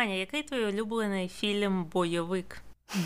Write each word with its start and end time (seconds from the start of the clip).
Аня, 0.00 0.14
який 0.14 0.42
твій 0.42 0.64
улюблений 0.64 1.28
фільм 1.28 1.84
бойовик? 1.84 2.62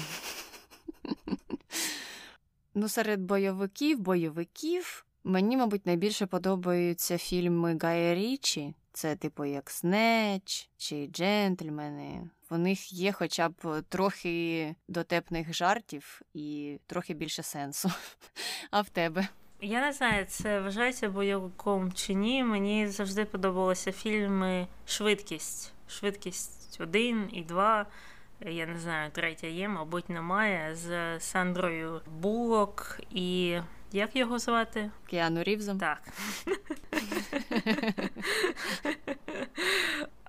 Ну, 2.77 2.89
серед 2.89 3.21
бойовиків, 3.21 4.01
бойовиків. 4.01 5.07
Мені, 5.25 5.57
мабуть, 5.57 5.87
найбільше 5.87 6.27
подобаються 6.27 7.19
фільми 7.19 7.79
Гая 7.83 8.15
Річі. 8.15 8.75
Це, 8.93 9.17
типу, 9.17 9.45
як 9.45 9.71
Снеч 9.71 10.71
чи 10.77 11.07
Джентльмени. 11.07 12.31
В 12.51 12.59
них 12.59 12.93
є 12.93 13.13
хоча 13.13 13.49
б 13.49 13.83
трохи 13.89 14.75
дотепних 14.89 15.55
жартів 15.55 16.23
і 16.35 16.79
трохи 16.87 17.15
більше 17.15 17.43
сенсу. 17.43 17.91
А 18.71 18.81
в 18.81 18.89
тебе? 18.89 19.29
Я 19.61 19.81
не 19.81 19.93
знаю, 19.93 20.25
це 20.29 20.61
вважається 20.61 21.09
бойовиком 21.09 21.93
чи 21.93 22.15
ні. 22.15 22.45
Мені 22.45 22.87
завжди 22.89 23.25
подобалися 23.25 23.93
фільми 23.93 24.67
Швидкість. 24.87 25.73
Швидкість 25.89 26.64
1 26.81 27.29
і 27.33 27.43
2. 27.43 27.87
Я 28.41 28.67
не 28.67 28.79
знаю, 28.79 29.11
третя 29.11 29.47
є, 29.47 29.69
мабуть, 29.69 30.11
немає. 30.11 30.75
З 30.75 31.21
Сандрою 31.21 32.01
Булок 32.21 33.01
і. 33.11 33.59
Як 33.93 34.17
його 34.17 34.39
звати? 34.39 34.91
Кіану 35.07 35.43
Рівзом. 35.43 35.79
Так. 35.79 36.03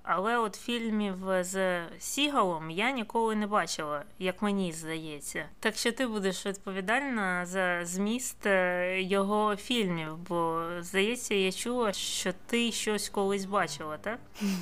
Але 0.08 0.38
от 0.38 0.54
фільмів 0.56 1.16
з 1.40 1.80
Сігалом 1.98 2.70
я 2.70 2.90
ніколи 2.90 3.36
не 3.36 3.46
бачила, 3.46 4.02
як 4.18 4.42
мені 4.42 4.72
здається. 4.72 5.44
Так 5.60 5.76
що 5.76 5.92
ти 5.92 6.06
будеш 6.06 6.46
відповідальна 6.46 7.46
за 7.46 7.84
зміст 7.84 8.46
е, 8.46 9.02
його 9.02 9.56
фільмів, 9.56 10.16
бо 10.28 10.62
здається, 10.80 11.34
я 11.34 11.52
чула, 11.52 11.92
що 11.92 12.32
ти 12.46 12.72
щось 12.72 13.08
колись 13.08 13.44
бачила, 13.44 13.96
так? 13.96 14.18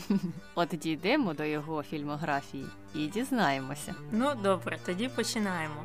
От 0.54 0.68
дійдемо 0.68 1.34
до 1.34 1.44
його 1.44 1.82
фільмографії 1.82 2.66
і 2.94 3.06
дізнаємося. 3.06 3.94
Ну 4.12 4.32
добре, 4.42 4.78
тоді 4.86 5.08
починаємо. 5.08 5.84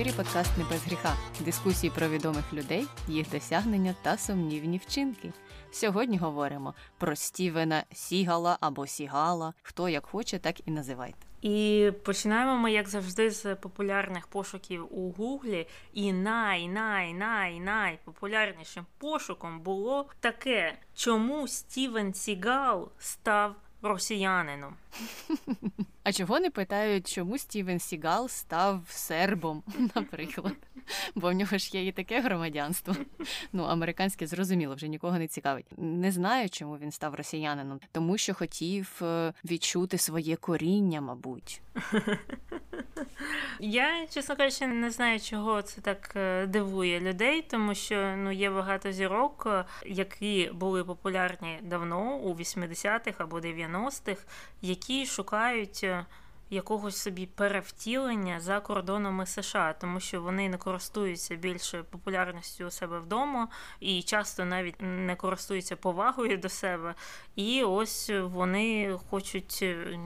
Ефірі 0.00 0.16
подкаст 0.16 0.58
«Не 0.58 0.64
без 0.64 0.84
гріха. 0.84 1.16
Дискусії 1.40 1.92
про 1.96 2.08
відомих 2.08 2.52
людей, 2.52 2.86
їх 3.08 3.30
досягнення 3.30 3.94
та 4.02 4.16
сумнівні 4.16 4.78
вчинки. 4.78 5.32
Сьогодні 5.70 6.18
говоримо 6.18 6.74
про 6.98 7.16
Стівена 7.16 7.84
Сігала 7.92 8.58
або 8.60 8.86
Сігала. 8.86 9.54
Хто 9.62 9.88
як 9.88 10.06
хоче, 10.06 10.38
так 10.38 10.68
і 10.68 10.70
називайте. 10.70 11.18
І 11.42 11.90
починаємо 12.04 12.56
ми, 12.56 12.72
як 12.72 12.88
завжди, 12.88 13.30
з 13.30 13.54
популярних 13.54 14.26
пошуків 14.26 14.98
у 14.98 15.12
Гуглі. 15.12 15.66
І 15.92 16.12
най-най-най-най 16.12 17.98
популярнішим 18.04 18.86
пошуком 18.98 19.60
було 19.60 20.06
таке, 20.20 20.78
чому 20.94 21.48
Стівен 21.48 22.14
Сігал 22.14 22.88
став 22.98 23.54
росіянином. 23.82 24.74
А 26.02 26.12
чого 26.12 26.40
не 26.40 26.50
питають, 26.50 27.14
чому 27.14 27.38
Стівен 27.38 27.78
Сігал 27.78 28.28
став 28.28 28.82
сербом, 28.88 29.62
наприклад? 29.94 30.56
Бо 31.14 31.30
в 31.30 31.32
нього 31.32 31.58
ж 31.58 31.70
є 31.72 31.86
і 31.86 31.92
таке 31.92 32.20
громадянство. 32.20 32.96
Ну, 33.52 33.62
американське 33.62 34.26
зрозуміло, 34.26 34.74
вже 34.74 34.88
нікого 34.88 35.18
не 35.18 35.28
цікавить. 35.28 35.66
Не 35.76 36.12
знаю, 36.12 36.48
чому 36.48 36.78
він 36.78 36.90
став 36.90 37.14
росіянином, 37.14 37.80
тому 37.92 38.18
що 38.18 38.34
хотів 38.34 39.00
е, 39.02 39.32
відчути 39.44 39.98
своє 39.98 40.36
коріння, 40.36 41.00
мабуть. 41.00 41.60
Я, 43.58 44.06
чесно 44.06 44.36
кажучи, 44.36 44.66
не 44.66 44.90
знаю, 44.90 45.20
чого 45.20 45.62
це 45.62 45.80
так 45.80 46.12
е, 46.16 46.46
дивує 46.46 47.00
людей, 47.00 47.42
тому 47.42 47.74
що 47.74 48.14
ну 48.16 48.30
є 48.30 48.50
багато 48.50 48.92
зірок, 48.92 49.46
е, 49.46 49.64
які 49.86 50.50
були 50.54 50.84
популярні 50.84 51.58
давно 51.62 52.16
у 52.16 52.34
80-х 52.34 53.14
або 53.18 53.40
90-х, 53.40 54.24
які 54.62 55.06
шукають 55.06 55.86
якогось 56.50 56.96
собі 56.96 57.26
перевтілення 57.26 58.40
за 58.40 58.60
кордонами 58.60 59.26
США, 59.26 59.74
тому 59.80 60.00
що 60.00 60.22
вони 60.22 60.48
не 60.48 60.56
користуються 60.56 61.34
більше 61.36 61.82
популярністю 61.82 62.66
у 62.66 62.70
себе 62.70 62.98
вдома 62.98 63.48
і 63.80 64.02
часто 64.02 64.44
навіть 64.44 64.76
не 64.80 65.16
користуються 65.16 65.76
повагою 65.76 66.38
до 66.38 66.48
себе. 66.48 66.94
І 67.36 67.64
ось 67.64 68.10
вони 68.22 68.98
хочуть 69.10 69.64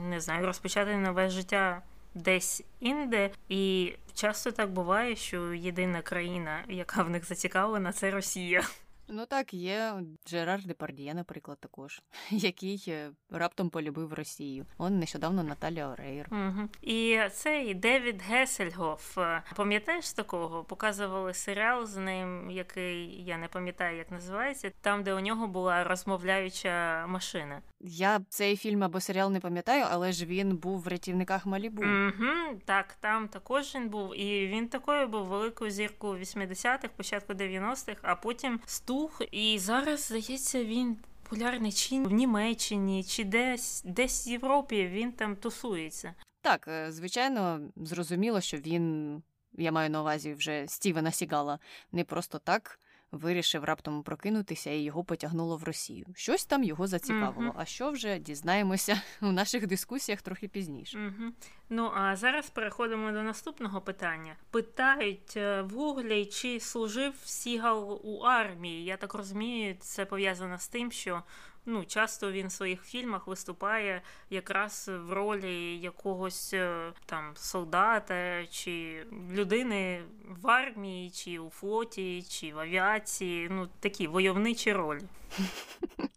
не 0.09 0.19
знаю, 0.19 0.45
розпочати 0.45 0.97
нове 0.97 1.29
життя. 1.29 1.81
Десь 2.15 2.63
інде, 2.79 3.29
і 3.49 3.93
часто 4.13 4.51
так 4.51 4.71
буває, 4.71 5.15
що 5.15 5.53
єдина 5.53 6.01
країна, 6.01 6.63
яка 6.67 7.03
в 7.03 7.09
них 7.09 7.25
зацікавлена, 7.25 7.91
це 7.91 8.11
Росія. 8.11 8.63
Ну 9.07 9.25
так, 9.25 9.53
є 9.53 9.93
Джерар 10.27 10.63
Депардіє, 10.63 11.13
наприклад, 11.13 11.57
також, 11.59 12.01
який 12.29 12.85
е, 12.87 13.11
раптом 13.31 13.69
полюбив 13.69 14.13
Росію. 14.13 14.65
Он 14.77 14.99
нещодавно 14.99 15.43
Наталя 15.43 15.87
Орейро. 15.87 16.27
Угу. 16.31 16.69
І 16.81 17.19
цей 17.31 17.73
Девід 17.73 18.21
Гесельгоф, 18.21 19.17
е, 19.17 19.43
пам'ятаєш 19.55 20.13
такого? 20.13 20.63
Показували 20.63 21.33
серіал 21.33 21.85
з 21.85 21.97
ним, 21.97 22.51
який 22.51 23.23
я 23.23 23.37
не 23.37 23.47
пам'ятаю, 23.47 23.97
як 23.97 24.11
називається, 24.11 24.71
там, 24.81 25.03
де 25.03 25.13
у 25.13 25.19
нього 25.19 25.47
була 25.47 25.83
розмовляюча 25.83 27.05
машина. 27.07 27.61
Я 27.79 28.21
цей 28.29 28.57
фільм 28.57 28.83
або 28.83 28.99
серіал 28.99 29.31
не 29.31 29.39
пам'ятаю, 29.39 29.85
але 29.89 30.11
ж 30.11 30.25
він 30.25 30.57
був 30.57 30.79
в 30.81 30.87
рятівниках 30.87 31.45
Малібу. 31.45 31.83
Угу, 31.83 32.59
Так, 32.65 32.93
там 32.99 33.27
також 33.27 33.75
він 33.75 33.89
був, 33.89 34.19
і 34.19 34.47
він 34.47 34.67
такою 34.67 35.07
був 35.07 35.25
великою 35.25 35.71
зіркою 35.71 36.19
80-х, 36.19 36.87
початку 36.97 37.33
90-х, 37.33 37.99
а 38.01 38.15
потім 38.15 38.59
стух. 38.95 39.21
І 39.31 39.59
зараз 39.59 40.01
здається, 40.01 40.63
він. 40.63 40.97
Популярний 41.29 41.71
чи 41.71 41.95
в 42.01 42.11
Німеччині, 42.11 43.03
чи 43.03 43.23
десь 43.23 43.81
десь 43.85 44.27
в 44.27 44.29
Європі 44.29 44.87
він 44.87 45.11
там 45.11 45.35
тусується. 45.35 46.13
Так, 46.41 46.67
е, 46.67 46.91
звичайно, 46.91 47.59
зрозуміло, 47.75 48.41
що 48.41 48.57
він, 48.57 49.23
я 49.53 49.71
маю 49.71 49.89
на 49.89 50.01
увазі 50.01 50.33
вже 50.33 50.65
Стівена 50.67 51.11
Сігала, 51.11 51.59
не 51.91 52.03
просто 52.03 52.39
так 52.39 52.79
вирішив 53.15 53.63
раптом 53.63 54.03
прокинутися 54.03 54.71
і 54.71 54.79
його 54.79 55.03
потягнуло 55.03 55.57
в 55.57 55.63
Росію. 55.63 56.05
Щось 56.15 56.45
там 56.45 56.63
його 56.63 56.87
зацікавило. 56.87 57.51
Uh-huh. 57.51 57.61
А 57.61 57.65
що 57.65 57.91
вже 57.91 58.19
дізнаємося 58.19 59.01
у 59.21 59.31
наших 59.31 59.67
дискусіях 59.67 60.21
трохи 60.21 60.47
пізніше. 60.47 60.97
Uh-huh. 60.97 61.31
Ну 61.69 61.91
а 61.95 62.15
зараз 62.15 62.49
переходимо 62.49 63.11
до 63.11 63.23
наступного 63.23 63.81
питання. 63.81 64.35
Питають 64.51 65.33
е, 65.37 65.61
в 65.61 65.69
Гуглі, 65.69 66.25
чи 66.25 66.59
служив 66.59 67.13
Сігал 67.23 68.01
у 68.03 68.19
армії. 68.19 68.85
Я 68.85 68.97
так 68.97 69.13
розумію, 69.13 69.75
це 69.79 70.05
пов'язано 70.05 70.57
з 70.57 70.67
тим, 70.67 70.91
що 70.91 71.23
ну, 71.65 71.85
часто 71.85 72.31
він 72.31 72.47
в 72.47 72.51
своїх 72.51 72.83
фільмах 72.83 73.27
виступає 73.27 74.01
якраз 74.29 74.91
в 75.07 75.13
ролі 75.13 75.77
якогось 75.77 76.53
е, 76.53 76.93
там 77.05 77.31
солдата 77.35 78.45
чи 78.45 79.05
людини 79.31 80.03
в 80.41 80.47
армії, 80.47 81.09
чи 81.09 81.39
у 81.39 81.49
флоті, 81.49 82.23
чи 82.29 82.53
в 82.53 82.59
авіації. 82.59 83.49
Ну, 83.51 83.67
такі 83.79 84.07
войовничі 84.07 84.73
ролі. 84.73 85.03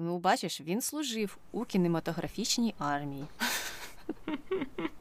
Ну, 0.00 0.18
бачиш, 0.18 0.60
він 0.60 0.80
служив 0.80 1.38
у 1.52 1.64
кінематографічній 1.64 2.74
армії. 2.78 3.24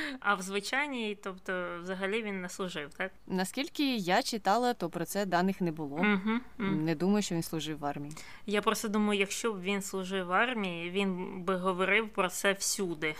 А 0.20 0.34
в 0.34 0.42
звичайній, 0.42 1.18
тобто, 1.22 1.78
взагалі 1.82 2.22
він 2.22 2.40
не 2.40 2.48
служив, 2.48 2.90
так? 2.96 3.12
Наскільки 3.26 3.96
я 3.96 4.22
читала, 4.22 4.74
то 4.74 4.90
про 4.90 5.04
це 5.04 5.26
даних 5.26 5.60
не 5.60 5.72
було. 5.72 5.96
Угу, 5.96 6.40
угу. 6.58 6.70
Не 6.70 6.94
думаю, 6.94 7.22
що 7.22 7.34
він 7.34 7.42
служив 7.42 7.78
в 7.78 7.84
армії. 7.84 8.12
Я 8.46 8.62
просто 8.62 8.88
думаю, 8.88 9.20
якщо 9.20 9.52
б 9.52 9.62
він 9.62 9.82
служив 9.82 10.26
в 10.26 10.32
армії, 10.32 10.90
він 10.90 11.42
би 11.42 11.56
говорив 11.56 12.08
про 12.08 12.28
це 12.28 12.52
всюди. 12.52 13.14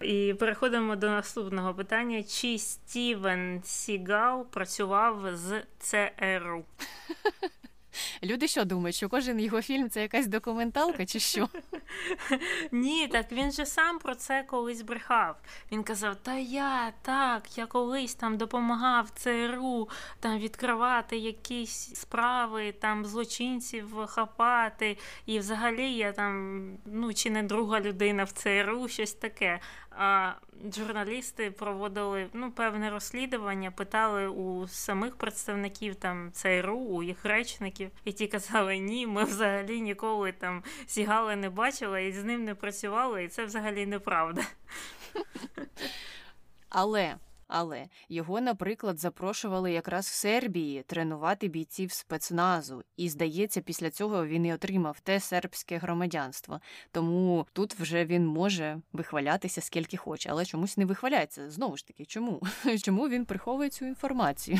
І 0.00 0.34
переходимо 0.38 0.96
до 0.96 1.10
наступного 1.10 1.74
питання: 1.74 2.22
чи 2.22 2.58
Стівен 2.58 3.62
Сігал 3.64 4.46
працював 4.46 5.36
з 5.36 5.62
ЦРУ? 5.78 6.64
Люди 8.22 8.48
що 8.48 8.64
думають, 8.64 8.96
що 8.96 9.08
кожен 9.08 9.40
його 9.40 9.62
фільм 9.62 9.90
це 9.90 10.02
якась 10.02 10.26
документалка, 10.26 11.06
чи 11.06 11.20
що? 11.20 11.48
Ні, 12.72 13.08
так 13.08 13.32
він 13.32 13.52
же 13.52 13.66
сам 13.66 13.98
про 13.98 14.14
це 14.14 14.42
колись 14.42 14.82
брехав. 14.82 15.36
Він 15.72 15.82
казав: 15.82 16.16
Та 16.16 16.34
я 16.34 16.92
так, 17.02 17.58
я 17.58 17.66
колись 17.66 18.14
там 18.14 18.36
допомагав 18.36 19.10
ЦРУ 19.10 19.88
там 20.20 20.38
відкривати 20.38 21.16
якісь 21.16 21.94
справи, 21.94 22.72
там 22.72 23.06
злочинців 23.06 24.06
хапати. 24.06 24.98
І 25.26 25.38
взагалі 25.38 25.92
я 25.92 26.12
там, 26.12 26.60
ну 26.84 27.14
чи 27.14 27.30
не 27.30 27.42
друга 27.42 27.80
людина 27.80 28.24
в 28.24 28.32
ЦРУ, 28.32 28.88
щось 28.88 29.12
таке. 29.12 29.60
А 29.90 30.32
журналісти 30.74 31.50
проводили 31.50 32.28
ну, 32.32 32.52
певне 32.52 32.90
розслідування, 32.90 33.70
питали 33.70 34.28
у 34.28 34.68
самих 34.68 35.16
представників 35.16 35.94
там 35.94 36.32
ЦРУ, 36.32 36.78
у 36.78 37.02
їх 37.02 37.24
речників, 37.24 37.90
і 38.04 38.12
ті 38.12 38.26
казали, 38.26 38.78
ні, 38.78 39.06
ми 39.06 39.24
взагалі 39.24 39.80
ніколи 39.80 40.32
там 40.32 40.62
сігали 40.86 41.36
не 41.36 41.50
бачили 41.50 42.06
і 42.06 42.12
з 42.12 42.24
ним 42.24 42.44
не 42.44 42.54
працювали, 42.54 43.24
і 43.24 43.28
це 43.28 43.44
взагалі 43.44 43.86
неправда. 43.86 44.42
Але 46.68 47.16
але 47.50 47.88
його, 48.08 48.40
наприклад, 48.40 48.98
запрошували 48.98 49.72
якраз 49.72 50.06
в 50.06 50.12
Сербії 50.12 50.82
тренувати 50.82 51.48
бійців 51.48 51.92
спецназу, 51.92 52.82
і 52.96 53.08
здається, 53.08 53.60
після 53.60 53.90
цього 53.90 54.26
він 54.26 54.46
і 54.46 54.54
отримав 54.54 55.00
те 55.00 55.20
сербське 55.20 55.78
громадянство. 55.78 56.60
Тому 56.92 57.46
тут 57.52 57.74
вже 57.74 58.04
він 58.04 58.26
може 58.26 58.80
вихвалятися 58.92 59.60
скільки 59.60 59.96
хоче, 59.96 60.30
але 60.32 60.44
чомусь 60.44 60.76
не 60.76 60.84
вихваляється. 60.84 61.50
Знову 61.50 61.76
ж 61.76 61.86
таки, 61.86 62.04
чому? 62.04 62.42
Чому 62.82 63.08
він 63.08 63.24
приховує 63.24 63.70
цю 63.70 63.84
інформацію? 63.84 64.58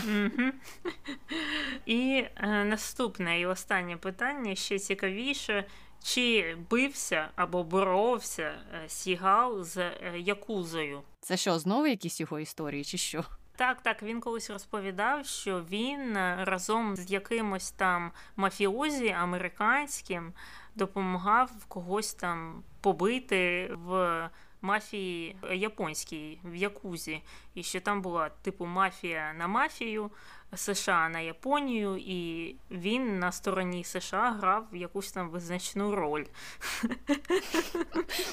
І 1.87 2.25
е, 2.37 2.65
наступне 2.65 3.41
і 3.41 3.47
останнє 3.47 3.97
питання 3.97 4.55
ще 4.55 4.79
цікавіше. 4.79 5.65
Чи 6.03 6.57
бився 6.71 7.29
або 7.37 7.65
боровся 7.65 8.43
е, 8.43 8.89
Сігал 8.89 9.65
з 9.65 9.77
е, 9.77 9.93
Якузою? 10.19 11.03
Це 11.21 11.37
що, 11.37 11.59
знову 11.59 11.87
якісь 11.87 12.21
його 12.21 12.41
історії, 12.41 12.85
чи 12.85 12.99
що? 12.99 13.25
Так, 13.57 13.83
так, 13.83 14.03
він 14.03 14.21
колись 14.21 14.51
розповідав, 14.51 15.27
що 15.27 15.65
він 15.71 16.17
е, 16.17 16.45
разом 16.45 16.97
з 16.97 17.11
якимось 17.11 17.71
там 17.71 18.13
мафіозі 18.37 19.09
американським 19.09 20.33
допомагав 20.75 21.51
когось 21.69 22.15
там 22.15 22.63
побити 22.81 23.71
в 23.73 24.29
мафії 24.63 25.37
японській 25.53 26.41
в 26.45 26.55
Якузі, 26.55 27.23
і 27.55 27.63
що 27.63 27.81
там 27.81 28.03
була 28.03 28.29
типу 28.29 28.67
мафія 28.67 29.33
на 29.33 29.47
мафію. 29.47 30.11
США 30.55 31.09
на 31.09 31.21
Японію, 31.21 31.97
і 31.97 32.55
він 32.71 33.19
на 33.19 33.33
стороні 33.33 33.85
США 33.85 34.37
грав 34.41 34.67
якусь 34.73 35.13
там 35.13 35.31
визначну 35.31 35.95
роль. 35.95 36.25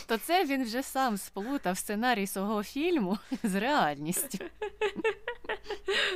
То 0.07 0.17
це 0.17 0.45
він 0.45 0.63
вже 0.63 0.83
сам 0.83 1.17
сплутав 1.17 1.77
сценарій 1.77 2.27
свого 2.27 2.63
фільму 2.63 3.17
з 3.43 3.55
реальністю. 3.55 4.45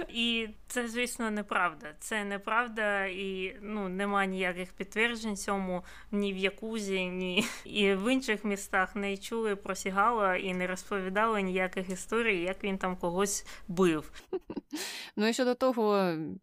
І 0.10 0.48
це, 0.68 0.88
звісно, 0.88 1.32
неправда. 1.32 1.94
Це 2.00 2.24
неправда, 2.24 3.06
і 3.06 3.58
ну 3.62 3.90
нема 3.90 4.26
ніяких 4.26 4.74
підтверджень 4.74 5.38
цьому 5.38 5.84
ні 6.12 6.34
в 6.34 6.38
Якузі, 6.38 7.06
ні 7.06 7.46
і 7.66 7.94
в 7.94 8.14
інших 8.14 8.46
містах 8.46 8.96
не 8.96 9.18
чули 9.18 9.56
про 9.56 9.76
Сігала 9.76 10.36
і 10.36 10.54
не 10.54 10.68
розповідали 10.68 11.42
ніяких 11.42 11.90
історій, 11.90 12.42
як 12.42 12.64
він 12.64 12.78
там 12.78 12.98
когось 12.98 13.46
бив. 13.68 14.12
Ну 15.16 15.28
і 15.28 15.34
щодо 15.34 15.56
того, 15.56 15.91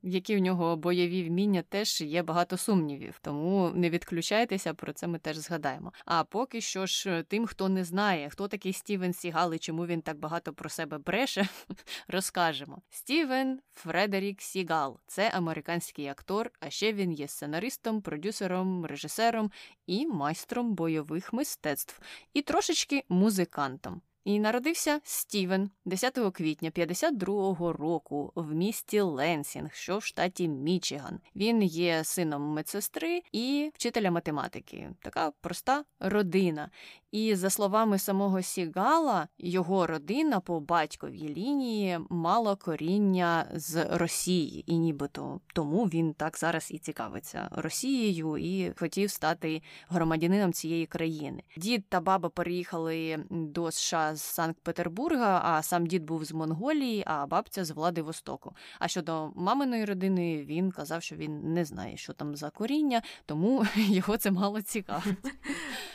які 0.03 0.37
в 0.37 0.39
нього 0.39 0.77
бойові 0.77 1.29
вміння, 1.29 1.63
теж 1.63 2.01
є 2.01 2.23
багато 2.23 2.57
сумнівів, 2.57 3.19
тому 3.23 3.71
не 3.75 3.91
відключайтеся, 3.91 4.75
про 4.75 4.93
це 4.93 5.07
ми 5.07 5.19
теж 5.19 5.37
згадаємо. 5.37 5.93
А 6.05 6.25
поки 6.25 6.61
що 6.61 6.87
ж, 6.87 7.25
тим, 7.29 7.47
хто 7.47 7.69
не 7.69 7.85
знає, 7.85 8.31
хто 8.31 8.49
такий 8.49 8.73
Стівен 8.73 9.13
Сігал 9.13 9.55
і 9.55 9.59
чому 9.59 9.87
він 9.87 10.03
так 10.03 10.19
багато 10.19 10.53
про 10.53 10.69
себе 10.69 10.99
бреше, 10.99 11.49
розкажемо. 12.09 12.83
Стівен 12.91 13.61
Фредерік 13.75 14.43
Сігал 14.43 15.01
це 15.07 15.31
американський 15.31 16.09
актор, 16.09 16.51
а 16.61 16.71
ще 16.71 16.93
він 16.93 17.13
є 17.13 17.29
сценаристом, 17.29 18.03
продюсером, 18.03 18.87
режисером 18.87 19.51
і 19.87 20.07
майстром 20.07 20.75
бойових 20.75 21.33
мистецтв, 21.33 22.01
і 22.35 22.43
трошечки 22.43 23.05
музикантом. 23.09 24.01
І 24.29 24.41
народився 24.41 25.01
Стівен 25.05 25.71
10 25.85 26.19
квітня 26.33 26.71
52-го 26.71 27.73
року 27.73 28.33
в 28.35 28.55
місті 28.55 29.01
Ленсінг, 29.01 29.75
що 29.75 29.99
в 29.99 30.03
штаті 30.03 30.49
Мічиган. 30.49 31.21
Він 31.37 31.63
є 31.63 32.05
сином 32.05 32.43
медсестри 32.43 33.23
і 33.33 33.71
вчителя 33.75 34.11
математики. 34.11 34.91
Така 35.03 35.33
проста 35.41 35.85
родина. 36.01 36.71
І 37.13 37.35
за 37.35 37.51
словами 37.51 37.99
самого 37.99 38.43
Сігала, 38.43 39.29
його 39.39 39.87
родина 39.87 40.41
по 40.41 40.61
батьковій 40.61 41.29
лінії 41.29 41.99
мала 42.11 42.57
коріння 42.57 43.47
з 43.55 43.87
Росії, 43.91 44.73
і 44.73 44.79
нібито 44.79 45.41
тому 45.55 45.85
він 45.85 46.15
так 46.15 46.39
зараз 46.39 46.71
і 46.71 46.79
цікавиться 46.79 47.49
Росією 47.51 48.37
і 48.37 48.73
хотів 48.77 49.11
стати 49.11 49.63
громадянином 49.89 50.53
цієї 50.53 50.87
країни. 50.87 51.43
Дід 51.57 51.89
та 51.89 52.01
баба 52.01 52.29
переїхали 52.29 53.25
до 53.31 53.71
США 53.71 54.15
з 54.19 54.23
Санкт-Петербурга, 54.23 55.41
а 55.45 55.63
сам 55.63 55.87
дід 55.87 56.05
був 56.05 56.25
з 56.25 56.33
Монголії, 56.33 57.05
а 57.07 57.27
бабця 57.27 57.65
з 57.65 57.71
Владивостоку. 57.71 58.57
А 58.79 58.89
щодо 58.89 59.33
маминої 59.35 59.85
родини, 59.85 60.45
він 60.45 60.71
казав, 60.71 61.03
що 61.03 61.17
він 61.17 61.55
не 61.55 61.65
знає, 61.65 61.97
що 61.97 62.13
там 62.13 62.37
за 62.37 62.51
коріння, 62.51 63.03
тому 63.27 63.67
його 63.77 64.17
це 64.17 64.31
мало 64.31 64.63
цікавить. 64.63 65.19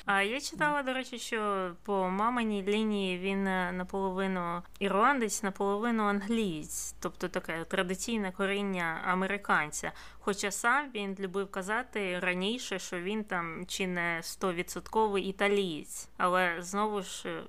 А 0.05 0.21
я 0.21 0.41
читала, 0.41 0.83
до 0.83 0.93
речі, 0.93 1.19
що 1.19 1.71
по 1.83 2.09
маминій 2.09 2.63
лінії 2.63 3.19
він 3.19 3.47
е, 3.47 3.71
наполовину 3.71 4.61
ірландець, 4.79 5.43
наполовину 5.43 6.03
англієць, 6.03 6.95
тобто 6.99 7.27
таке 7.29 7.65
традиційне 7.65 8.31
коріння 8.31 9.01
американця. 9.05 9.91
Хоча 10.19 10.51
сам 10.51 10.89
він 10.95 11.15
любив 11.19 11.51
казати 11.51 12.19
раніше, 12.19 12.79
що 12.79 12.99
він 12.99 13.23
там 13.23 13.65
чи 13.67 13.87
не 13.87 14.19
стовідсотковий 14.21 15.23
італієць, 15.23 16.09
але 16.17 16.55
знову 16.59 17.01
ж 17.01 17.29
е, 17.29 17.43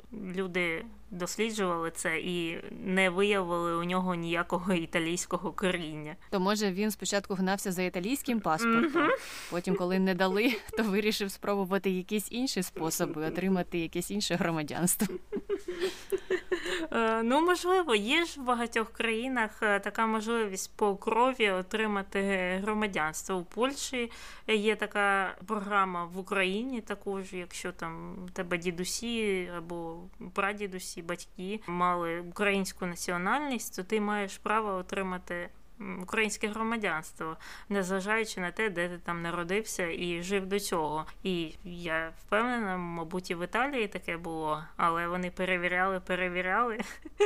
люди 0.55 0.85
досліджували 1.11 1.91
це 1.91 2.21
і 2.21 2.59
не 2.71 3.11
виявили 3.11 3.77
у 3.77 3.85
нього 3.85 4.15
ніякого 4.15 4.75
італійського 4.75 5.53
коріння. 5.53 6.17
То 6.31 6.41
може 6.41 6.73
він 6.73 6.91
спочатку 6.91 7.35
гнався 7.35 7.73
за 7.73 7.83
італійським 7.83 8.41
паспортом, 8.41 9.09
потім, 9.51 9.77
коли 9.77 9.99
не 9.99 10.15
дали, 10.15 10.53
то 10.77 10.83
вирішив 10.83 11.31
спробувати 11.31 11.91
якісь 11.91 12.33
інші 12.33 12.62
способи 12.62 13.27
отримати 13.27 13.79
якесь 13.79 14.11
інше 14.11 14.35
громадянство. 14.35 15.15
Е, 16.93 17.23
ну, 17.23 17.41
можливо, 17.41 17.94
є 17.94 18.25
ж 18.25 18.41
в 18.41 18.44
багатьох 18.44 18.93
країнах 18.93 19.62
е, 19.62 19.81
така 19.81 20.06
можливість 20.06 20.76
по 20.76 20.97
крові 20.97 21.50
отримати 21.50 22.21
громадянство. 22.62 23.37
У 23.37 23.44
Польщі 23.44 24.11
є 24.47 24.76
така 24.76 25.37
програма 25.47 26.05
в 26.05 26.19
Україні, 26.19 26.81
також, 26.81 27.32
якщо 27.32 27.73
там 27.73 28.17
тебе 28.32 28.59
дідусі 28.59 29.50
або 29.56 29.97
прадідусі, 30.35 31.03
батьки 31.03 31.61
мали 31.67 32.21
українську 32.21 32.87
національність, 32.87 33.76
то 33.76 33.82
ти 33.82 34.00
маєш 34.00 34.38
право 34.38 34.75
отримати 34.75 35.50
українське 36.03 36.49
громадянство, 36.49 37.37
незважаючи 37.69 38.41
на 38.41 38.50
те, 38.50 38.71
де 38.71 38.88
ти 38.88 38.99
там 38.99 39.23
народився 39.23 39.87
і 39.87 40.23
жив 40.23 40.47
до 40.47 40.61
цього. 40.61 41.06
І 41.23 41.55
я 41.65 42.12
впевнена, 42.21 42.76
мабуть, 42.76 43.31
і 43.31 43.35
в 43.35 43.44
Італії 43.44 43.88
таке 43.88 44.17
було, 44.17 44.65
але 44.76 45.09
вони 45.09 45.31
перевіряли, 45.31 46.00
перевіряли 46.00 46.81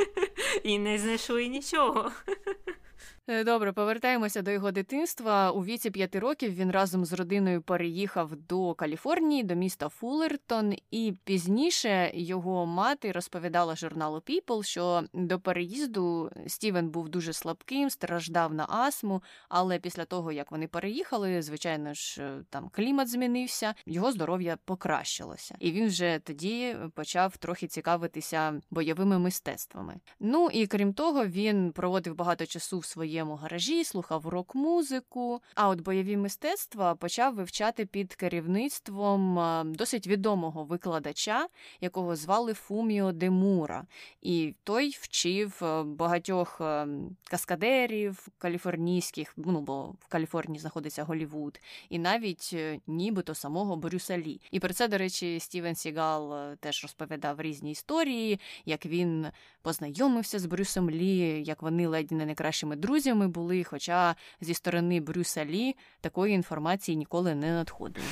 і 0.63 0.79
не 0.79 0.97
знайшли 0.97 1.47
нічого. 1.47 2.11
Е, 3.27 3.43
добре, 3.43 3.71
повертаємося 3.71 4.41
до 4.41 4.51
його 4.51 4.71
дитинства. 4.71 5.51
У 5.51 5.63
віці 5.63 5.91
п'яти 5.91 6.19
років 6.19 6.53
він 6.53 6.71
разом 6.71 7.05
з 7.05 7.13
родиною 7.13 7.61
переїхав 7.61 8.35
до 8.35 8.73
Каліфорнії, 8.73 9.43
до 9.43 9.55
міста 9.55 9.89
Фуллертон, 9.89 10.73
і 10.91 11.13
пізніше 11.23 12.11
його 12.13 12.65
мати 12.65 13.11
розповідала 13.11 13.75
журналу 13.75 14.17
People, 14.17 14.63
що 14.63 15.03
до 15.13 15.39
переїзду 15.39 16.31
Стівен 16.47 16.89
був 16.89 17.09
дуже 17.09 17.33
слабким, 17.33 17.89
страждав 17.89 18.53
на 18.53 18.65
астму, 18.69 19.23
але 19.49 19.79
після 19.79 20.05
того, 20.05 20.31
як 20.31 20.51
вони 20.51 20.67
переїхали, 20.67 21.41
звичайно 21.41 21.93
ж, 21.93 22.21
е, 22.23 22.43
там 22.49 22.69
клімат 22.69 23.09
змінився, 23.09 23.73
його 23.85 24.11
здоров'я 24.11 24.57
покращилося, 24.65 25.55
і 25.59 25.71
він 25.71 25.87
вже 25.87 26.19
тоді 26.23 26.75
почав 26.93 27.37
трохи 27.37 27.67
цікавитися 27.67 28.61
бойовими 28.71 29.19
мистецтвами. 29.19 29.95
Ну 30.19 30.49
і 30.53 30.67
крім 30.67 30.93
того, 30.93 31.25
він 31.25 31.71
проводив 31.71 32.15
багато 32.15 32.45
часу 32.45 32.79
в 32.79 32.85
своєму 32.89 33.35
гаражі, 33.35 33.83
слухав 33.83 34.27
рок-музику. 34.27 35.41
А 35.55 35.69
от 35.69 35.81
бойові 35.81 36.17
мистецтва 36.17 36.95
почав 36.95 37.35
вивчати 37.35 37.85
під 37.85 38.15
керівництвом 38.15 39.39
е, 39.39 39.63
досить 39.65 40.07
відомого 40.07 40.63
викладача, 40.63 41.47
якого 41.81 42.15
звали 42.15 42.53
Фуміо 42.53 43.11
Демура. 43.11 43.85
І 44.21 44.55
той 44.63 44.97
вчив 45.01 45.59
е, 45.61 45.83
багатьох 45.83 46.61
е, 46.61 46.87
каскадерів 47.23 48.27
каліфорнійських, 48.37 49.33
ну 49.37 49.61
бо 49.61 49.95
в 49.99 50.07
Каліфорнії 50.07 50.59
знаходиться 50.59 51.03
Голівуд, 51.03 51.59
і 51.89 51.99
навіть 51.99 52.55
нібито 52.87 53.35
самого 53.35 53.75
Брюса 53.75 54.17
Лі. 54.17 54.41
І 54.51 54.59
про 54.59 54.73
це, 54.73 54.87
до 54.87 54.97
речі, 54.97 55.39
Стівен 55.39 55.75
Сігал 55.75 56.55
теж 56.55 56.83
розповідав 56.83 57.41
різні 57.41 57.71
історії, 57.71 58.39
як 58.65 58.85
він 58.85 59.27
познайомився 59.61 60.39
з 60.39 60.45
Брюсом 60.45 60.89
Лі, 60.89 61.43
як 61.45 61.61
вони 61.61 61.87
ледь 61.87 62.11
не 62.11 62.25
найкращими 62.25 62.75
друзями 62.79 63.27
були, 63.27 63.63
хоча 63.63 64.15
зі 64.41 64.53
сторони 64.53 64.99
Брюса 64.99 65.45
Лі 65.45 65.75
такої 66.01 66.33
інформації 66.33 66.95
ніколи 66.95 67.35
не 67.35 67.53
надходило. 67.53 68.07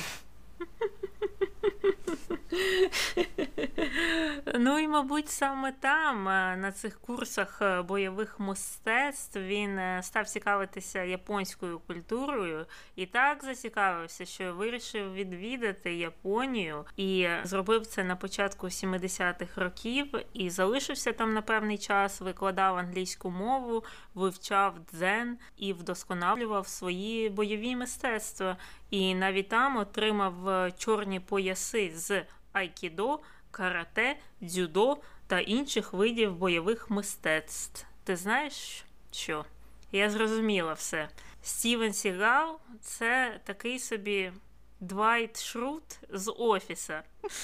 Ну 4.54 4.78
і, 4.78 4.88
мабуть, 4.88 5.28
саме 5.28 5.72
там, 5.72 6.28
е, 6.28 6.56
на 6.56 6.72
цих 6.72 7.00
курсах 7.00 7.58
е, 7.62 7.82
бойових 7.82 8.40
мистецтв, 8.40 9.40
він 9.40 9.78
е, 9.78 10.00
став 10.02 10.28
цікавитися 10.28 11.02
японською 11.02 11.78
культурою 11.78 12.66
і 12.96 13.06
так 13.06 13.44
зацікавився, 13.44 14.24
що 14.24 14.54
вирішив 14.54 15.14
відвідати 15.14 15.94
Японію 15.94 16.84
і 16.96 17.28
зробив 17.44 17.86
це 17.86 18.04
на 18.04 18.16
початку 18.16 18.66
70-х 18.66 19.60
років 19.60 20.06
і 20.32 20.50
залишився 20.50 21.12
там 21.12 21.34
на 21.34 21.42
певний 21.42 21.78
час, 21.78 22.20
викладав 22.20 22.76
англійську 22.76 23.30
мову, 23.30 23.84
вивчав 24.14 24.74
дзен 24.92 25.38
і 25.56 25.72
вдосконалював 25.72 26.68
свої 26.68 27.28
бойові 27.28 27.76
мистецтва. 27.76 28.56
І 28.90 29.14
навіть 29.14 29.48
там 29.48 29.76
отримав 29.76 30.34
чорні 30.78 31.20
пояси 31.20 31.92
з 31.94 32.22
айкідо, 32.58 33.20
карате, 33.50 34.18
дзюдо 34.42 34.96
та 35.26 35.40
інших 35.40 35.92
видів 35.92 36.36
бойових 36.36 36.90
мистецтв. 36.90 37.86
Ти 38.04 38.16
знаєш 38.16 38.84
що? 39.12 39.44
Я 39.92 40.10
зрозуміла 40.10 40.72
все. 40.72 41.08
Стівен 41.42 41.92
Сігал 41.92 42.60
це 42.80 43.40
такий 43.44 43.78
собі 43.78 44.32
Двайт 44.80 45.40
Шрут 45.40 45.98
з 46.10 46.32
офіса. 46.38 47.02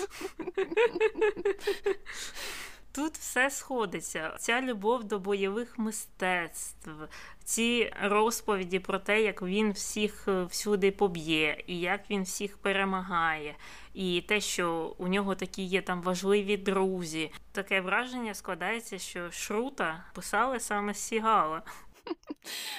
Тут 2.94 3.16
все 3.16 3.50
сходиться. 3.50 4.36
Ця 4.38 4.60
любов 4.60 5.04
до 5.04 5.18
бойових 5.18 5.78
мистецтв, 5.78 6.90
ці 7.44 7.92
розповіді 8.02 8.78
про 8.78 8.98
те, 8.98 9.22
як 9.22 9.42
він 9.42 9.72
всіх 9.72 10.28
е, 10.28 10.44
всюди 10.44 10.90
поб'є, 10.90 11.64
і 11.66 11.80
як 11.80 12.10
він 12.10 12.22
всіх 12.22 12.58
перемагає, 12.58 13.56
і 13.94 14.24
те, 14.28 14.40
що 14.40 14.94
у 14.98 15.08
нього 15.08 15.34
такі 15.34 15.62
є 15.62 15.82
там 15.82 16.02
важливі 16.02 16.56
друзі. 16.56 17.32
Таке 17.52 17.80
враження 17.80 18.34
складається, 18.34 18.98
що 18.98 19.30
Шрута 19.30 20.04
писали 20.14 20.60
саме 20.60 20.94
Сігала. 20.94 21.62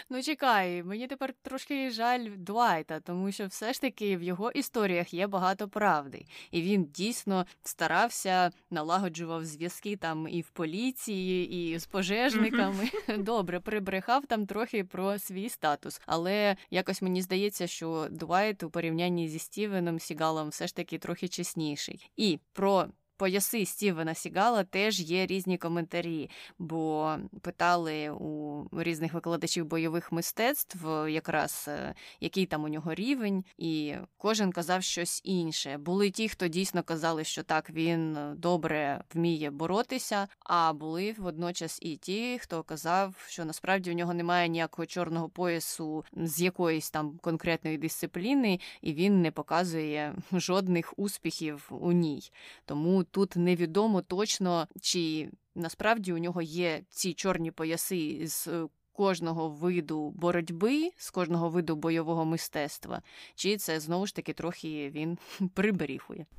Ну, 0.09 0.23
чекай, 0.23 0.83
мені 0.83 1.07
тепер 1.07 1.33
трошки 1.41 1.89
жаль 1.89 2.27
Дуайта, 2.37 2.99
тому 2.99 3.31
що 3.31 3.47
все 3.47 3.73
ж 3.73 3.81
таки 3.81 4.17
в 4.17 4.23
його 4.23 4.51
історіях 4.51 5.13
є 5.13 5.27
багато 5.27 5.67
правди, 5.67 6.25
і 6.51 6.61
він 6.61 6.85
дійсно 6.85 7.45
старався, 7.63 8.51
налагоджував 8.71 9.45
зв'язки 9.45 9.95
там 9.95 10.27
і 10.27 10.41
в 10.41 10.49
поліції, 10.49 11.49
і 11.73 11.79
з 11.79 11.85
пожежниками. 11.85 12.89
Добре, 13.17 13.59
прибрехав 13.59 14.25
там 14.25 14.45
трохи 14.45 14.83
про 14.83 15.19
свій 15.19 15.49
статус, 15.49 16.01
але 16.05 16.55
якось 16.69 17.01
мені 17.01 17.21
здається, 17.21 17.67
що 17.67 18.07
Дуайт 18.11 18.63
у 18.63 18.69
порівнянні 18.69 19.29
зі 19.29 19.39
Стівеном 19.39 19.99
Сігалом 19.99 20.49
все 20.49 20.67
ж 20.67 20.75
таки 20.75 20.97
трохи 20.97 21.27
чесніший. 21.27 22.11
І 22.15 22.39
про 22.53 22.87
пояси 23.17 23.65
Стівена 23.65 24.13
Сігала 24.13 24.63
теж 24.63 24.99
є 24.99 25.25
різні 25.25 25.57
коментарі, 25.57 26.29
бо 26.59 27.15
питали 27.41 28.09
у 28.09 28.63
різних 28.73 29.13
викладачів 29.13 29.65
бойових 29.65 30.11
мистецтв, 30.11 30.87
якраз 31.09 31.65
е, 31.67 31.93
який 32.19 32.45
там 32.45 32.63
у 32.63 32.67
нього 32.67 32.93
рівень, 32.93 33.43
і 33.57 33.95
кожен 34.17 34.51
казав 34.51 34.83
щось 34.83 35.21
інше. 35.23 35.77
Були 35.77 36.11
ті, 36.11 36.29
хто 36.29 36.47
дійсно 36.47 36.83
казали, 36.83 37.23
що 37.23 37.43
так 37.43 37.69
він 37.69 38.17
добре 38.37 39.03
вміє 39.13 39.51
боротися. 39.51 40.27
А 40.39 40.73
були 40.73 41.15
водночас 41.17 41.79
і 41.81 41.97
ті, 41.97 42.39
хто 42.39 42.63
казав, 42.63 43.15
що 43.27 43.45
насправді 43.45 43.91
у 43.91 43.93
нього 43.93 44.13
немає 44.13 44.49
ніякого 44.49 44.85
чорного 44.85 45.29
поясу 45.29 46.05
з 46.13 46.41
якоїсь 46.41 46.91
там 46.91 47.17
конкретної 47.21 47.77
дисципліни, 47.77 48.59
і 48.81 48.93
він 48.93 49.21
не 49.21 49.31
показує 49.31 50.15
жодних 50.31 50.93
успіхів 50.97 51.67
у 51.69 51.91
ній. 51.91 52.31
Тому 52.65 53.04
тут 53.11 53.35
невідомо 53.35 54.01
точно, 54.01 54.67
чи 54.81 55.29
насправді 55.55 56.13
у 56.13 56.17
нього 56.17 56.41
є 56.41 56.81
ці 56.89 57.13
чорні 57.13 57.51
пояси 57.51 58.27
з 58.27 58.47
е, 58.47 58.67
кожного 58.95 59.49
виду 59.49 60.09
боротьби, 60.09 60.91
з 60.97 61.09
кожного 61.11 61.49
виду 61.49 61.75
бойового 61.75 62.25
мистецтва, 62.25 63.01
чи 63.35 63.57
це 63.57 63.79
знову 63.79 64.07
ж 64.07 64.15
таки 64.15 64.33
трохи 64.33 64.89
він 64.89 65.17
приберіхує. 65.53 66.25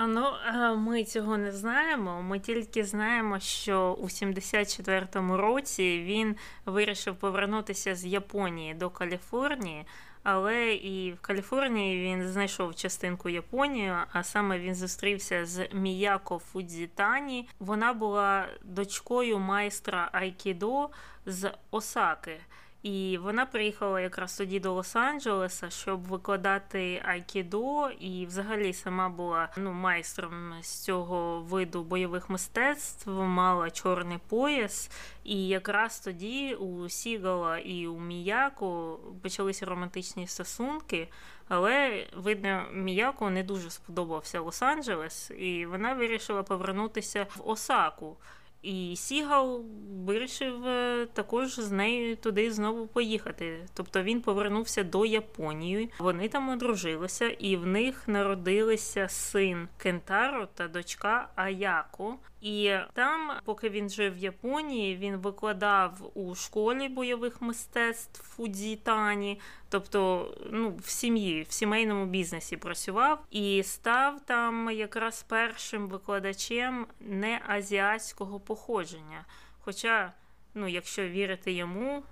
Ну, 0.00 0.32
ми 0.76 1.04
цього 1.04 1.38
не 1.38 1.52
знаємо. 1.52 2.22
Ми 2.22 2.38
тільки 2.38 2.84
знаємо, 2.84 3.40
що 3.40 3.98
у 4.00 4.04
74-му 4.04 5.36
році 5.36 6.02
він 6.04 6.36
вирішив 6.66 7.16
повернутися 7.16 7.94
з 7.94 8.06
Японії 8.06 8.74
до 8.74 8.90
Каліфорнії. 8.90 9.86
Але 10.22 10.74
і 10.74 11.12
в 11.12 11.20
Каліфорнії 11.20 12.04
він 12.04 12.28
знайшов 12.28 12.74
частинку 12.74 13.28
Японії, 13.28 13.92
а 14.12 14.22
саме 14.22 14.58
він 14.58 14.74
зустрівся 14.74 15.46
з 15.46 15.68
Міяко 15.72 16.38
Фудзітані. 16.38 17.48
Вона 17.58 17.92
була 17.92 18.48
дочкою 18.64 19.38
майстра 19.38 20.08
Айкідо 20.12 20.88
з 21.26 21.52
Осаки. 21.70 22.40
І 22.82 23.18
вона 23.22 23.46
приїхала 23.46 24.00
якраз 24.00 24.36
тоді 24.36 24.60
до 24.60 24.76
Лос-Анджелеса, 24.76 25.70
щоб 25.70 26.02
викладати 26.02 27.02
айкідо, 27.04 27.90
і 27.90 28.26
взагалі 28.26 28.72
сама 28.72 29.08
була 29.08 29.48
ну 29.56 29.72
майстром 29.72 30.54
з 30.62 30.84
цього 30.84 31.40
виду 31.40 31.82
бойових 31.82 32.30
мистецтв, 32.30 33.10
мала 33.10 33.70
чорний 33.70 34.18
пояс. 34.28 34.90
І 35.24 35.48
якраз 35.48 36.00
тоді 36.00 36.54
у 36.54 36.88
Сігала 36.88 37.58
і 37.58 37.86
у 37.86 38.00
Міяко 38.00 38.98
почалися 39.22 39.66
романтичні 39.66 40.26
стосунки. 40.26 41.08
Але, 41.48 42.06
видно, 42.16 42.64
Міяко 42.72 43.30
не 43.30 43.42
дуже 43.42 43.70
сподобався 43.70 44.40
Лос-Анджелес, 44.40 45.32
і 45.32 45.66
вона 45.66 45.94
вирішила 45.94 46.42
повернутися 46.42 47.26
в 47.36 47.48
Осаку. 47.48 48.16
І 48.62 48.96
Сігал 48.96 49.64
вирішив 50.04 50.66
е, 50.66 51.06
також 51.12 51.54
з 51.60 51.70
нею 51.72 52.16
туди 52.16 52.52
знову 52.52 52.86
поїхати. 52.86 53.66
Тобто 53.74 54.02
він 54.02 54.22
повернувся 54.22 54.82
до 54.82 55.06
Японії. 55.06 55.90
Вони 55.98 56.28
там 56.28 56.48
одружилися, 56.48 57.28
і 57.28 57.56
в 57.56 57.66
них 57.66 58.08
народилися 58.08 59.08
син 59.08 59.68
Кентаро 59.78 60.48
та 60.54 60.68
дочка 60.68 61.28
Аяко. 61.36 62.16
І 62.40 62.76
там, 62.92 63.32
поки 63.44 63.68
він 63.68 63.90
жив 63.90 64.14
в 64.14 64.18
Японії, 64.18 64.96
він 64.96 65.16
викладав 65.16 66.10
у 66.14 66.34
школі 66.34 66.88
бойових 66.88 67.42
мистецтв 67.42 68.22
Фудзітані, 68.22 69.40
тобто 69.68 70.34
ну, 70.50 70.76
в 70.84 70.88
сім'ї, 70.88 71.42
в 71.42 71.52
сімейному 71.52 72.06
бізнесі 72.06 72.56
працював 72.56 73.24
і 73.30 73.62
став 73.62 74.20
там 74.20 74.70
якраз 74.70 75.22
першим 75.22 75.88
викладачем 75.88 76.86
неазіатського 77.00 78.40
походження. 78.40 79.24
Хоча, 79.60 80.12
ну, 80.54 80.68
якщо 80.68 81.08
вірити 81.08 81.52
йому, 81.52 82.02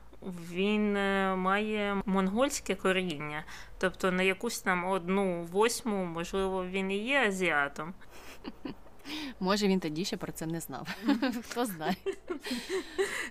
він 0.50 0.96
е, 0.96 1.36
має 1.36 2.02
монгольське 2.06 2.74
коріння, 2.74 3.44
тобто 3.78 4.12
на 4.12 4.22
якусь 4.22 4.60
там 4.60 4.84
одну 4.84 5.42
восьму, 5.42 6.04
можливо, 6.04 6.66
він 6.66 6.90
і 6.90 6.98
є 6.98 7.26
азіатом. 7.28 7.94
Може, 9.40 9.68
він 9.68 9.80
тоді 9.80 10.04
ще 10.04 10.16
про 10.16 10.32
це 10.32 10.46
не 10.46 10.60
знав. 10.60 10.88
Хто 11.48 11.66
знає. 11.66 11.96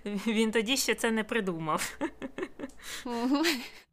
Він 0.05 0.51
тоді 0.51 0.77
ще 0.77 0.95
це 0.95 1.11
не 1.11 1.23
придумав. 1.23 1.99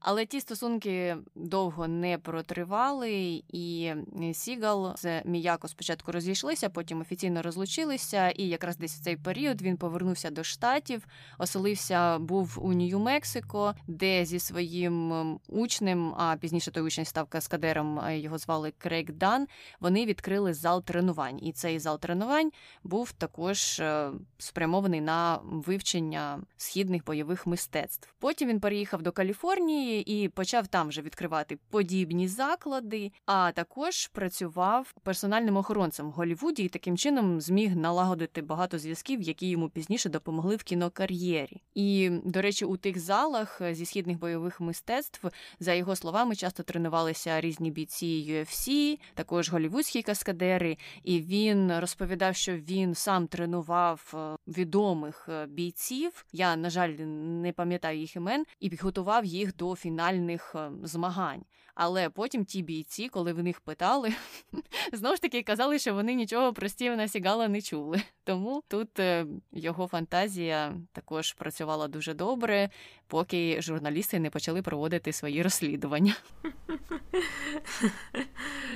Але 0.06 0.26
ті 0.26 0.40
стосунки 0.40 1.16
довго 1.34 1.88
не 1.88 2.18
протривали, 2.18 3.42
і 3.49 3.92
Сігал 4.32 4.96
з 4.96 5.23
Міяко 5.25 5.68
спочатку 5.68 6.12
розійшлися, 6.12 6.68
потім 6.68 7.00
офіційно 7.00 7.42
розлучилися. 7.42 8.30
І 8.30 8.49
якраз 8.49 8.76
десь 8.76 8.94
в 8.94 9.00
цей 9.00 9.16
період 9.16 9.62
він 9.62 9.76
повернувся 9.76 10.30
до 10.30 10.44
штатів, 10.44 11.06
оселився, 11.38 12.18
був 12.18 12.58
у 12.62 12.73
Нью-Мексико, 12.73 13.75
де 13.87 14.25
зі 14.25 14.38
своїм 14.38 15.38
учнем, 15.49 16.14
а 16.16 16.37
пізніше 16.37 16.70
той 16.70 16.82
учень 16.82 17.04
став 17.04 17.26
каскадером, 17.26 18.00
його 18.11 18.38
звали 18.38 18.73
Крейг 18.78 19.12
Дан. 19.12 19.46
Вони 19.80 20.06
відкрили 20.06 20.54
зал 20.54 20.82
тренувань, 20.82 21.38
і 21.42 21.52
цей 21.52 21.78
зал 21.78 21.99
тренувань 21.99 22.50
був 22.82 23.12
також 23.12 23.80
е, 23.80 24.11
спрямований 24.38 25.00
на 25.00 25.38
вивчення 25.44 26.40
східних 26.56 27.04
бойових 27.04 27.46
мистецтв. 27.46 28.14
Потім 28.18 28.49
він 28.49 28.61
переїхав 28.61 29.02
до 29.02 29.12
Каліфорнії 29.12 29.93
і 30.00 30.28
почав 30.28 30.66
там 30.66 30.88
вже 30.88 31.02
відкривати 31.02 31.58
подібні 31.70 32.28
заклади, 32.28 33.12
а 33.26 33.52
також 33.52 34.06
працював 34.06 34.94
персональним 35.02 35.56
охоронцем 35.56 36.08
в 36.08 36.10
Голівуді 36.10 36.62
і 36.62 36.68
таким 36.68 36.96
чином 36.96 37.40
зміг 37.40 37.76
налагодити 37.76 38.42
багато 38.42 38.78
зв'язків, 38.78 39.22
які 39.22 39.48
йому 39.48 39.68
пізніше 39.68 40.08
допомогли 40.08 40.56
в 40.56 40.62
кінокар'єрі. 40.62 41.62
І, 41.74 42.10
до 42.24 42.42
речі, 42.42 42.64
у 42.64 42.76
тих 42.76 42.98
залах 42.98 43.60
зі 43.70 43.86
східних 43.86 44.18
бойових 44.18 44.60
мистецтв, 44.60 45.28
за 45.60 45.74
його 45.74 45.96
словами, 45.96 46.36
часто 46.36 46.62
тренувалися 46.62 47.40
різні 47.40 47.70
бійці 47.70 48.06
UFC, 48.30 48.98
також 49.14 49.50
голівудські 49.50 50.02
каскадери. 50.02 50.76
І 51.02 51.20
він 51.20 51.78
розповідав, 51.78 52.36
що 52.36 52.56
він 52.56 52.94
сам 52.94 53.26
тренував 53.26 54.14
е, 54.14 54.43
відомих 54.46 55.28
е, 55.28 55.46
бійців. 55.46 56.24
Я, 56.32 56.56
на 56.56 56.70
жаль, 56.70 56.88
не 56.88 57.52
пам'ятаю 57.52 57.98
їх 57.98 58.16
імен, 58.16 58.44
і 58.60 58.70
підготував 58.70 59.24
їх 59.24 59.56
до 59.56 59.74
фінальних 59.76 60.52
е, 60.54 60.70
змагань. 60.82 61.44
Але 61.75 62.11
потім 62.11 62.45
ті 62.45 62.62
бійці, 62.62 63.09
коли 63.09 63.33
в 63.33 63.43
них 63.43 63.61
питали, 63.61 64.12
знову 64.93 65.16
ж 65.16 65.23
таки 65.23 65.43
казали, 65.43 65.78
що 65.78 65.95
вони 65.95 66.14
нічого 66.14 66.52
про 66.52 66.69
Стівена 66.69 67.09
Сігала 67.09 67.49
не 67.49 67.62
чули. 67.62 68.02
Тому 68.25 68.62
тут 68.69 69.00
е, 69.00 69.26
його 69.52 69.87
фантазія 69.87 70.75
також 70.93 71.33
працювала 71.33 71.88
дуже 71.88 72.14
добре, 72.14 72.71
поки 73.07 73.62
журналісти 73.62 74.19
не 74.19 74.31
почали 74.31 74.62
проводити 74.62 75.12
свої 75.12 75.43
розслідування. 75.43 76.14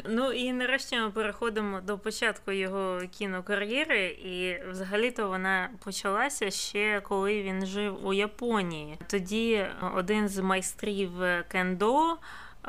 Ну 0.05 0.33
і 0.33 0.52
нарешті 0.52 0.99
ми 0.99 1.11
переходимо 1.11 1.81
до 1.81 1.99
початку 1.99 2.52
його 2.52 3.00
кінокар'єри, 3.11 4.07
і 4.07 4.59
взагалі-то 4.71 5.28
вона 5.28 5.71
почалася 5.85 6.50
ще 6.50 7.00
коли 7.00 7.43
він 7.43 7.67
жив 7.67 8.07
у 8.07 8.12
Японії. 8.12 8.99
Тоді 9.07 9.67
один 9.95 10.28
з 10.28 10.38
майстрів 10.38 11.11
кендо, 11.49 12.17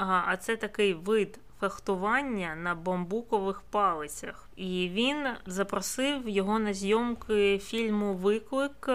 а 0.06 0.38
це 0.38 0.56
такий 0.56 0.94
вид. 0.94 1.39
Фехтування 1.60 2.56
на 2.56 2.75
бамбукових 2.75 3.62
палицях, 3.62 4.50
і 4.56 4.89
він 4.94 5.27
запросив 5.46 6.29
його 6.29 6.60
на 6.60 6.74
зйомки 6.74 7.60
фільму 7.60 8.13
Виклик 8.13 8.89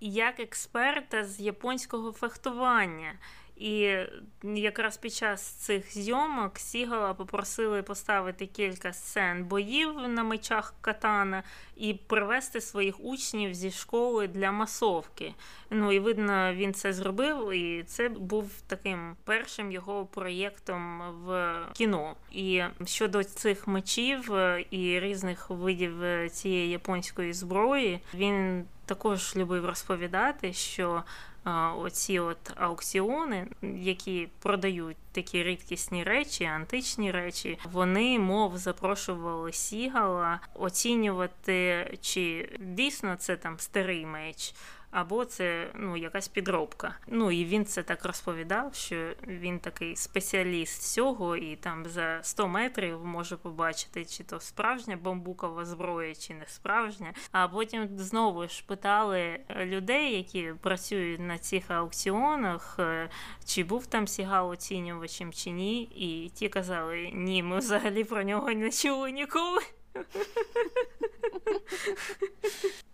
як 0.00 0.40
експерта 0.40 1.24
з 1.24 1.40
японського 1.40 2.12
фехтування. 2.12 3.12
І 3.58 3.98
якраз 4.42 4.96
під 4.96 5.14
час 5.14 5.42
цих 5.42 5.92
зйомок 5.92 6.58
Сігала 6.58 7.14
попросили 7.14 7.82
поставити 7.82 8.46
кілька 8.46 8.92
сцен 8.92 9.44
боїв 9.44 9.94
на 10.08 10.22
мечах 10.22 10.74
катана 10.80 11.42
і 11.76 11.94
привести 11.94 12.60
своїх 12.60 13.00
учнів 13.00 13.54
зі 13.54 13.70
школи 13.70 14.28
для 14.28 14.52
масовки. 14.52 15.34
Ну 15.70 15.92
і 15.92 15.98
видно, 15.98 16.54
він 16.54 16.74
це 16.74 16.92
зробив, 16.92 17.52
і 17.52 17.82
це 17.82 18.08
був 18.08 18.50
таким 18.66 19.16
першим 19.24 19.72
його 19.72 20.06
проєктом 20.06 21.00
в 21.24 21.56
кіно. 21.72 22.16
І 22.32 22.62
щодо 22.84 23.24
цих 23.24 23.66
мечів 23.66 24.34
е, 24.34 24.64
і 24.70 25.00
різних 25.00 25.50
видів 25.50 26.02
е, 26.02 26.28
цієї 26.28 26.70
японської 26.70 27.32
зброї, 27.32 28.00
він 28.14 28.64
також 28.88 29.36
любив 29.36 29.66
розповідати, 29.66 30.52
що 30.52 31.02
оці 31.78 32.18
от 32.18 32.38
аукціони, 32.56 33.46
які 33.62 34.28
продають 34.38 34.96
такі 35.12 35.42
рідкісні 35.42 36.04
речі, 36.04 36.44
античні 36.44 37.10
речі, 37.10 37.58
вони 37.72 38.18
мов 38.18 38.58
запрошували 38.58 39.52
Сігала 39.52 40.40
оцінювати, 40.54 41.86
чи 42.00 42.50
дійсно 42.60 43.16
це 43.16 43.36
там 43.36 43.58
старий 43.58 44.06
меч 44.06 44.54
або 44.90 45.24
це 45.24 45.70
ну, 45.74 45.96
якась 45.96 46.28
підробка. 46.28 46.94
Ну 47.06 47.30
і 47.30 47.44
він 47.44 47.64
це 47.64 47.82
так 47.82 48.04
розповідав, 48.04 48.74
що 48.74 49.12
він 49.26 49.58
такий 49.58 49.96
спеціаліст 49.96 50.82
цього, 50.94 51.36
і 51.36 51.56
там 51.56 51.86
за 51.86 52.18
100 52.22 52.48
метрів 52.48 53.04
може 53.04 53.36
побачити, 53.36 54.04
чи 54.04 54.24
то 54.24 54.40
справжня 54.40 54.96
бамбукова 54.96 55.64
зброя, 55.64 56.14
чи 56.14 56.34
не 56.34 56.46
справжня. 56.46 57.12
А 57.32 57.48
потім 57.48 57.88
знову 57.98 58.48
ж 58.48 58.64
питали 58.66 59.40
людей, 59.56 60.16
які 60.16 60.52
працюють 60.60 61.20
на 61.20 61.38
цих 61.38 61.70
аукціонах, 61.70 62.76
е, 62.78 63.10
чи 63.44 63.64
був 63.64 63.86
там 63.86 64.08
Сігал 64.08 64.50
оцінювачем, 64.50 65.32
чи 65.32 65.50
ні. 65.50 65.82
І 65.82 66.28
ті 66.28 66.48
казали, 66.48 67.10
ні, 67.14 67.42
ми 67.42 67.58
взагалі 67.58 68.04
про 68.04 68.22
нього 68.22 68.50
не 68.50 68.70
чули 68.70 69.12
ніколи. 69.12 69.62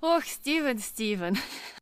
Ох, 0.01 0.25
Стівен, 0.25 0.79
Стівен. 0.79 1.37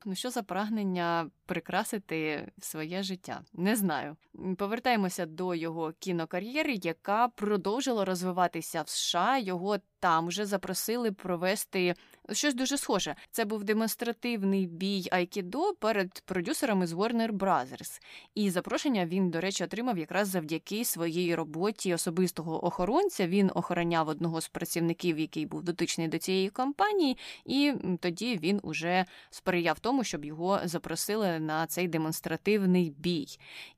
Ну 0.04 0.14
що 0.14 0.30
за 0.30 0.42
прагнення 0.42 1.30
прикрасити 1.46 2.52
своє 2.58 3.02
життя? 3.02 3.42
Не 3.52 3.76
знаю. 3.76 4.16
Повертаємося 4.58 5.26
до 5.26 5.54
його 5.54 5.92
кінокар'єри, 5.98 6.78
яка 6.82 7.28
продовжила 7.28 8.04
розвиватися 8.04 8.82
в 8.82 8.88
США. 8.88 9.38
Його 9.38 9.78
там 10.02 10.26
вже 10.26 10.46
запросили 10.46 11.12
провести 11.12 11.94
щось 12.32 12.54
дуже 12.54 12.78
схоже. 12.78 13.14
Це 13.30 13.44
був 13.44 13.64
демонстративний 13.64 14.66
бій 14.66 15.08
Айкідо 15.10 15.74
перед 15.74 16.22
продюсерами 16.24 16.86
з 16.86 16.92
Warner 16.92 17.32
Brothers. 17.32 18.00
І 18.34 18.50
запрошення 18.50 19.06
він, 19.06 19.30
до 19.30 19.40
речі, 19.40 19.64
отримав 19.64 19.98
якраз 19.98 20.28
завдяки 20.28 20.84
своїй 20.84 21.34
роботі 21.34 21.94
особистого 21.94 22.66
охоронця. 22.66 23.26
Він 23.26 23.50
охороняв 23.54 24.08
одного 24.08 24.40
з 24.40 24.48
працівників, 24.48 25.18
який 25.18 25.46
був 25.46 25.62
дотичний 25.62 26.08
до 26.08 26.18
цієї 26.18 26.50
компанії, 26.50 27.18
і 27.44 27.72
тоді 28.00 28.38
він 28.42 28.60
уже 28.62 29.04
сприяв 29.30 29.78
тому, 29.78 30.04
щоб 30.04 30.24
його 30.24 30.60
запросили 30.64 31.38
на 31.38 31.66
цей 31.66 31.88
демонстративний 31.88 32.90
бій. 32.98 33.26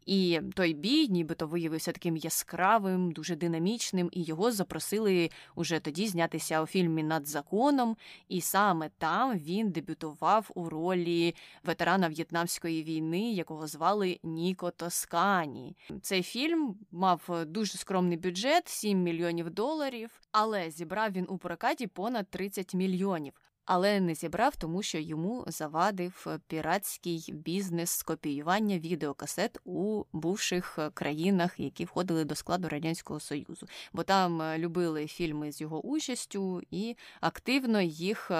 І 0.07 0.40
той 0.55 0.75
бій, 0.75 1.09
нібито 1.09 1.46
виявився 1.46 1.92
таким 1.92 2.16
яскравим, 2.16 3.12
дуже 3.12 3.37
динамічним, 3.37 4.09
і 4.12 4.22
його 4.22 4.53
запросили 4.53 5.31
уже 5.55 5.81
тоді 5.81 6.09
знятися 6.14 6.62
у 6.62 6.66
фільмі 6.66 7.03
над 7.03 7.27
законом. 7.27 7.96
І 8.29 8.40
саме 8.40 8.90
там 8.98 9.38
він 9.38 9.70
дебютував 9.70 10.50
у 10.55 10.68
ролі 10.68 11.35
ветерана 11.64 12.09
В'єтнамської 12.09 12.83
війни, 12.83 13.33
якого 13.33 13.66
звали 13.66 14.18
Ніко 14.22 14.70
Тоскані. 14.70 15.77
Цей 16.03 16.22
фільм 16.22 16.77
мав 16.90 17.44
дуже 17.46 17.79
скромний 17.79 18.18
бюджет 18.18 18.68
7 18.68 19.03
мільйонів 19.03 19.50
доларів, 19.50 20.11
але 20.33 20.70
зібрав 20.70 21.12
він 21.12 21.27
у 21.29 21.38
прокаті 21.38 21.87
понад 21.87 22.31
30 22.31 22.74
мільйонів 22.74 23.43
але 23.64 24.00
не 24.00 24.14
зібрав, 24.14 24.57
тому 24.57 24.83
що 24.83 24.98
йому 24.98 25.44
завадив 25.46 26.24
е, 26.27 26.40
піратський 26.46 27.24
бізнес 27.33 27.90
скопіювання 27.90 28.79
відеокасет 28.79 29.59
у 29.64 30.05
бувших 30.12 30.79
е, 30.79 30.90
країнах, 30.90 31.61
які 31.61 31.85
входили 31.85 32.24
до 32.24 32.35
складу 32.35 32.68
радянського 32.68 33.20
союзу, 33.20 33.66
бо 33.92 34.03
там 34.03 34.42
е, 34.42 34.59
любили 34.59 35.07
фільми 35.07 35.53
з 35.53 35.61
його 35.61 35.87
участю 35.87 36.62
і 36.70 36.96
активно 37.20 37.81
їх 37.81 38.31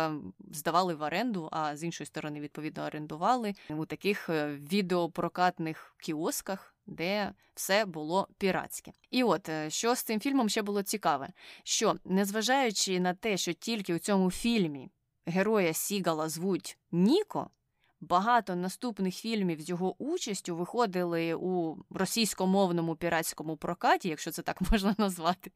здавали 0.51 0.95
в 0.95 1.03
оренду. 1.03 1.49
А 1.53 1.77
з 1.77 1.85
іншої 1.85 2.07
сторони, 2.07 2.41
відповідно, 2.41 2.85
орендували 2.85 3.55
у 3.71 3.87
таких 3.87 4.29
відеопрокатних 4.59 5.95
кіосках. 6.01 6.71
Де 6.87 7.33
все 7.55 7.85
було 7.85 8.29
піратське, 8.39 8.93
і 9.11 9.23
от 9.23 9.51
що 9.69 9.95
з 9.95 10.03
цим 10.03 10.21
фільмом 10.21 10.49
ще 10.49 10.63
було 10.63 10.83
цікаве, 10.83 11.29
що 11.63 11.95
незважаючи 12.05 13.01
на 13.01 13.15
те, 13.15 13.37
що 13.37 13.53
тільки 13.53 13.95
у 13.95 13.99
цьому 13.99 14.31
фільмі 14.31 14.91
героя 15.27 15.73
Сігала 15.73 16.29
звуть 16.29 16.79
Ніко, 16.93 17.51
багато 18.01 18.57
наступних 18.57 19.15
фільмів 19.15 19.61
з 19.61 19.69
його 19.69 20.03
участю 20.03 20.57
виходили 20.57 21.35
у 21.35 21.77
російськомовному 21.91 22.97
піратському 22.97 23.57
прокаті, 23.57 24.09
якщо 24.09 24.31
це 24.31 24.43
так 24.43 24.61
можна 24.73 24.95
назвати, 24.99 25.51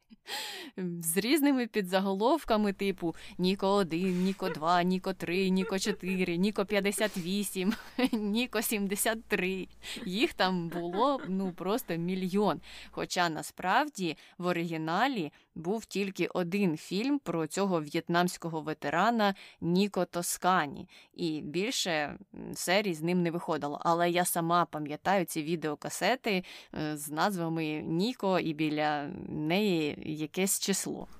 з 1.01 1.17
різними 1.17 1.67
підзаголовками, 1.67 2.73
типу 2.73 3.15
Ніко 3.37 3.73
1, 3.73 4.23
Ніко 4.23 4.49
2, 4.49 4.83
Ніко 4.83 5.13
3, 5.13 5.49
Ніко 5.49 5.79
4, 5.79 6.37
Ніко 6.37 6.65
58, 6.65 7.73
Ніко 8.11 8.61
73. 8.61 9.67
Їх 10.05 10.33
там 10.33 10.69
було 10.69 11.21
ну 11.27 11.51
просто 11.51 11.97
мільйон. 11.97 12.61
Хоча 12.91 13.29
насправді 13.29 14.17
в 14.37 14.45
оригіналі 14.45 15.31
був 15.59 15.85
тільки 15.85 16.27
один 16.27 16.77
фільм 16.77 17.19
про 17.19 17.47
цього 17.47 17.81
в'єтнамського 17.81 18.61
ветерана 18.61 19.35
Ніко 19.61 20.05
Тоскані, 20.05 20.89
і 21.13 21.41
більше 21.41 22.17
серій 22.53 22.93
з 22.93 23.01
ним 23.01 23.23
не 23.23 23.31
виходило. 23.31 23.81
Але 23.85 24.09
я 24.09 24.25
сама 24.25 24.65
пам'ятаю 24.65 25.25
ці 25.25 25.43
відеокасети 25.43 26.43
е, 26.73 26.97
з 26.97 27.09
назвами 27.09 27.81
Ніко 27.85 28.39
і 28.39 28.53
біля 28.53 29.07
неї 29.29 29.97
якесь 30.05 30.59
число. 30.59 31.07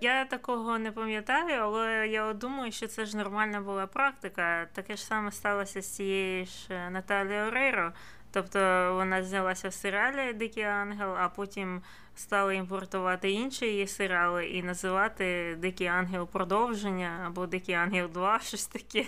Я 0.00 0.24
такого 0.24 0.78
не 0.78 0.92
пам'ятаю, 0.92 1.60
але 1.62 2.08
я 2.08 2.32
думаю, 2.32 2.72
що 2.72 2.86
це 2.86 3.06
ж 3.06 3.16
нормальна 3.16 3.60
була 3.60 3.86
практика. 3.86 4.66
Таке 4.72 4.96
ж 4.96 5.04
саме 5.04 5.32
сталося 5.32 5.82
з 5.82 5.96
цією 5.96 6.46
ж 6.46 6.52
е, 6.70 6.90
Наталією 6.90 7.50
Рейро. 7.50 7.92
Тобто 8.32 8.58
вона 8.94 9.22
знялася 9.22 9.68
в 9.68 9.72
серіалі 9.72 10.32
Дикий 10.32 10.62
Ангел, 10.62 11.16
а 11.18 11.28
потім 11.28 11.82
стали 12.14 12.56
імпортувати 12.56 13.30
інші 13.30 13.66
її 13.66 13.86
серіали 13.86 14.46
і 14.46 14.62
називати 14.62 15.56
Дикий 15.58 15.86
Ангел 15.86 16.28
продовження 16.28 17.24
або 17.26 17.46
Дикий 17.46 17.74
Ангел 17.74 18.08
2, 18.08 18.40
щось 18.44 18.66
таке. 18.66 19.04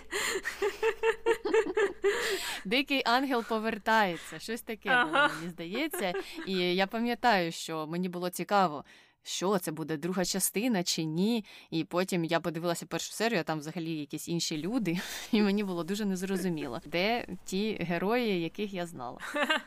Дикий 2.64 3.02
ангел 3.06 3.44
повертається, 3.44 4.38
щось 4.38 4.62
таке 4.62 4.88
ага. 4.88 5.30
мені 5.36 5.50
здається. 5.50 6.12
І 6.46 6.54
я 6.54 6.86
пам'ятаю, 6.86 7.52
що 7.52 7.86
мені 7.86 8.08
було 8.08 8.30
цікаво. 8.30 8.84
Що 9.24 9.58
це 9.58 9.72
буде 9.72 9.96
друга 9.96 10.24
частина 10.24 10.82
чи 10.82 11.04
ні. 11.04 11.44
І 11.70 11.84
потім 11.84 12.24
я 12.24 12.40
подивилася 12.40 12.86
першу 12.86 13.12
серію, 13.12 13.40
а 13.40 13.42
там 13.42 13.58
взагалі 13.58 13.90
якісь 13.90 14.28
інші 14.28 14.58
люди, 14.58 14.98
і 15.32 15.42
мені 15.42 15.64
було 15.64 15.84
дуже 15.84 16.04
незрозуміло, 16.04 16.80
де 16.86 17.26
ті 17.44 17.76
герої, 17.80 18.42
яких 18.42 18.74
я 18.74 18.86
знала. 18.86 19.18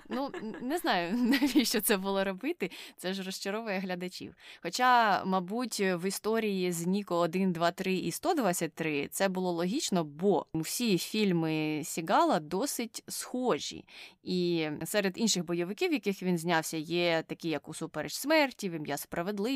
Ну 0.09 0.31
не 0.61 0.77
знаю, 0.77 1.17
навіщо 1.17 1.81
це 1.81 1.97
було 1.97 2.23
робити. 2.23 2.71
Це 2.97 3.13
ж 3.13 3.23
розчаровує 3.23 3.79
глядачів. 3.79 4.35
Хоча, 4.63 5.23
мабуть, 5.25 5.79
в 5.79 6.07
історії 6.07 6.71
з 6.71 6.87
Ніко 6.87 7.19
1, 7.19 7.51
2, 7.51 7.71
3 7.71 7.95
і 7.95 8.11
123 8.11 9.07
це 9.11 9.29
було 9.29 9.51
логічно, 9.51 10.03
бо 10.03 10.45
всі 10.53 10.97
фільми 10.97 11.81
Сігала 11.83 12.39
досить 12.39 13.03
схожі. 13.07 13.85
І 14.23 14.67
серед 14.85 15.13
інших 15.17 15.45
бойовиків, 15.45 15.93
яких 15.93 16.23
він 16.23 16.37
знявся, 16.37 16.77
є 16.77 17.23
такі, 17.27 17.49
як 17.49 17.67
Усупереч 17.67 18.13
смерті, 18.13 18.69
в 18.69 18.73
ім'я 18.73 18.97
справедливості, 18.97 19.46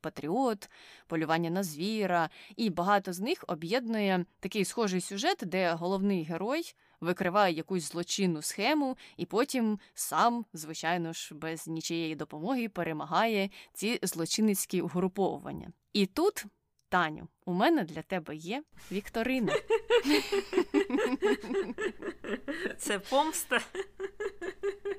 Патріот, 0.00 0.70
полювання 1.06 1.50
на 1.50 1.62
звіра. 1.62 2.30
І 2.56 2.70
багато 2.70 3.12
з 3.12 3.20
них 3.20 3.44
об'єднує 3.48 4.24
такий 4.40 4.64
схожий 4.64 5.00
сюжет, 5.00 5.38
де 5.42 5.72
головний 5.72 6.24
герой 6.24 6.74
викриває 7.00 7.54
якусь 7.54 7.92
злочинну 7.92 8.42
схему, 8.42 8.96
і 9.16 9.26
потім 9.26 9.78
сам, 9.94 10.44
звичайно 10.52 11.12
ж, 11.12 11.34
без 11.34 11.68
нічиєї 11.68 12.14
допомоги 12.14 12.68
перемагає 12.68 13.50
ці 13.74 13.98
злочинницькі 14.02 14.80
угруповування. 14.80 15.72
І 15.92 16.06
тут. 16.06 16.44
Таню, 16.90 17.28
у 17.46 17.52
мене 17.52 17.84
для 17.84 18.02
тебе 18.02 18.36
є 18.36 18.62
Вікторина. 18.92 19.52
Це 22.78 22.98
помста. 22.98 23.60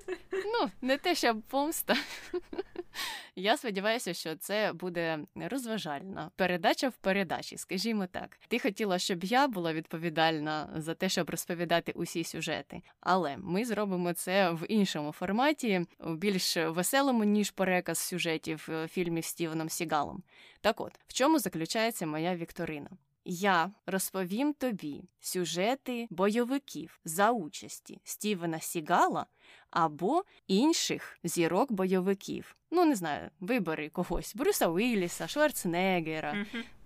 Ну, 0.31 0.71
не 0.81 0.97
те, 0.97 1.15
щоб 1.15 1.41
помста. 1.41 1.95
Я 3.35 3.57
сподіваюся, 3.57 4.13
що 4.13 4.35
це 4.35 4.73
буде 4.73 5.19
розважальна 5.35 6.31
передача 6.35 6.89
в 6.89 6.97
передачі, 6.97 7.57
скажімо 7.57 8.07
так. 8.07 8.37
Ти 8.47 8.59
хотіла, 8.59 8.99
щоб 8.99 9.23
я 9.23 9.47
була 9.47 9.73
відповідальна 9.73 10.69
за 10.75 10.93
те, 10.93 11.09
щоб 11.09 11.29
розповідати 11.29 11.91
усі 11.91 12.23
сюжети, 12.23 12.81
але 12.99 13.37
ми 13.37 13.65
зробимо 13.65 14.13
це 14.13 14.51
в 14.51 14.65
іншому 14.69 15.11
форматі, 15.11 15.85
в 15.99 16.15
більш 16.15 16.57
веселому, 16.57 17.23
ніж 17.23 17.51
переказ 17.51 17.99
сюжетів 17.99 18.67
е, 18.69 18.87
фільмів 18.87 19.25
Стівеном 19.25 19.69
Сігалом. 19.69 20.23
Так 20.61 20.81
от, 20.81 20.99
в 21.07 21.13
чому 21.13 21.39
заключається 21.39 22.05
моя 22.05 22.35
Вікторина? 22.35 22.89
Я 23.25 23.71
розповім 23.85 24.53
тобі 24.53 25.03
сюжети 25.19 26.07
бойовиків 26.09 26.99
за 27.05 27.31
участі 27.31 28.01
Стівена 28.03 28.59
Сігала 28.59 29.25
або 29.69 30.23
інших 30.47 31.17
зірок 31.23 31.71
бойовиків. 31.71 32.55
Ну, 32.71 32.85
не 32.85 32.95
знаю, 32.95 33.29
вибери 33.39 33.89
когось: 33.89 34.35
Брюса 34.35 34.67
Уілліса, 34.67 35.27
Шварценеггера, 35.27 36.45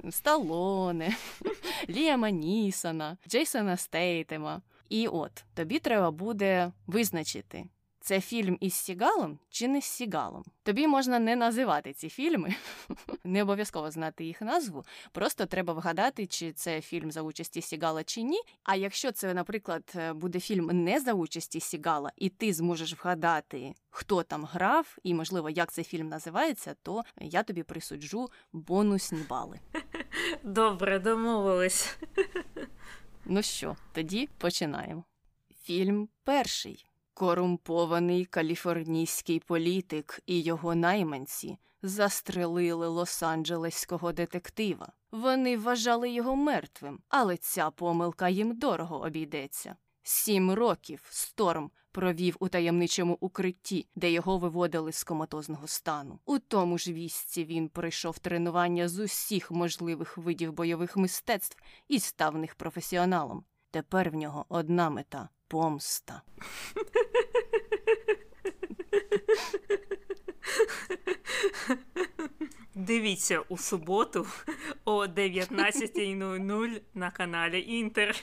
Сталоне, 0.09 1.15
Ліама 1.89 2.29
Нісона, 2.29 3.17
Джейсона 3.27 3.77
Стейтема. 3.77 4.61
І 4.89 5.07
от 5.07 5.43
тобі 5.53 5.79
треба 5.79 6.11
буде 6.11 6.71
визначити, 6.87 7.65
це 8.03 8.21
фільм 8.21 8.57
із 8.61 8.73
Сігалом 8.73 9.39
чи 9.49 9.67
не 9.67 9.81
з 9.81 9.85
Сігалом. 9.85 10.43
Тобі 10.63 10.87
можна 10.87 11.19
не 11.19 11.35
називати 11.35 11.93
ці 11.93 12.09
фільми, 12.09 12.55
не 13.23 13.43
обов'язково 13.43 13.91
знати 13.91 14.25
їх 14.25 14.41
назву. 14.41 14.83
Просто 15.11 15.45
треба 15.45 15.73
вгадати, 15.73 16.27
чи 16.27 16.51
це 16.51 16.81
фільм 16.81 17.11
за 17.11 17.21
участі 17.21 17.61
Сігала 17.61 18.03
чи 18.03 18.21
ні. 18.21 18.41
А 18.63 18.75
якщо 18.75 19.11
це, 19.11 19.33
наприклад, 19.33 19.95
буде 20.15 20.39
фільм 20.39 20.83
не 20.83 20.99
за 20.99 21.13
участі 21.13 21.59
Сігала, 21.59 22.11
і 22.17 22.29
ти 22.29 22.53
зможеш 22.53 22.93
вгадати, 22.93 23.73
хто 23.89 24.23
там 24.23 24.45
грав, 24.45 24.97
і, 25.03 25.13
можливо, 25.13 25.49
як 25.49 25.71
цей 25.71 25.83
фільм 25.83 26.07
називається, 26.07 26.75
то 26.83 27.03
я 27.21 27.43
тобі 27.43 27.63
присуджу 27.63 28.29
бонусні 28.53 29.19
бали. 29.29 29.59
Добре, 30.43 30.99
домовились. 30.99 31.97
Ну 33.25 33.41
що, 33.41 33.75
тоді 33.93 34.29
починаємо. 34.37 35.03
Фільм 35.63 36.09
перший. 36.23 36.85
Корумпований 37.13 38.25
каліфорнійський 38.25 39.39
політик 39.39 40.19
і 40.25 40.41
його 40.41 40.75
найманці 40.75 41.57
застрелили 41.81 42.87
лос-анджелеського 42.87 44.13
детектива. 44.13 44.91
Вони 45.11 45.57
вважали 45.57 46.09
його 46.09 46.35
мертвим, 46.35 46.99
але 47.09 47.37
ця 47.37 47.69
помилка 47.69 48.29
їм 48.29 48.59
дорого 48.59 49.01
обійдеться. 49.01 49.75
Сім 50.03 50.51
років 50.51 51.01
Сторм 51.09 51.71
провів 51.91 52.37
у 52.39 52.47
таємничому 52.47 53.17
укритті, 53.19 53.87
де 53.95 54.11
його 54.11 54.37
виводили 54.37 54.91
з 54.91 55.03
коматозного 55.03 55.67
стану. 55.67 56.19
У 56.25 56.39
тому 56.39 56.77
ж 56.77 56.93
вісці 56.93 57.45
він 57.45 57.69
пройшов 57.69 58.19
тренування 58.19 58.87
з 58.89 58.99
усіх 58.99 59.51
можливих 59.51 60.17
видів 60.17 60.53
бойових 60.53 60.97
мистецтв 60.97 61.63
і 61.87 61.99
став 61.99 62.37
них 62.37 62.55
професіоналом. 62.55 63.45
Тепер 63.73 64.09
в 64.09 64.15
нього 64.15 64.45
одна 64.49 64.89
мета 64.89 65.29
помста. 65.47 66.21
Дивіться 72.75 73.39
у 73.39 73.57
суботу 73.57 74.27
о 74.85 75.05
19.00 75.05 76.81
на 76.93 77.11
каналі 77.11 77.61
Інтер. 77.61 78.15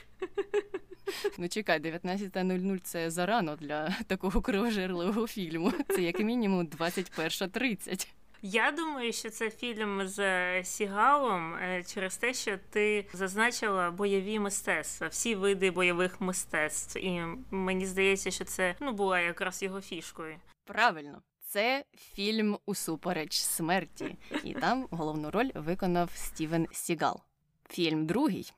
Ну, 1.38 1.48
чекай, 1.48 1.80
19.00 1.80 2.78
це 2.82 3.10
зарано 3.10 3.56
для 3.56 3.96
такого 4.06 4.42
кровожерливого 4.42 5.26
фільму. 5.26 5.72
Це 5.88 6.02
як 6.02 6.20
мінімум 6.20 6.66
21.30. 6.66 8.08
Я 8.42 8.72
думаю, 8.72 9.12
що 9.12 9.30
це 9.30 9.50
фільм 9.50 10.08
з 10.08 10.64
Сігалом 10.64 11.54
е, 11.54 11.84
через 11.84 12.16
те, 12.16 12.34
що 12.34 12.58
ти 12.70 13.06
зазначила 13.12 13.90
бойові 13.90 14.38
мистецтва, 14.38 15.08
всі 15.08 15.34
види 15.34 15.70
бойових 15.70 16.20
мистецтв. 16.20 16.98
І 16.98 17.22
мені 17.50 17.86
здається, 17.86 18.30
що 18.30 18.44
це 18.44 18.74
ну 18.80 18.92
була 18.92 19.20
якраз 19.20 19.62
його 19.62 19.80
фішкою. 19.80 20.36
Правильно. 20.64 21.22
Це 21.44 21.84
фільм 21.96 22.58
Усупереч 22.66 23.40
смерті, 23.40 24.16
і 24.44 24.54
там 24.54 24.86
головну 24.90 25.30
роль 25.30 25.50
виконав 25.54 26.10
Стівен 26.14 26.66
Сігал. 26.72 27.20
Фільм 27.68 28.06
другий 28.06 28.52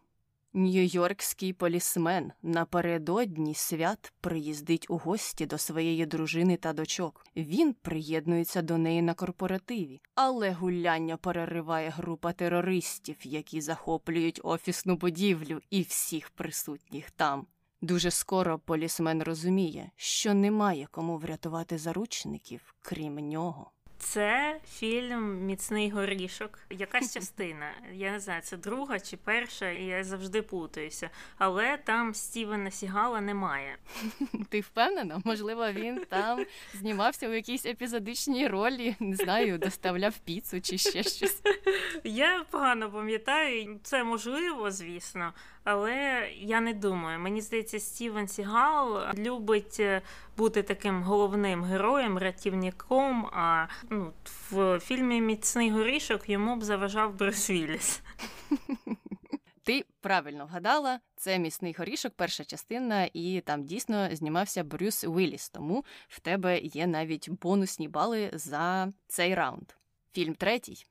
Нью-Йоркський 0.55 1.53
полісмен 1.53 2.33
напередодні 2.43 3.55
свят 3.55 4.13
приїздить 4.21 4.87
у 4.89 4.97
гості 4.97 5.47
до 5.47 5.59
своєї 5.59 6.07
дружини 6.07 6.57
та 6.57 6.73
дочок. 6.73 7.27
Він 7.37 7.75
приєднується 7.83 8.63
до 8.63 8.79
неї 8.79 9.03
на 9.03 9.15
корпоративі, 9.15 10.01
але 10.15 10.51
гуляння 10.51 11.17
перериває 11.17 11.91
група 11.91 12.33
терористів, 12.33 13.17
які 13.23 13.61
захоплюють 13.61 14.41
офісну 14.45 14.97
будівлю 14.97 15.61
і 15.71 15.83
всіх 15.83 16.31
присутніх 16.31 17.11
там. 17.11 17.47
Дуже 17.81 18.11
скоро 18.11 18.59
полісмен 18.59 19.23
розуміє, 19.23 19.91
що 19.97 20.35
немає 20.35 20.89
кому 20.91 21.19
врятувати 21.19 21.79
заручників, 21.79 22.75
крім 22.81 23.15
нього. 23.15 23.71
Це 24.03 24.61
фільм 24.69 25.47
Міцний 25.47 25.91
горішок. 25.91 26.59
Якась 26.71 27.15
частина. 27.15 27.71
Я 27.93 28.13
не 28.13 28.21
знаю, 28.21 28.43
це 28.43 28.57
друга 28.57 29.01
чи 29.01 29.17
перша, 29.17 29.71
і 29.71 29.85
я 29.85 30.05
завжди 30.05 30.43
путаюся. 30.43 31.11
Але 31.39 31.77
там 31.77 32.15
Стівена 32.15 32.71
Сігала 32.71 33.21
немає. 33.21 33.77
Ти 34.49 34.61
впевнена? 34.61 35.23
Можливо, 35.25 35.73
він 35.73 36.05
там 36.09 36.47
знімався 36.75 37.29
у 37.29 37.33
якійсь 37.33 37.67
епізодичній 37.67 38.49
ролі, 38.49 38.97
не 39.01 39.17
знаю, 39.17 39.59
доставляв 39.59 40.19
піцу 40.19 40.61
чи 40.61 40.79
ще 40.79 41.03
щось. 41.03 41.43
Я 42.05 42.45
погано 42.51 42.91
пам'ятаю, 42.91 43.81
це 43.83 44.05
можливо, 44.05 44.71
звісно. 44.71 45.33
Але 45.65 46.29
я 46.39 46.61
не 46.61 46.75
думаю. 46.75 47.19
Мені 47.19 47.41
здається, 47.41 47.81
Стівен 47.81 48.29
Сігал 48.29 49.01
любить 49.15 49.77
е, 49.81 50.03
бути 50.37 50.63
таким 50.63 51.03
головним 51.03 51.65
героєм, 51.65 52.19
рятівником. 52.19 53.27
А 53.27 53.67
ну, 53.91 54.13
в 54.51 54.81
фільмі 54.81 55.21
Міцний 55.21 55.71
горішок 55.71 56.29
йому 56.29 56.57
б 56.57 56.65
заважав 56.65 57.15
Брюс 57.15 57.51
Вілліс. 57.51 58.03
Ти 59.65 59.85
правильно 60.01 60.47
вгадала, 60.47 61.01
це 61.17 61.39
міцний 61.39 61.75
горішок, 61.79 62.13
перша 62.17 62.45
частина, 62.45 63.09
і 63.13 63.43
там 63.47 63.65
дійсно 63.65 64.09
знімався 64.13 64.65
Брюс 64.65 65.05
Уілліс, 65.05 65.49
тому 65.49 65.85
в 66.09 66.21
тебе 66.21 66.59
є 66.59 66.87
навіть 66.87 67.31
бонусні 67.31 67.89
бали 67.89 68.31
за 68.33 68.93
цей 69.07 69.35
раунд. 69.35 69.71
Фільм 70.13 70.35
третій. 70.35 70.87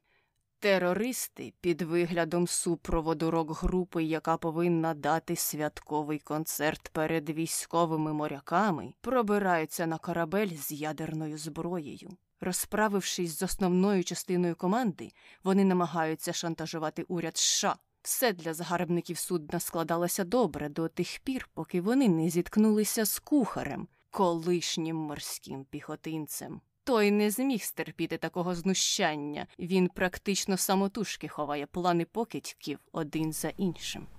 Терористи 0.61 1.53
під 1.61 1.81
виглядом 1.81 2.47
супроводу 2.47 3.31
рок-групи, 3.31 4.03
яка 4.03 4.37
повинна 4.37 4.93
дати 4.93 5.35
святковий 5.35 6.19
концерт 6.19 6.89
перед 6.93 7.29
військовими 7.29 8.13
моряками, 8.13 8.93
пробираються 9.01 9.85
на 9.87 9.97
корабель 9.97 10.55
з 10.57 10.71
ядерною 10.71 11.37
зброєю. 11.37 12.09
Розправившись 12.41 13.39
з 13.39 13.43
основною 13.43 14.03
частиною 14.03 14.55
команди, 14.55 15.11
вони 15.43 15.65
намагаються 15.65 16.33
шантажувати 16.33 17.03
уряд 17.03 17.37
США. 17.37 17.75
Все 18.01 18.33
для 18.33 18.53
загарбників 18.53 19.17
судна 19.17 19.59
складалося 19.59 20.23
добре 20.23 20.69
до 20.69 20.87
тих 20.87 21.19
пір, 21.23 21.49
поки 21.53 21.81
вони 21.81 22.09
не 22.09 22.29
зіткнулися 22.29 23.05
з 23.05 23.19
кухарем, 23.19 23.87
колишнім 24.11 24.95
морським 24.95 25.65
піхотинцем. 25.65 26.61
Той 26.91 27.11
не 27.11 27.31
зміг 27.31 27.63
стерпіти 27.63 28.17
такого 28.17 28.55
знущання. 28.55 29.47
Він 29.59 29.87
практично 29.87 30.57
самотужки 30.57 31.27
ховає 31.27 31.65
плани 31.65 32.05
покидьків 32.05 32.79
один 32.91 33.33
за 33.33 33.49
іншим. 33.49 34.07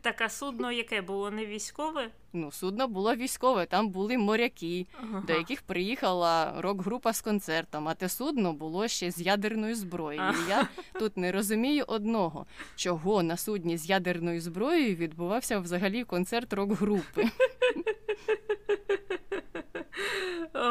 Так, 0.00 0.20
а 0.20 0.28
судно 0.28 0.72
яке 0.72 1.02
було 1.02 1.30
не 1.30 1.46
військове? 1.46 2.08
Ну, 2.32 2.52
судно 2.52 2.88
було 2.88 3.14
військове, 3.14 3.66
там 3.66 3.88
були 3.88 4.18
моряки, 4.18 4.86
Ага. 5.02 5.22
до 5.26 5.32
яких 5.32 5.62
приїхала 5.62 6.54
рок-група 6.60 7.12
з 7.12 7.20
концертом, 7.20 7.88
а 7.88 7.94
те 7.94 8.08
судно 8.08 8.52
було 8.52 8.88
ще 8.88 9.10
з 9.10 9.20
ядерною 9.20 9.74
зброєю. 9.74 10.22
А. 10.22 10.34
Я 10.48 10.68
тут 10.98 11.16
не 11.16 11.32
розумію 11.32 11.84
одного, 11.88 12.46
чого 12.76 13.22
на 13.22 13.36
судні 13.36 13.76
з 13.78 13.88
ядерною 13.90 14.40
зброєю 14.40 14.96
відбувався 14.96 15.58
взагалі 15.58 16.04
концерт 16.04 16.52
рок-групи. 16.52 17.24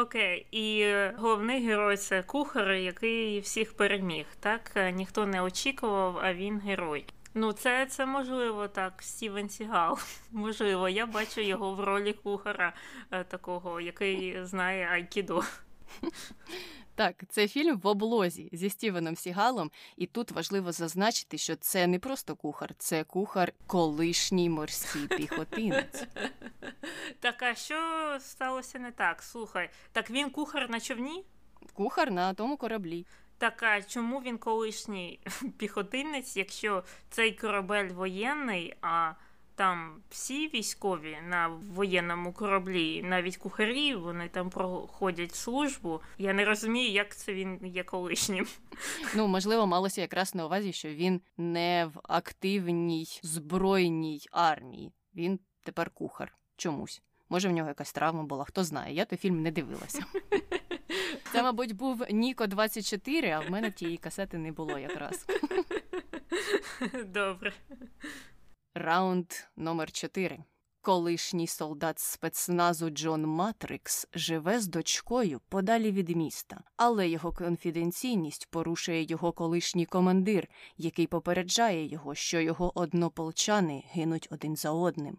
Окей, 0.02 0.46
і 0.50 0.86
головний 1.18 1.66
герой 1.66 1.96
це 1.96 2.22
кухар, 2.22 2.72
який 2.72 3.40
всіх 3.40 3.76
переміг. 3.76 4.26
Так 4.40 4.92
ніхто 4.94 5.26
не 5.26 5.42
очікував, 5.42 6.18
а 6.22 6.34
він 6.34 6.58
герой. 6.58 7.04
Ну, 7.38 7.52
це, 7.52 7.86
це 7.86 8.06
можливо 8.06 8.68
так, 8.68 9.02
Стівен 9.02 9.48
Сігал. 9.48 9.98
Можливо, 10.32 10.88
я 10.88 11.06
бачу 11.06 11.40
його 11.40 11.74
в 11.74 11.80
ролі 11.80 12.12
кухара 12.12 12.72
е, 13.10 13.24
такого, 13.24 13.80
який 13.80 14.44
знає 14.44 14.88
айкідо. 14.92 15.42
Так, 16.94 17.24
це 17.28 17.48
фільм 17.48 17.78
в 17.78 17.86
облозі 17.86 18.48
зі 18.52 18.70
Стівеном 18.70 19.16
Сігалом, 19.16 19.70
і 19.96 20.06
тут 20.06 20.30
важливо 20.30 20.72
зазначити, 20.72 21.38
що 21.38 21.56
це 21.56 21.86
не 21.86 21.98
просто 21.98 22.36
кухар, 22.36 22.74
це 22.78 23.04
кухар 23.04 23.52
колишній 23.66 24.50
морський 24.50 25.06
піхотинець. 25.06 26.04
Так, 27.20 27.42
а 27.42 27.54
що 27.54 27.76
сталося 28.20 28.78
не 28.78 28.92
так? 28.92 29.22
Слухай, 29.22 29.70
так 29.92 30.10
він 30.10 30.30
кухар 30.30 30.70
на 30.70 30.80
човні? 30.80 31.24
Кухар 31.74 32.10
на 32.10 32.34
тому 32.34 32.56
кораблі. 32.56 33.06
Так, 33.38 33.62
а 33.62 33.82
чому 33.82 34.20
він 34.20 34.38
колишній 34.38 35.20
піхотинець, 35.58 36.36
якщо 36.36 36.84
цей 37.10 37.32
корабель 37.32 37.88
воєнний, 37.88 38.74
а 38.82 39.12
там 39.54 40.02
всі 40.10 40.48
військові 40.48 41.18
на 41.28 41.48
воєнному 41.48 42.32
кораблі, 42.32 43.02
навіть 43.02 43.36
кухарі, 43.36 43.94
вони 43.94 44.28
там 44.28 44.50
проходять 44.50 45.34
службу. 45.34 46.00
Я 46.18 46.32
не 46.32 46.44
розумію, 46.44 46.92
як 46.92 47.16
це 47.16 47.34
він 47.34 47.58
є 47.62 47.84
колишнім. 47.84 48.46
Ну, 49.14 49.26
можливо, 49.28 49.66
малося 49.66 50.00
якраз 50.00 50.34
на 50.34 50.46
увазі, 50.46 50.72
що 50.72 50.88
він 50.88 51.20
не 51.36 51.90
в 51.94 52.00
активній 52.02 53.06
збройній 53.22 54.20
армії. 54.30 54.92
Він 55.14 55.40
тепер 55.62 55.90
кухар 55.90 56.36
чомусь. 56.56 57.02
Може, 57.28 57.48
в 57.48 57.52
нього 57.52 57.68
якась 57.68 57.92
травма 57.92 58.22
була, 58.22 58.44
хто 58.44 58.64
знає. 58.64 58.94
Я 58.94 59.04
той 59.04 59.18
фільм 59.18 59.42
не 59.42 59.50
дивилася. 59.50 60.04
Це, 61.32 61.42
мабуть, 61.42 61.72
був 61.72 62.04
Ніко 62.10 62.46
24, 62.46 63.30
а 63.30 63.40
в 63.40 63.50
мене 63.50 63.70
тієї 63.70 63.96
касети 63.96 64.38
не 64.38 64.52
було 64.52 64.78
якраз. 64.78 65.26
Добре. 67.06 67.52
Раунд 68.74 69.26
номер 69.56 69.92
4. 69.92 70.44
Колишній 70.86 71.46
солдат 71.46 71.98
спецназу 71.98 72.90
Джон 72.90 73.26
Матрикс 73.26 74.06
живе 74.14 74.60
з 74.60 74.66
дочкою 74.66 75.40
подалі 75.48 75.92
від 75.92 76.08
міста, 76.08 76.60
але 76.76 77.08
його 77.08 77.32
конфіденційність 77.32 78.50
порушує 78.50 79.02
його 79.02 79.32
колишній 79.32 79.86
командир, 79.86 80.48
який 80.76 81.06
попереджає 81.06 81.86
його, 81.86 82.14
що 82.14 82.40
його 82.40 82.78
однополчани 82.78 83.84
гинуть 83.92 84.28
один 84.30 84.56
за 84.56 84.70
одним. 84.70 85.18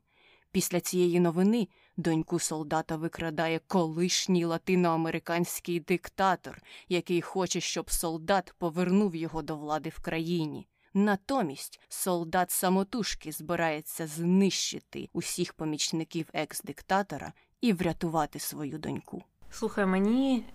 Після 0.51 0.80
цієї 0.80 1.19
новини 1.19 1.67
доньку 1.97 2.39
солдата 2.39 2.95
викрадає 2.95 3.60
колишній 3.67 4.45
латиноамериканський 4.45 5.79
диктатор, 5.79 6.62
який 6.89 7.21
хоче, 7.21 7.60
щоб 7.60 7.91
солдат 7.91 8.53
повернув 8.57 9.15
його 9.15 9.41
до 9.41 9.55
влади 9.55 9.89
в 9.89 9.99
країні. 9.99 10.67
Натомість 10.93 11.79
солдат 11.89 12.51
самотужки 12.51 13.31
збирається 13.31 14.07
знищити 14.07 15.10
усіх 15.13 15.53
помічників 15.53 16.29
екс-диктатора 16.33 17.33
і 17.62 17.73
врятувати 17.73 18.39
свою 18.39 18.77
доньку. 18.77 19.23
Слухай, 19.51 19.86
мені 19.86 20.45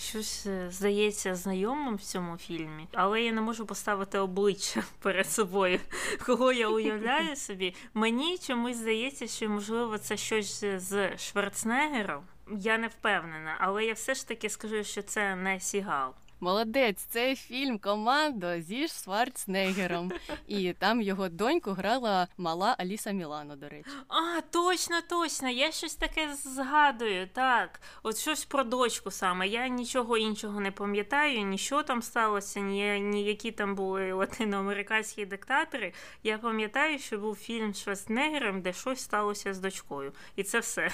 щось 0.00 0.46
е, 0.46 0.70
здається 0.70 1.34
знайомим 1.34 1.96
в 1.96 2.02
цьому 2.02 2.36
фільмі, 2.36 2.88
але 2.92 3.22
я 3.22 3.32
не 3.32 3.40
можу 3.40 3.66
поставити 3.66 4.18
обличчя 4.18 4.84
перед 5.02 5.30
собою. 5.30 5.80
Кого 6.26 6.52
я 6.52 6.68
уявляю 6.68 7.36
собі. 7.36 7.74
Мені 7.94 8.38
чомусь 8.38 8.76
здається, 8.76 9.26
що 9.26 9.48
можливо 9.48 9.98
це 9.98 10.16
щось 10.16 10.64
з 10.76 11.18
Шварценеггером. 11.18 12.22
Я 12.58 12.78
не 12.78 12.88
впевнена, 12.88 13.56
але 13.58 13.84
я 13.84 13.92
все 13.92 14.14
ж 14.14 14.28
таки 14.28 14.50
скажу, 14.50 14.84
що 14.84 15.02
це 15.02 15.36
не 15.36 15.60
Сігал. 15.60 16.14
Молодець, 16.40 16.98
це 16.98 17.36
фільм 17.36 17.78
Командо 17.78 18.60
зі 18.60 18.88
Шварценеггером. 18.88 20.12
І 20.46 20.72
там 20.72 21.02
його 21.02 21.28
доньку 21.28 21.70
грала 21.70 22.28
мала 22.36 22.76
Аліса 22.78 23.10
Мілано, 23.10 23.56
до 23.56 23.68
речі. 23.68 23.90
А, 24.08 24.40
точно, 24.40 25.00
точно. 25.08 25.48
Я 25.48 25.72
щось 25.72 25.94
таке 25.94 26.34
згадую. 26.34 27.28
Так, 27.32 27.80
от 28.02 28.18
щось 28.18 28.44
про 28.44 28.64
дочку 28.64 29.10
саме. 29.10 29.48
Я 29.48 29.68
нічого 29.68 30.16
іншого 30.16 30.60
не 30.60 30.70
пам'ятаю, 30.70 31.42
ні 31.42 31.58
що 31.58 31.82
там 31.82 32.02
сталося, 32.02 32.60
ні, 32.60 33.00
ні 33.00 33.24
які 33.24 33.52
там 33.52 33.74
були 33.74 34.12
латиноамериканські 34.12 35.26
диктатори. 35.26 35.92
Я 36.22 36.38
пам'ятаю, 36.38 36.98
що 36.98 37.18
був 37.18 37.36
фільм 37.36 37.74
з 37.74 37.82
Шварценеггером, 37.82 38.62
де 38.62 38.72
щось 38.72 39.00
сталося 39.00 39.54
з 39.54 39.58
дочкою. 39.58 40.12
І 40.36 40.42
це 40.42 40.58
все. 40.58 40.90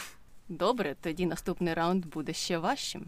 Добре, 0.49 0.97
тоді 1.01 1.27
наступний 1.27 1.75
раунд 1.75 2.07
буде 2.07 2.33
ще 2.33 2.59
важчим. 2.59 3.07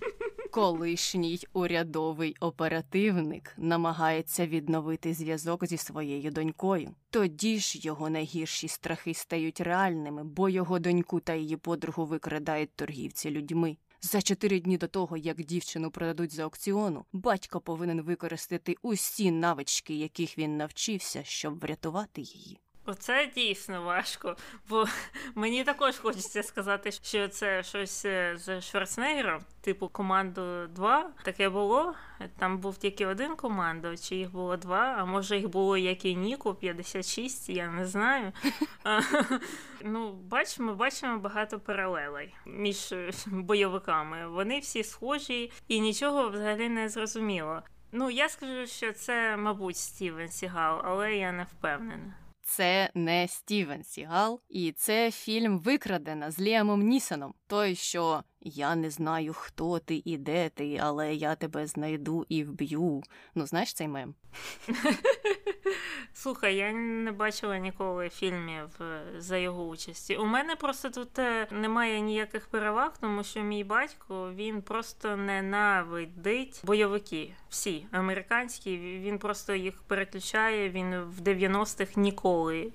Колишній 0.50 1.40
урядовий 1.52 2.36
оперативник 2.40 3.54
намагається 3.56 4.46
відновити 4.46 5.14
зв'язок 5.14 5.66
зі 5.66 5.76
своєю 5.76 6.30
донькою. 6.30 6.94
Тоді 7.10 7.58
ж 7.58 7.78
його 7.78 8.10
найгірші 8.10 8.68
страхи 8.68 9.14
стають 9.14 9.60
реальними, 9.60 10.24
бо 10.24 10.48
його 10.48 10.78
доньку 10.78 11.20
та 11.20 11.34
її 11.34 11.56
подругу 11.56 12.04
викрадають 12.04 12.74
торгівці 12.76 13.30
людьми. 13.30 13.76
За 14.02 14.22
чотири 14.22 14.60
дні 14.60 14.78
до 14.78 14.88
того, 14.88 15.16
як 15.16 15.36
дівчину 15.44 15.90
продадуть 15.90 16.32
за 16.32 16.42
аукціону, 16.42 17.04
батько 17.12 17.60
повинен 17.60 18.02
використати 18.02 18.76
усі 18.82 19.30
навички, 19.30 19.94
яких 19.94 20.38
він 20.38 20.56
навчився, 20.56 21.24
щоб 21.24 21.58
врятувати 21.58 22.20
її. 22.20 22.60
Оце 22.90 23.30
дійсно 23.34 23.82
важко, 23.82 24.36
бо 24.68 24.84
мені 25.34 25.64
також 25.64 25.98
хочеться 25.98 26.42
сказати, 26.42 26.92
що 26.92 27.28
це 27.28 27.62
щось 27.62 28.04
е, 28.04 28.34
з 28.36 28.60
Шварценеггером, 28.60 29.42
типу 29.60 29.88
команду 29.88 30.66
2. 30.66 31.10
Таке 31.22 31.48
було. 31.48 31.94
Там 32.38 32.58
був 32.58 32.76
тільки 32.76 33.06
один 33.06 33.36
командо, 33.36 33.96
чи 33.96 34.16
їх 34.16 34.32
було 34.32 34.56
два, 34.56 34.94
а 34.98 35.04
може 35.04 35.36
їх 35.36 35.48
було 35.48 35.76
як 35.76 36.04
і 36.04 36.16
Ніку 36.16 36.54
56, 36.54 37.48
я 37.48 37.70
не 37.70 37.86
знаю. 37.86 38.32
Ну, 39.84 40.12
бачимо, 40.12 40.74
бачимо 40.74 41.18
багато 41.18 41.60
паралелей 41.60 42.34
між 42.46 42.92
е, 42.92 43.10
бойовиками. 43.26 44.28
Вони 44.28 44.58
всі 44.58 44.84
схожі 44.84 45.52
і 45.68 45.80
нічого 45.80 46.28
взагалі 46.28 46.68
не 46.68 46.88
зрозуміло. 46.88 47.62
Ну, 47.92 48.10
я 48.10 48.28
скажу, 48.28 48.66
що 48.66 48.92
це, 48.92 49.36
мабуть, 49.36 49.76
Стівен 49.76 50.28
Сігал, 50.28 50.80
але 50.84 51.16
я 51.16 51.32
не 51.32 51.44
впевнена. 51.44 52.14
Це 52.50 52.90
не 52.94 53.28
Стівен 53.28 53.84
Сігал, 53.84 54.40
і 54.48 54.72
це 54.72 55.10
фільм 55.10 55.58
Викрадена 55.58 56.30
з 56.30 56.40
Ліамом 56.40 56.82
Нісоном. 56.82 57.34
Той, 57.46 57.74
що 57.74 58.22
я 58.40 58.74
не 58.74 58.90
знаю, 58.90 59.34
хто 59.34 59.78
ти 59.78 60.02
і 60.04 60.16
де 60.16 60.48
ти, 60.48 60.80
але 60.82 61.14
я 61.14 61.34
тебе 61.34 61.66
знайду 61.66 62.26
і 62.28 62.44
вб'ю. 62.44 63.02
Ну, 63.34 63.46
знаєш 63.46 63.74
цей 63.74 63.88
мем? 63.88 64.14
Слухай, 66.12 66.56
я 66.56 66.72
не 66.72 67.12
бачила 67.12 67.58
ніколи 67.58 68.08
фільмів 68.08 68.68
е, 68.80 69.02
за 69.18 69.36
його 69.36 69.66
участі. 69.66 70.16
У 70.16 70.24
мене 70.24 70.56
просто 70.56 70.90
тут 70.90 71.18
е, 71.18 71.46
немає 71.50 72.00
ніяких 72.00 72.46
переваг, 72.46 72.92
тому 73.00 73.24
що 73.24 73.40
мій 73.40 73.64
батько 73.64 74.32
він 74.34 74.62
просто 74.62 75.16
ненавидить 75.16 76.60
бойовики. 76.64 77.34
Всі 77.48 77.86
американські. 77.90 78.78
Він 78.78 79.18
просто 79.18 79.54
їх 79.54 79.82
переключає. 79.82 80.70
Він 80.70 81.00
в 81.00 81.20
90-х 81.20 81.96
ніколи 81.96 82.72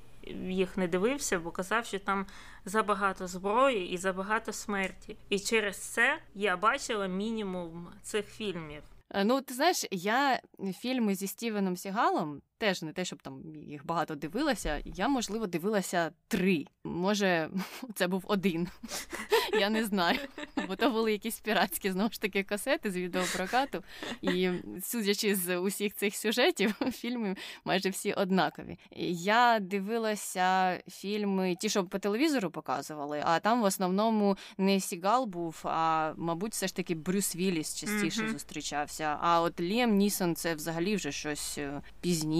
їх 0.50 0.78
не 0.78 0.88
дивився, 0.88 1.40
бо 1.40 1.52
казав, 1.52 1.86
що 1.86 2.00
там 2.00 2.26
забагато 2.66 3.28
зброї 3.28 3.90
і 3.90 3.98
забагато 3.98 4.54
смерті. 4.54 5.18
І 5.30 5.40
через 5.40 5.78
це 5.78 6.20
я 6.36 6.58
бачила 6.58 7.08
мінімум 7.08 7.88
цих 8.02 8.26
фільмів. 8.26 8.84
Е, 9.12 9.24
Ну, 9.24 9.42
ти 9.42 9.54
знаєш, 9.54 9.86
я 9.92 10.40
фільми 10.80 11.16
зі 11.16 11.28
Стівеном 11.28 11.78
Сігалом 11.78 12.42
теж 12.58 12.82
не 12.82 12.94
те, 12.94 13.06
щоб 13.06 13.22
там 13.22 13.56
їх 13.56 13.86
багато 13.86 14.16
дивилася. 14.16 14.82
Я, 14.86 15.08
можливо, 15.08 15.48
дивилася 15.48 16.12
три. 16.28 16.66
Може, 16.84 17.50
це 17.96 18.08
був 18.08 18.24
один. 18.28 18.68
Я 19.60 19.70
не 19.70 19.86
знаю. 19.86 20.20
Бо 20.68 20.76
то 20.76 20.90
були 20.90 21.12
якісь 21.12 21.40
піратські 21.40 21.92
знову 21.92 22.12
ж 22.12 22.22
таки 22.22 22.44
касети 22.44 22.92
з 22.92 22.98
відеопрокату. 22.98 23.84
І 24.22 24.50
судячи 24.84 25.36
з 25.36 25.58
усіх 25.58 25.96
цих 25.96 26.16
сюжетів, 26.16 26.74
фільми 26.92 27.36
майже 27.66 27.90
всі 27.90 28.14
однакові. 28.14 28.78
Я 29.12 29.60
дивилася 29.60 30.80
фільми, 30.88 31.56
ті, 31.56 31.70
що 31.70 31.84
по 31.84 32.00
телевізору 32.00 32.52
показували, 32.52 33.22
а 33.26 33.40
там 33.40 33.62
в 33.62 33.64
основному 33.64 34.38
не 34.58 34.80
Сігал 34.80 35.26
був, 35.26 35.62
а 35.64 36.14
мабуть, 36.18 36.52
все 36.52 36.68
ж 36.68 36.76
таки 36.76 36.96
Брюс 36.96 37.36
Вілліс 37.36 37.76
частіше 37.76 38.22
mm-hmm. 38.22 38.32
зустрічався. 38.32 39.18
А 39.22 39.42
от 39.42 39.60
Ліам 39.60 39.96
Нісон 39.96 40.36
це 40.36 40.56
взагалі 40.56 40.96
вже 40.96 41.12
щось 41.12 41.58
е, 41.58 41.82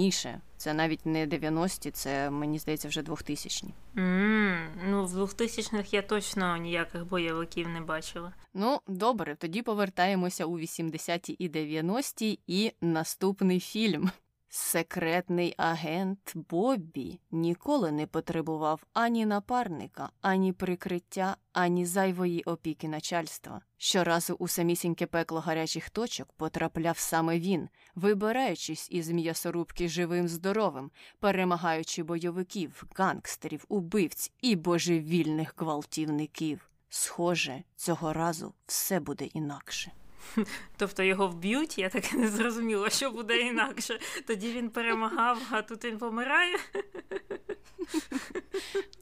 пізніше. 0.06 0.40
Це 0.56 0.74
навіть 0.74 1.06
не 1.06 1.26
90-ті, 1.26 1.90
це 1.90 2.30
мені 2.30 2.58
здається 2.58 2.88
вже 2.88 3.02
2000-ні. 3.02 3.74
Mm, 3.96 4.66
ну, 4.88 5.06
в 5.06 5.16
2000-х 5.16 5.92
я 5.92 6.02
точно 6.02 6.56
ніяких 6.56 7.06
бойовиків 7.06 7.68
не 7.68 7.80
бачила. 7.80 8.32
Ну, 8.54 8.80
добре, 8.86 9.36
тоді 9.36 9.62
повертаємося 9.62 10.44
у 10.44 10.58
80-ті 10.58 11.32
і 11.32 11.48
90-ті 11.48 12.38
і 12.46 12.72
наступний 12.80 13.60
фільм. 13.60 14.10
Секретний 14.58 15.54
агент 15.56 16.32
Боббі 16.34 17.20
ніколи 17.30 17.92
не 17.92 18.06
потребував 18.06 18.86
ані 18.92 19.26
напарника, 19.26 20.10
ані 20.20 20.52
прикриття, 20.52 21.36
ані 21.52 21.86
зайвої 21.86 22.42
опіки 22.42 22.88
начальства. 22.88 23.60
Щоразу 23.76 24.34
у 24.34 24.48
самісіньке 24.48 25.06
пекло 25.06 25.40
гарячих 25.40 25.90
точок 25.90 26.32
потрапляв 26.32 26.98
саме 26.98 27.38
він, 27.38 27.68
вибираючись 27.94 28.88
із 28.90 29.10
м'ясорубки 29.10 29.88
живим 29.88 30.28
здоровим, 30.28 30.90
перемагаючи 31.20 32.02
бойовиків, 32.02 32.84
гангстерів, 32.94 33.64
убивць 33.68 34.32
і 34.40 34.56
божевільних 34.56 35.54
гвалтівників. 35.56 36.70
Схоже, 36.88 37.62
цього 37.76 38.12
разу 38.12 38.54
все 38.66 39.00
буде 39.00 39.24
інакше. 39.24 39.92
Тобто 40.76 41.02
його 41.02 41.28
вб'ють, 41.28 41.78
я 41.78 41.88
так 41.88 42.12
і 42.12 42.16
не 42.16 42.28
зрозуміла, 42.28 42.90
що 42.90 43.10
буде 43.10 43.38
інакше. 43.38 43.98
Тоді 44.26 44.52
він 44.52 44.70
перемагав, 44.70 45.38
а 45.50 45.62
тут 45.62 45.84
він 45.84 45.98
помирає. 45.98 46.56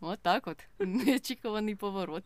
От, 0.01 0.19
от. 0.47 0.57
Неочікуваний 0.79 1.75
поворот. 1.75 2.25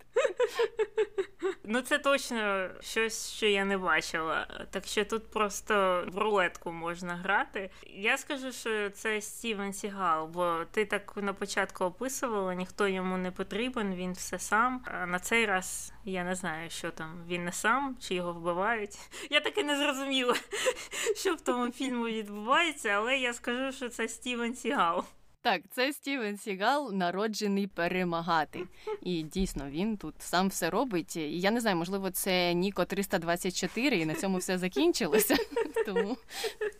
Ну, 1.64 1.80
це 1.80 1.98
точно 1.98 2.68
щось, 2.80 3.32
що 3.32 3.46
я 3.46 3.64
не 3.64 3.78
бачила. 3.78 4.66
Так 4.70 4.86
що 4.86 5.04
тут 5.04 5.30
просто 5.30 6.04
в 6.08 6.18
рулетку 6.18 6.72
можна 6.72 7.16
грати. 7.16 7.70
Я 7.86 8.18
скажу, 8.18 8.52
що 8.52 8.90
це 8.90 9.20
Стівен 9.20 9.72
Сігал, 9.72 10.26
бо 10.26 10.64
ти 10.70 10.84
так 10.84 11.16
на 11.16 11.32
початку 11.32 11.84
описувала, 11.84 12.54
ніхто 12.54 12.88
йому 12.88 13.16
не 13.16 13.30
потрібен, 13.30 13.94
він 13.94 14.12
все 14.12 14.38
сам. 14.38 14.84
А 14.84 15.06
на 15.06 15.18
цей 15.18 15.46
раз 15.46 15.92
я 16.04 16.24
не 16.24 16.34
знаю, 16.34 16.70
що 16.70 16.90
там 16.90 17.24
він 17.28 17.44
не 17.44 17.52
сам 17.52 17.96
чи 18.00 18.14
його 18.14 18.32
вбивають. 18.32 18.87
Я 19.30 19.40
таки 19.40 19.64
не 19.64 19.76
зрозуміла, 19.76 20.34
що 21.16 21.34
в 21.34 21.40
тому 21.40 21.72
фільму 21.72 22.04
відбувається, 22.04 22.88
але 22.88 23.18
я 23.18 23.34
скажу, 23.34 23.76
що 23.76 23.88
це 23.88 24.08
Стівен 24.08 24.54
Сігал. 24.54 25.04
Так, 25.42 25.62
це 25.70 25.92
Стівен 25.92 26.38
Сігал, 26.38 26.92
народжений 26.92 27.66
перемагати. 27.66 28.64
І 29.02 29.22
дійсно 29.22 29.70
він 29.70 29.96
тут 29.96 30.14
сам 30.18 30.48
все 30.48 30.70
робить. 30.70 31.16
І 31.16 31.40
Я 31.40 31.50
не 31.50 31.60
знаю, 31.60 31.76
можливо, 31.76 32.10
це 32.10 32.54
Ніко 32.54 32.84
324, 32.84 33.96
і 33.96 34.06
на 34.06 34.14
цьому 34.14 34.38
все 34.38 34.58
закінчилося. 34.58 35.36
Тому 35.86 36.16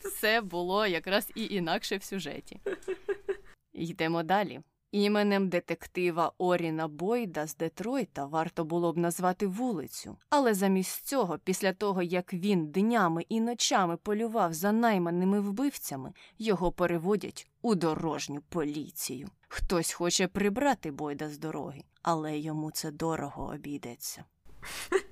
все 0.01 0.40
було 0.40 0.87
якраз 0.87 1.31
і 1.35 1.44
інакше 1.44 1.97
в 1.97 2.03
сюжеті. 2.03 2.61
Йдемо 3.73 4.23
далі. 4.23 4.61
Іменем 4.92 5.48
детектива 5.48 6.33
Оріна 6.38 6.88
Бойда 6.88 7.46
з 7.46 7.57
Детройта 7.57 8.27
варто 8.27 8.64
було 8.64 8.92
б 8.92 8.98
назвати 8.98 9.46
вулицю, 9.46 10.16
але 10.31 10.55
замість 10.55 11.07
цього, 11.07 11.38
після 11.44 11.72
того 11.72 12.03
як 12.03 12.35
він 12.35 12.66
днями 12.66 13.24
і 13.29 13.40
ночами 13.40 13.96
полював 13.96 14.55
за 14.55 14.72
найманими 14.72 15.40
вбивцями, 15.40 16.12
його 16.38 16.72
переводять 16.72 17.51
у 17.62 17.74
дорожню 17.74 18.42
поліцію. 18.48 19.29
Хтось 19.48 19.92
хоче 19.92 20.29
прибрати 20.29 20.90
Бойда 20.90 21.29
з 21.29 21.38
дороги, 21.38 21.85
але 22.03 22.38
йому 22.38 22.70
це 22.70 22.90
дорого 22.90 23.53
обійдеться. 23.55 24.24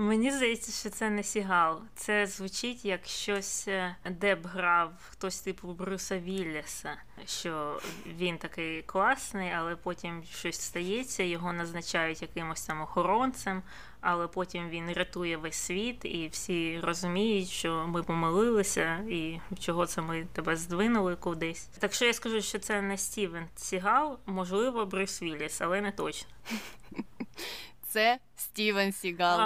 Мені 0.00 0.30
здається, 0.30 0.72
що 0.72 0.90
це 0.90 1.10
не 1.10 1.22
Сігал. 1.22 1.80
Це 1.94 2.26
звучить 2.26 2.84
як 2.84 3.06
щось, 3.06 3.68
е, 3.68 3.96
де 4.10 4.34
б 4.34 4.46
грав 4.46 4.92
хтось 5.10 5.40
типу 5.40 5.72
Бруса 5.72 6.18
Вілліса, 6.18 6.96
що 7.26 7.80
він 8.18 8.38
такий 8.38 8.82
класний, 8.82 9.52
але 9.52 9.76
потім 9.76 10.22
щось 10.32 10.60
стається, 10.60 11.22
його 11.22 11.52
назначають 11.52 12.22
якимось 12.22 12.66
там 12.66 12.80
охоронцем, 12.80 13.62
але 14.00 14.26
потім 14.26 14.68
він 14.68 14.92
рятує 14.92 15.36
весь 15.36 15.56
світ, 15.56 16.04
і 16.04 16.28
всі 16.32 16.80
розуміють, 16.80 17.48
що 17.48 17.86
ми 17.88 18.02
помилилися, 18.02 19.04
і 19.08 19.40
чого 19.58 19.86
це 19.86 20.02
ми 20.02 20.26
тебе 20.32 20.56
здвинули 20.56 21.16
кудись. 21.16 21.66
Так 21.78 21.94
що 21.94 22.04
я 22.04 22.12
скажу, 22.12 22.42
що 22.42 22.58
це 22.58 22.82
не 22.82 22.98
Стівен 22.98 23.46
Сігал, 23.56 24.18
можливо, 24.26 24.86
Брюс 24.86 25.22
Вілліс, 25.22 25.60
але 25.60 25.80
не 25.80 25.92
точно 25.92 26.28
це 27.90 28.18
Стівен 28.36 28.92
Сігал 28.92 29.40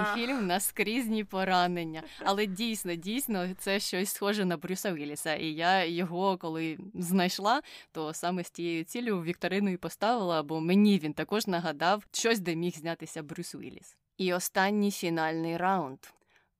і 0.00 0.14
фільм 0.14 0.46
Наскрізні 0.46 1.24
поранення. 1.24 2.02
Але 2.24 2.46
дійсно, 2.46 2.94
дійсно, 2.94 3.48
це 3.58 3.80
щось 3.80 4.12
схоже 4.12 4.44
на 4.44 4.56
Брюса 4.56 4.92
Вілліса. 4.92 5.34
І 5.34 5.46
я 5.46 5.84
його, 5.84 6.38
коли 6.38 6.78
знайшла, 6.94 7.62
то 7.92 8.14
саме 8.14 8.44
з 8.44 8.50
тією 8.50 8.84
цілею 8.84 9.22
Вікторину 9.22 9.70
і 9.70 9.76
поставила, 9.76 10.42
бо 10.42 10.60
мені 10.60 10.98
він 10.98 11.12
також 11.12 11.46
нагадав 11.46 12.04
щось, 12.12 12.40
де 12.40 12.56
міг 12.56 12.76
знятися 12.76 13.22
Брюс 13.22 13.54
Вілліс. 13.54 13.96
І 14.18 14.32
останній 14.34 14.90
фінальний 14.90 15.56
раунд. 15.56 15.98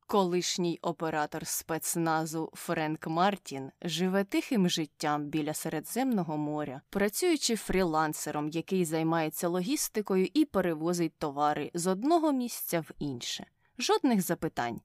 Колишній 0.08 0.78
оператор 0.82 1.46
спецназу 1.46 2.50
Френк 2.54 3.06
Мартін 3.06 3.70
живе 3.82 4.24
тихим 4.24 4.68
життям 4.68 5.24
біля 5.24 5.54
Середземного 5.54 6.36
моря, 6.36 6.80
працюючи 6.90 7.56
фрілансером, 7.56 8.48
який 8.48 8.84
займається 8.84 9.48
логістикою 9.48 10.28
і 10.34 10.44
перевозить 10.44 11.18
товари 11.18 11.70
з 11.74 11.86
одного 11.86 12.32
місця 12.32 12.80
в 12.80 12.90
інше. 12.98 13.46
Жодних 13.78 14.22
запитань. 14.22 14.80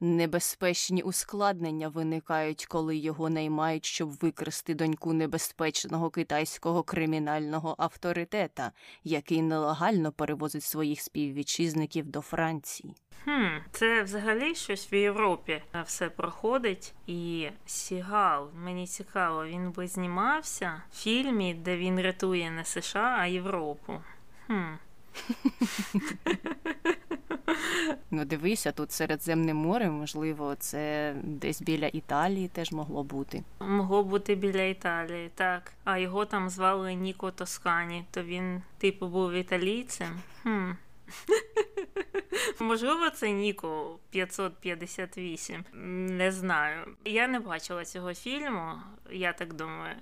Небезпечні 0.00 1.02
ускладнення 1.02 1.88
виникають, 1.88 2.66
коли 2.66 2.96
його 2.96 3.30
наймають, 3.30 3.84
щоб 3.84 4.10
викрасти 4.10 4.74
доньку 4.74 5.12
небезпечного 5.12 6.10
китайського 6.10 6.82
кримінального 6.82 7.74
авторитета, 7.78 8.72
який 9.04 9.42
нелегально 9.42 10.12
перевозить 10.12 10.62
своїх 10.62 11.00
співвітчизників 11.00 12.06
до 12.06 12.20
Франції. 12.20 12.94
Хм, 13.24 13.46
Це 13.72 14.02
взагалі 14.02 14.54
щось 14.54 14.92
в 14.92 14.94
Європі 14.94 15.62
все 15.84 16.10
проходить. 16.10 16.94
І 17.06 17.48
Сігал, 17.66 18.50
мені 18.54 18.86
цікаво, 18.86 19.46
він 19.46 19.70
би 19.70 19.88
знімався 19.88 20.82
в 20.92 20.96
фільмі, 20.96 21.54
де 21.54 21.76
він 21.76 22.00
рятує 22.00 22.50
не 22.50 22.64
США, 22.64 23.16
а 23.18 23.26
Європу. 23.26 24.02
Хм. 24.46 24.74
Ну, 28.10 28.24
дивися, 28.24 28.72
тут 28.72 28.92
Середземне 28.92 29.54
море, 29.54 29.90
можливо, 29.90 30.54
це 30.58 31.14
десь 31.22 31.62
біля 31.62 31.86
Італії 31.86 32.48
теж 32.48 32.72
могло 32.72 33.04
бути. 33.04 33.42
Могло 33.60 34.04
бути 34.04 34.34
біля 34.34 34.62
Італії, 34.62 35.30
так. 35.34 35.72
А 35.84 35.98
його 35.98 36.24
там 36.24 36.50
звали 36.50 36.94
Ніко 36.94 37.30
Тоскані, 37.30 38.04
то 38.10 38.22
він, 38.22 38.62
типу, 38.78 39.08
був 39.08 39.32
італійцем. 39.32 40.20
Хм. 40.42 40.70
Можливо, 42.60 43.10
це 43.10 43.30
Ніко 43.30 43.98
558. 44.10 45.64
Не 46.16 46.32
знаю. 46.32 46.96
Я 47.04 47.28
не 47.28 47.40
бачила 47.40 47.84
цього 47.84 48.14
фільму, 48.14 48.72
я 49.10 49.32
так 49.32 49.54
думаю. 49.54 49.96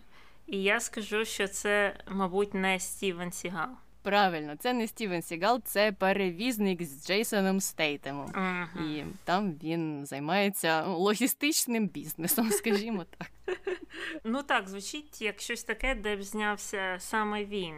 І 0.46 0.62
я 0.62 0.80
скажу, 0.80 1.24
що 1.24 1.48
це, 1.48 1.96
мабуть, 2.09 2.54
не 2.54 2.80
Стівен 2.80 3.33
Сігал. 3.33 3.68
Правильно, 4.05 4.57
це 4.57 4.73
не 4.73 4.87
Стівен 4.87 5.23
Сігал, 5.23 5.61
це 5.64 5.93
перевізник 5.93 6.83
з 6.83 7.07
Джейсоном 7.07 7.61
Стейтемом. 7.61 8.27
Uh-huh. 8.27 8.87
І 8.87 9.05
там 9.25 9.53
він 9.62 10.07
займається 10.07 10.83
логістичним 10.83 11.88
бізнесом, 11.88 12.51
скажімо 12.51 13.05
так. 13.19 13.31
Ну 14.25 14.43
так, 14.43 14.69
звучить 14.69 15.23
як 15.23 15.40
щось 15.40 15.64
таке, 15.64 15.95
де 15.95 16.17
б 16.17 16.23
знявся 16.23 16.97
саме 16.99 17.45
він. 17.45 17.75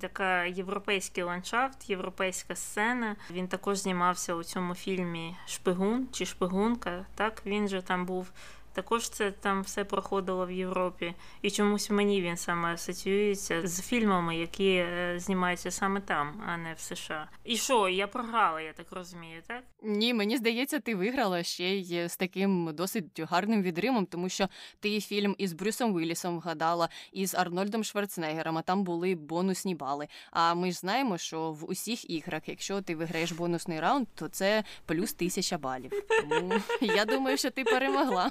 Така 0.00 0.44
європейський 0.44 1.24
ландшафт, 1.24 1.90
європейська 1.90 2.56
сцена. 2.56 3.16
Він 3.30 3.48
також 3.48 3.78
знімався 3.78 4.34
у 4.34 4.44
цьому 4.44 4.74
фільмі 4.74 5.36
Шпигун 5.46 6.08
чи 6.12 6.26
Шпигунка. 6.26 7.06
Так, 7.14 7.42
він 7.46 7.68
же 7.68 7.82
там 7.82 8.06
був 8.06 8.32
Також 8.72 9.08
це 9.08 9.30
там 9.30 9.62
все 9.62 9.84
проходило 9.84 10.46
в 10.46 10.50
Європі, 10.50 11.14
і 11.42 11.50
чомусь 11.50 11.90
мені 11.90 12.22
він 12.22 12.36
саме 12.36 12.74
асоціюється 12.74 13.66
з 13.68 13.82
фільмами, 13.82 14.36
які 14.36 14.70
е, 14.72 15.14
знімаються 15.18 15.70
саме 15.70 16.00
там, 16.00 16.42
а 16.46 16.56
не 16.56 16.74
в 16.74 16.80
США. 16.80 17.28
І 17.44 17.56
що, 17.56 17.88
я 17.88 18.06
програла, 18.06 18.60
я 18.60 18.72
так 18.72 18.86
розумію, 18.92 19.42
так? 19.46 19.62
Ні, 19.82 20.14
мені 20.14 20.36
здається, 20.36 20.80
ти 20.80 20.94
виграла 20.94 21.42
ще 21.42 21.68
й 21.68 22.08
з 22.08 22.16
таким 22.16 22.70
досить 22.74 23.20
гарним 23.20 23.62
відримом, 23.62 24.06
тому 24.06 24.28
що 24.28 24.48
ти 24.80 25.00
фільм 25.00 25.34
із 25.38 25.52
Брюсом 25.52 25.98
Віллісом 25.98 26.38
вгадала, 26.38 26.88
і 27.12 27.26
з 27.26 27.34
Арнольдом 27.34 27.84
Шварценеггером, 27.84 28.58
а 28.58 28.62
там 28.62 28.84
були 28.84 29.14
бонусні 29.14 29.74
бали. 29.74 30.08
А 30.30 30.54
ми 30.54 30.72
ж 30.72 30.78
знаємо, 30.78 31.18
що 31.18 31.52
в 31.52 31.70
усіх 31.70 32.10
іграх, 32.10 32.48
якщо 32.48 32.82
ти 32.82 32.96
виграєш 32.96 33.32
бонусний 33.32 33.80
раунд, 33.80 34.06
то 34.14 34.28
це 34.28 34.64
плюс 34.86 35.12
тисяча 35.12 35.58
балів. 35.58 35.90
Тому 36.20 36.52
я 36.80 37.04
думаю, 37.04 37.36
що 37.36 37.50
ти 37.50 37.64
перемогла. 37.64 38.30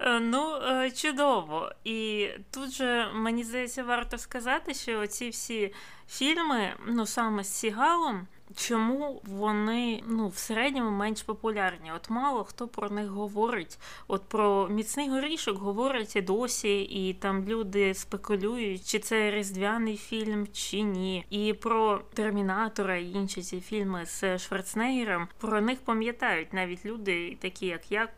Е, 0.00 0.20
ну, 0.20 0.56
е, 0.56 0.90
чудово. 0.90 1.72
І 1.84 2.28
тут 2.50 2.70
же 2.70 3.10
мені 3.14 3.44
здається, 3.44 3.82
варто 3.82 4.18
сказати, 4.18 4.74
що 4.74 5.06
ці 5.06 5.28
всі 5.28 5.74
фільми, 6.08 6.74
ну 6.86 7.06
саме 7.06 7.44
з 7.44 7.54
Сігалом. 7.54 8.26
Чому 8.56 9.20
вони 9.24 10.02
ну 10.06 10.28
в 10.28 10.36
середньому 10.36 10.90
менш 10.90 11.22
популярні? 11.22 11.92
От 11.96 12.10
мало 12.10 12.44
хто 12.44 12.68
про 12.68 12.90
них 12.90 13.08
говорить. 13.08 13.78
От 14.08 14.22
про 14.28 14.68
міцний 14.68 15.08
горішок 15.08 15.58
говорять 15.58 16.16
і 16.16 16.20
досі, 16.20 16.82
і 16.82 17.14
там 17.14 17.44
люди 17.44 17.94
спекулюють, 17.94 18.86
чи 18.86 18.98
це 18.98 19.30
різдвяний 19.30 19.96
фільм, 19.96 20.46
чи 20.52 20.80
ні. 20.80 21.24
І 21.30 21.52
про 21.52 22.00
Термінатора 22.14 22.96
і 22.96 23.10
інші 23.10 23.42
ці 23.42 23.60
фільми 23.60 24.06
з 24.06 24.38
Шварценеггером, 24.38 25.28
про 25.38 25.60
них 25.60 25.78
пам'ятають 25.80 26.52
навіть 26.52 26.86
люди, 26.86 27.36
такі 27.40 27.66
як 27.66 27.92
я, 27.92 28.08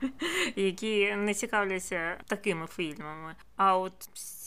які 0.56 1.16
не 1.16 1.34
цікавляться 1.34 2.18
такими 2.26 2.66
фільмами. 2.66 3.34
А 3.56 3.78
от 3.78 3.92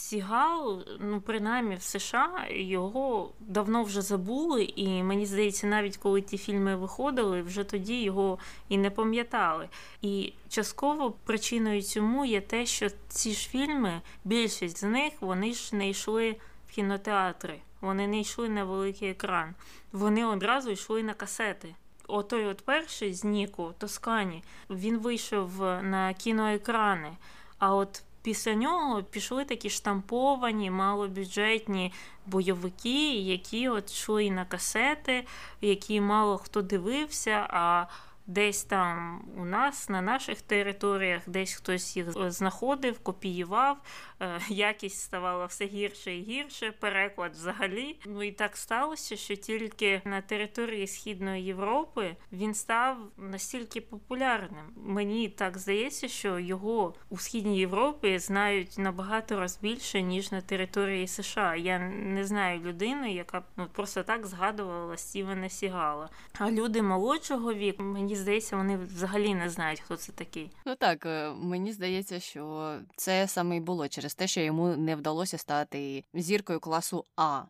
Сігал, 0.10 0.84
ну 0.99 1.22
принаймні 1.22 1.76
в 1.76 1.82
США 1.82 2.47
його 2.49 3.32
давно 3.39 3.84
вже 3.84 4.01
забули, 4.01 4.64
і 4.64 5.03
мені 5.03 5.26
здається, 5.26 5.68
навіть 5.68 5.97
коли 5.97 6.22
ті 6.22 6.38
фільми 6.38 6.76
виходили, 6.76 7.41
вже 7.41 7.64
тоді 7.64 8.01
його 8.01 8.39
і 8.70 8.78
не 8.78 8.89
пам'ятали. 8.89 9.70
І 10.01 10.34
частково 10.49 11.12
причиною 11.12 11.82
цьому 11.82 12.26
є 12.26 12.41
те, 12.41 12.66
що 12.66 12.89
ці 13.07 13.32
ж 13.32 13.49
фільми, 13.49 14.01
більшість 14.24 14.78
з 14.78 14.84
них, 14.84 15.14
вони 15.22 15.53
ж 15.53 15.76
не 15.76 15.89
йшли 15.89 16.36
в 16.70 16.72
кінотеатри, 16.72 17.60
вони 17.82 18.07
не 18.07 18.20
йшли 18.20 18.49
на 18.49 18.64
великий 18.64 19.10
екран, 19.10 19.55
вони 19.91 20.26
одразу 20.26 20.72
йшли 20.72 21.03
на 21.03 21.14
касети. 21.14 21.76
Отой 22.07 22.45
от 22.45 22.62
перший 22.62 23.14
з 23.14 23.24
Ніку 23.24 23.74
Тоскані 23.78 24.43
він 24.70 24.97
вийшов 24.97 25.60
на 25.62 26.14
кіноекрани. 26.14 27.12
А 27.60 27.76
от 27.76 28.03
після 28.22 28.53
нього 28.53 29.03
пішли 29.03 29.45
такі 29.45 29.70
штамповані, 29.70 30.72
малобюджетні 30.72 31.93
бойовики, 32.26 33.13
які 33.13 33.70
от 33.70 33.91
йшли 33.91 34.32
на 34.32 34.45
касети, 34.45 35.26
які 35.61 36.01
мало 36.01 36.38
хто 36.38 36.61
дивився. 36.61 37.47
а 37.49 37.86
Десь 38.30 38.63
там 38.63 39.25
у 39.38 39.45
нас 39.45 39.89
на 39.89 40.01
наших 40.01 40.41
територіях, 40.41 41.21
десь 41.27 41.53
хтось 41.53 41.97
їх 41.97 42.32
знаходив, 42.32 42.99
копіював, 42.99 43.77
Е, 44.21 44.39
якість 44.49 45.01
ставала 45.01 45.45
все 45.45 45.65
гірше 45.65 46.15
і 46.15 46.23
гірше, 46.23 46.71
переклад 46.80 47.32
взагалі. 47.32 47.95
Ну 48.05 48.23
і 48.23 48.32
так 48.32 48.57
сталося, 48.57 49.15
що 49.15 49.36
тільки 49.36 50.01
на 50.05 50.21
території 50.21 50.88
Східної 50.88 51.43
Європи 51.43 52.15
він 52.32 52.53
став 52.53 52.97
настільки 53.17 53.82
популярним. 53.82 54.65
Мені 54.75 55.30
так 55.30 55.57
здається, 55.57 56.07
що 56.07 56.39
його 56.39 56.93
у 57.09 57.17
Східній 57.17 57.59
Європі 57.59 58.19
знають 58.19 58.77
набагато 58.77 59.39
раз 59.39 59.59
більше, 59.61 60.01
ніж 60.01 60.32
на 60.32 60.41
території 60.41 61.07
США. 61.07 61.55
Я 61.55 61.80
не 61.80 62.25
знаю 62.25 62.59
людини, 62.59 63.13
яка 63.13 63.43
ну 63.57 63.67
просто 63.73 64.03
так 64.03 64.27
згадувала 64.27 64.97
Стівена 64.97 65.49
Сігала. 65.49 66.09
А 66.39 66.51
люди 66.51 66.82
молодшого 66.82 67.53
віку, 67.53 67.84
мені 67.84 68.15
здається, 68.20 68.57
вони 68.57 68.78
взагалі 68.78 69.36
не 69.36 69.49
знають, 69.49 69.80
хто 69.80 69.95
це 69.97 70.11
такий. 70.11 70.51
Ну 70.65 70.76
так, 70.76 71.05
е, 71.05 71.34
мені 71.34 71.74
здається, 71.74 72.20
що 72.20 72.76
це 72.95 73.28
саме 73.28 73.55
і 73.55 73.59
було 73.59 73.88
через 73.88 74.15
те, 74.15 74.28
що 74.28 74.41
йому 74.41 74.67
не 74.67 74.95
вдалося 74.95 75.38
стати 75.38 76.03
зіркою 76.13 76.59
класу 76.59 77.05
А, 77.15 77.41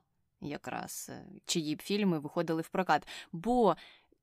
якраз 0.42 1.08
е, 1.10 1.26
чиї 1.46 1.76
б 1.76 1.82
фільми 1.82 2.20
виходили 2.20 2.62
в 2.62 2.70
прокат. 2.70 3.08
Бо 3.32 3.76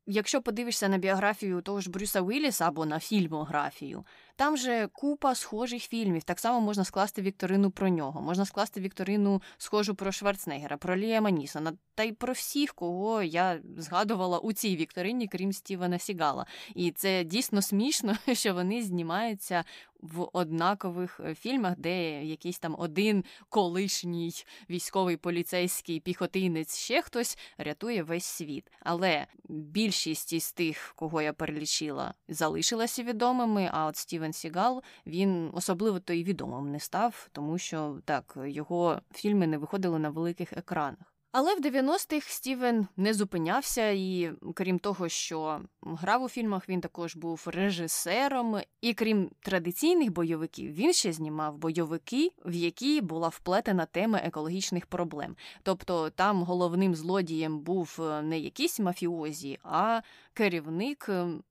якщо 0.07 0.42
подивишся 0.42 0.88
на 0.88 0.98
біографію 0.98 1.61
того 1.61 1.80
ж 1.80 1.90
Брюса 1.90 2.20
Уілліса 2.20 2.68
або 2.68 2.86
на 2.86 3.00
фільмографію, 3.00 4.04
там 4.36 4.57
же 4.57 4.88
купа 4.92 5.34
схожих 5.34 5.82
фільмів. 5.82 6.22
Так 6.22 6.40
само 6.40 6.61
можна 6.61 6.84
скласти 6.84 7.22
вікторину 7.22 7.70
про 7.70 7.88
нього, 7.88 8.22
можна 8.22 8.44
скласти 8.44 8.80
вікторину 8.80 9.42
схожу 9.59 9.94
про 9.94 10.12
Шварценеггера, 10.12 10.76
про 10.76 10.96
Лія 10.96 11.20
Нісона, 11.20 11.72
та 11.94 12.02
й 12.02 12.12
про 12.12 12.32
всіх, 12.32 12.74
кого 12.74 13.22
я 13.22 13.61
згадувала 13.76 14.38
у 14.38 14.52
цій 14.52 14.76
вікторині, 14.76 15.28
крім 15.28 15.52
Стівена 15.52 15.98
Сігала. 15.98 16.46
І 16.74 16.90
це 16.90 17.24
дійсно 17.24 17.62
смішно, 17.62 18.16
що 18.32 18.54
вони 18.54 18.82
знімаються 18.82 19.64
в 20.12 20.28
однакових 20.32 21.20
е, 21.24 21.34
фільмах, 21.34 21.74
де 21.78 22.24
якийсь 22.24 22.59
там 22.59 22.76
один 22.78 23.24
колишній 23.48 24.32
військовий 24.70 25.16
поліцейський 25.16 26.00
піхотинець, 26.00 26.76
ще 26.78 27.02
хтось 27.02 27.38
рятує 27.59 28.02
весь 28.02 28.24
світ. 28.24 28.70
Але 28.80 29.26
більшість 29.48 30.32
із 30.32 30.52
тих, 30.52 30.92
кого 30.96 31.22
я 31.22 31.32
перелічила, 31.32 32.14
залишилася 32.28 33.02
відомими. 33.02 33.70
А 33.72 33.86
от 33.86 33.96
Стівен 33.96 34.32
Сігал 34.32 34.82
він 35.07 35.50
особливо 35.52 36.00
то 36.00 36.12
й 36.12 36.24
відомим 36.24 36.70
не 36.70 36.80
став, 36.80 37.28
тому 37.32 37.59
що 37.59 38.00
так 38.04 38.38
його 38.46 39.00
фільми 39.14 39.46
не 39.46 39.59
виходили 39.59 39.98
на 39.98 40.11
великих 40.11 40.52
екранах. 40.52 41.15
Але 41.39 41.55
в 41.55 41.61
90-х 41.61 42.30
Стівен 42.30 42.87
не 42.97 43.14
зупинявся, 43.14 43.91
і 43.91 44.30
крім 44.55 44.78
того, 44.78 45.09
що 45.09 45.61
грав 45.82 46.22
у 46.22 46.28
фільмах, 46.28 46.68
він 46.68 46.80
також 46.80 47.16
був 47.16 47.43
режисером. 47.47 48.61
І 48.80 48.95
крім 48.95 49.30
традиційних 49.41 50.12
бойовиків, 50.12 50.72
він 50.72 50.93
ще 50.93 51.12
знімав 51.12 51.57
бойовики, 51.59 52.30
в 52.45 52.55
які 52.55 53.01
була 53.01 53.28
вплетена 53.28 53.87
тема 53.87 54.20
екологічних 54.24 54.87
проблем. 54.87 55.37
Тобто 55.62 56.11
там 56.11 56.43
головним 56.43 56.95
злодієм 56.95 57.59
був 57.59 57.99
е, 58.01 58.22
не 58.22 58.39
якийсь 58.39 58.80
мафіозі, 58.80 59.59
а 59.62 60.01
керівник 60.34 61.11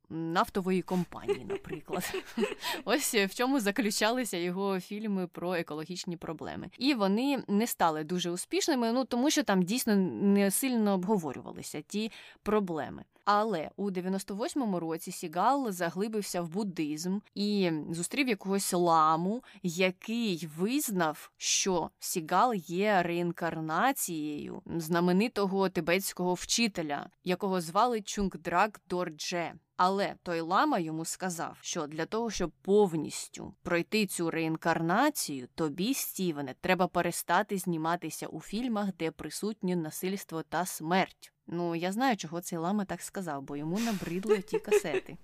нафтової 0.10 0.82
компанії, 0.82 1.46
наприклад. 1.50 2.14
Ось 2.86 3.16
в 3.16 3.36
чому 3.36 3.60
заключалися 3.60 4.38
його 4.38 4.80
фільми 4.80 5.28
про 5.28 5.54
екологічні 5.54 6.18
проблеми. 6.18 6.70
І 6.78 6.94
вони 6.94 7.44
не 7.48 7.68
стали 7.68 8.04
дуже 8.04 8.32
успішними, 8.32 8.92
ну 8.92 9.06
тому 9.06 9.30
що 9.30 9.44
там 9.44 9.64
дійсно 9.64 9.96
не 9.96 10.52
сильно 10.52 10.94
обговорювалися 10.94 11.82
ті 11.82 12.12
проблеми. 12.44 13.04
Але 13.26 13.72
у 13.76 13.92
98-му 13.92 14.80
році 14.80 15.12
Сігал 15.12 15.72
заглибився 15.72 16.42
в 16.42 16.50
буддизм 16.50 17.20
і 17.36 17.72
зустрів 17.92 18.28
якогось 18.28 18.74
ламу, 18.74 19.44
який 19.64 20.50
визнав, 20.58 21.32
що 21.38 21.90
Сігал 22.00 22.54
є 22.54 23.04
реінкарнацією 23.04 24.62
знаменитого 24.66 25.70
тибетського 25.70 26.34
вчителя, 26.34 27.10
якого 27.24 27.62
звали 27.62 28.02
Чунгдрак 28.02 28.82
Дордже. 28.90 29.54
Але 29.78 30.16
той 30.24 30.42
лама 30.42 30.80
йому 30.80 31.06
сказав, 31.06 31.58
що 31.62 31.88
для 31.88 32.06
того, 32.06 32.32
щоб 32.32 32.52
повністю 32.62 33.54
пройти 33.64 34.06
цю 34.06 34.32
реінкарнацію, 34.32 35.48
тобі, 35.56 35.94
Стівене, 35.94 36.56
треба 36.62 36.88
перестати 36.88 37.58
зніматися 37.58 38.28
у 38.28 38.42
фільмах, 38.42 38.90
де 39.00 39.12
присутнє 39.12 39.76
насильство 39.76 40.44
та 40.44 40.66
смерть. 40.66 41.32
Ну, 41.48 41.76
я 41.76 41.92
знаю, 41.92 42.18
чого 42.18 42.42
цей 42.42 42.60
лама 42.60 42.86
так 42.86 43.02
сказав, 43.02 43.42
бо 43.42 43.58
йому 43.58 43.80
набридли 43.80 44.42
ті 44.42 44.60
касети. 44.60 45.18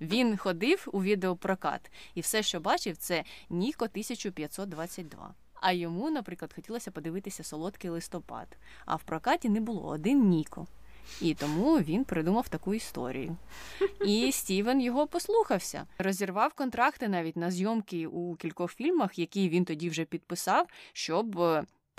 Він 0.00 0.36
ходив 0.36 0.88
у 0.92 1.02
відеопрокат, 1.02 1.90
і 2.14 2.20
все, 2.20 2.42
що 2.42 2.60
бачив, 2.60 2.96
це 2.96 3.24
Ніко 3.50 3.84
1522. 3.84 5.34
А 5.54 5.72
йому, 5.72 6.10
наприклад, 6.10 6.52
хотілося 6.54 6.90
подивитися 6.90 7.44
солодкий 7.44 7.90
листопад. 7.90 8.56
А 8.86 8.96
в 8.96 9.02
прокаті 9.02 9.48
не 9.48 9.60
було 9.60 9.86
один 9.86 10.28
Ніко. 10.28 10.66
І 11.20 11.34
тому 11.34 11.78
він 11.78 12.04
придумав 12.04 12.48
таку 12.48 12.74
історію. 12.74 13.36
І 14.06 14.32
Стівен 14.32 14.80
його 14.80 15.06
послухався, 15.06 15.86
розірвав 15.98 16.54
контракти 16.54 17.08
навіть 17.08 17.36
на 17.36 17.50
зйомки 17.50 18.06
у 18.06 18.34
кількох 18.34 18.72
фільмах, 18.74 19.18
які 19.18 19.48
він 19.48 19.64
тоді 19.64 19.90
вже 19.90 20.04
підписав, 20.04 20.66
щоб 20.92 21.40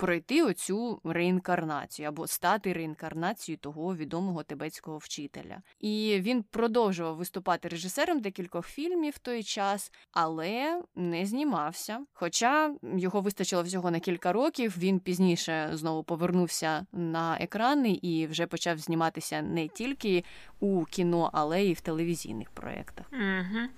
пройти 0.00 0.42
оцю 0.42 1.00
реінкарнацію 1.04 2.08
або 2.08 2.26
стати 2.26 2.72
реінкарнацією 2.72 3.58
того 3.58 3.96
відомого 3.96 4.42
тибетського 4.42 4.98
вчителя. 4.98 5.62
І 5.80 6.18
він 6.20 6.42
продовжував 6.42 7.16
виступати 7.16 7.68
режисером 7.68 8.20
декількох 8.20 8.66
фільмів 8.66 9.12
в 9.16 9.18
той 9.18 9.42
час, 9.42 9.92
але 10.12 10.82
не 10.94 11.26
знімався. 11.26 12.00
Хоча 12.12 12.74
його 12.82 13.20
вистачило 13.20 13.62
всього 13.62 13.90
на 13.90 14.00
кілька 14.00 14.32
років, 14.32 14.74
він 14.78 15.00
пізніше 15.00 15.70
знову 15.72 16.04
повернувся 16.04 16.86
на 16.92 17.36
екрани 17.40 17.90
і 18.02 18.26
вже 18.26 18.46
почав 18.46 18.78
зніматися 18.78 19.42
не 19.42 19.68
тільки 19.68 20.24
у 20.60 20.84
кіно, 20.84 21.30
але 21.32 21.64
й 21.64 21.72
в 21.72 21.80
телевізійних 21.80 22.50
проєктах. 22.50 23.06
Угу. 23.12 23.68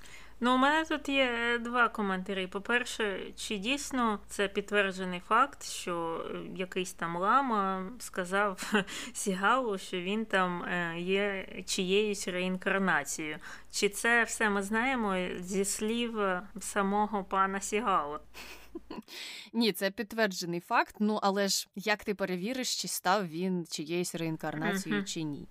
Ну, 0.45 0.55
у 0.55 0.57
мене 0.57 0.85
тут 0.85 1.09
є 1.09 1.59
два 1.61 1.89
коментарі. 1.89 2.47
По-перше, 2.47 3.21
чи 3.37 3.59
дійсно 3.59 4.19
це 4.29 4.49
підтверджений 4.49 5.21
факт, 5.29 5.65
що 5.65 6.25
е, 6.31 6.39
якийсь 6.57 6.93
там 6.93 7.17
лама 7.17 7.85
сказав 7.99 8.73
Сігалу, 9.13 9.79
що 9.79 10.01
він 10.01 10.25
там 10.25 10.63
е, 10.63 10.95
є 10.99 11.47
чиєюсь 11.67 12.29
реінкарнацією? 12.29 13.37
Чи 13.71 13.89
це 13.89 14.25
все 14.25 14.51
ми 14.51 14.63
знаємо 14.63 15.17
зі 15.39 15.65
слів 15.65 16.21
самого 16.61 17.25
пана 17.25 17.61
Сігала? 17.61 18.21
Ні, 19.53 19.73
це 19.73 19.91
підтверджений 19.91 20.61
факт. 20.61 20.97
Ну 20.99 21.19
але 21.23 21.49
ж 21.49 21.69
як 21.77 22.05
ти 22.05 22.15
перевіриш, 22.15 22.83
чи 22.83 22.89
став 22.89 23.29
він 23.29 23.67
чиєюсь 23.71 24.15
реінкарнацією, 24.15 25.05
чи 25.05 25.23
ні? 25.23 25.49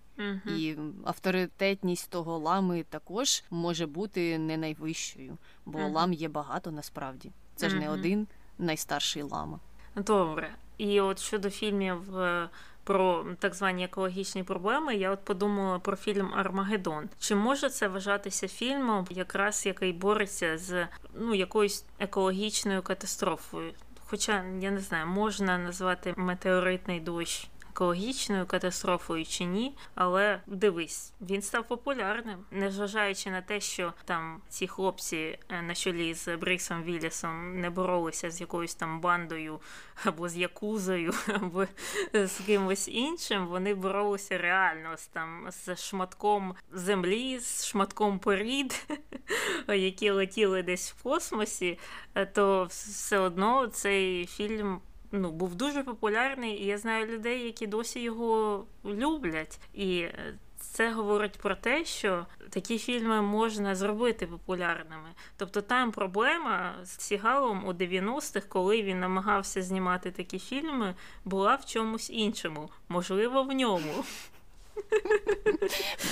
І 0.58 0.76
авторитетність 1.06 2.10
того 2.10 2.38
лами 2.38 2.86
також 2.90 3.44
може 3.50 3.86
бути 3.88 4.38
не 4.38 4.58
найвищою, 4.58 5.38
бо 5.66 5.80
лам 5.80 6.14
є 6.14 6.30
багато 6.30 6.72
насправді. 6.72 7.32
Це 7.56 7.70
ж 7.70 7.76
не 7.76 7.90
один 7.90 8.28
найстарший 8.58 9.24
лама. 9.24 9.60
Добре. 9.96 10.56
І 10.78 11.02
от 11.02 11.20
щодо 11.20 11.50
фільмів 11.50 12.18
е, 12.18 12.50
про 12.92 13.26
так 13.40 13.56
звані 13.56 13.84
екологічні 13.84 14.44
проблеми, 14.44 14.96
я 14.96 15.12
от 15.12 15.26
подумала 15.26 15.80
про 15.80 15.96
фільм 15.96 16.34
Армагеддон. 16.36 17.10
Чи 17.20 17.36
може 17.36 17.70
це 17.70 17.88
вважатися 17.88 18.48
фільмом, 18.48 19.08
якраз 19.10 19.66
який 19.66 19.94
бореться 19.94 20.58
з 20.58 20.88
ну 21.14 21.34
якоюсь 21.34 21.86
екологічною 22.00 22.82
катастрофою? 22.82 23.74
Хоча 24.06 24.44
я 24.62 24.72
не 24.72 24.80
знаю, 24.80 25.08
можна 25.08 25.58
назвати 25.58 26.14
метеоритний 26.18 27.00
дощ 27.00 27.48
екологічною 27.82 28.46
катастрофою 28.46 29.26
чи 29.26 29.46
ні, 29.46 29.78
але 29.96 30.42
дивись, 30.48 31.14
він 31.22 31.42
став 31.42 31.68
популярним, 31.68 32.38
незважаючи 32.52 33.32
на 33.32 33.42
те, 33.42 33.60
що 33.60 33.94
там 34.06 34.42
ці 34.50 34.68
хлопці 34.68 35.40
е, 35.50 35.62
на 35.62 35.76
чолі 35.76 36.14
з 36.14 36.38
Бріксом 36.38 36.84
Віллісом 36.84 37.60
не 37.60 37.70
боролися 37.70 38.32
з 38.32 38.42
якоюсь 38.42 38.76
там 38.76 39.02
бандою 39.02 39.60
або 40.04 40.30
з 40.30 40.38
якузою, 40.38 41.14
або 41.28 41.66
з 42.14 42.32
кимось 42.46 42.88
іншим. 42.88 43.48
Вони 43.48 43.74
боролися 43.74 44.38
реально 44.38 44.98
з 44.98 45.08
там 45.08 45.48
з 45.50 45.76
шматком 45.76 46.56
землі, 46.72 47.40
з 47.40 47.66
шматком 47.66 48.20
порід, 48.20 48.88
які 49.68 50.10
летіли 50.10 50.64
десь 50.64 50.92
в 50.92 51.04
космосі, 51.04 51.80
е, 52.16 52.26
то 52.26 52.64
все 52.70 53.20
одно 53.20 53.68
цей 53.68 54.26
фільм 54.26 54.82
ну, 55.12 55.32
був 55.32 55.56
дуже 55.56 55.84
популярний, 55.84 56.62
і 56.62 56.66
я 56.66 56.78
знаю 56.78 57.06
людей, 57.06 57.46
які 57.46 57.68
досі 57.68 58.00
його 58.00 58.66
люблять. 58.86 59.60
І 59.74 60.00
е, 60.00 60.34
це 60.60 60.92
говорить 60.92 61.38
про 61.38 61.56
те, 61.56 61.86
що 61.86 62.26
такі 62.50 62.78
фільми 62.78 63.22
можна 63.22 63.76
зробити 63.76 64.28
популярними. 64.28 65.10
Тобто 65.38 65.62
там 65.62 65.92
проблема 65.92 66.76
з 66.84 67.00
Сігалом 67.02 67.66
у 67.66 67.74
90-х, 67.74 68.48
коли 68.48 68.84
він 68.84 69.00
намагався 69.00 69.62
знімати 69.62 70.12
такі 70.12 70.40
фільми, 70.40 70.96
була 71.26 71.56
в 71.56 71.66
чомусь 71.66 72.10
іншому, 72.10 72.70
можливо, 72.90 73.44
в 73.44 73.52
ньому. 73.52 74.04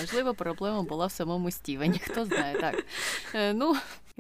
Можливо, 0.01 0.33
проблема 0.33 0.81
була 0.81 1.05
в 1.05 1.11
самому 1.11 1.51
Стівені, 1.51 1.99
хто 1.99 2.25
знає 2.25 2.59
так. 2.59 2.85
Е, 3.35 3.53
ну, 3.53 3.75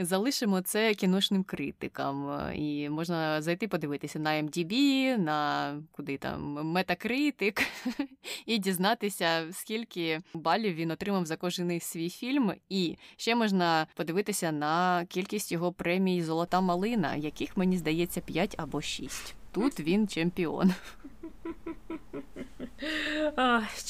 залишимо 0.05 0.61
це 0.61 0.93
кіношним 0.93 1.43
критикам. 1.43 2.41
І 2.55 2.89
можна 2.89 3.41
зайти 3.41 3.67
подивитися 3.67 4.19
на 4.19 4.29
MDB, 4.29 4.73
на 5.17 5.81
куди 5.91 6.17
там 6.17 6.59
Metacritic, 6.77 7.67
і 8.45 8.57
дізнатися, 8.57 9.47
скільки 9.51 10.21
балів 10.33 10.75
він 10.75 10.91
отримав 10.91 11.25
за 11.25 11.37
кожен 11.37 11.79
свій 11.79 12.09
фільм. 12.09 12.53
І 12.69 12.97
ще 13.17 13.35
можна 13.35 13.87
подивитися 13.95 14.51
на 14.51 15.05
кількість 15.05 15.51
його 15.51 15.71
премій 15.71 16.23
Золота 16.23 16.61
малина, 16.61 17.15
яких 17.15 17.57
мені 17.57 17.77
здається 17.77 18.21
5 18.21 18.55
або 18.57 18.81
6. 18.81 19.35
Тут 19.51 19.79
він 19.79 20.07
чемпіон. 20.07 20.73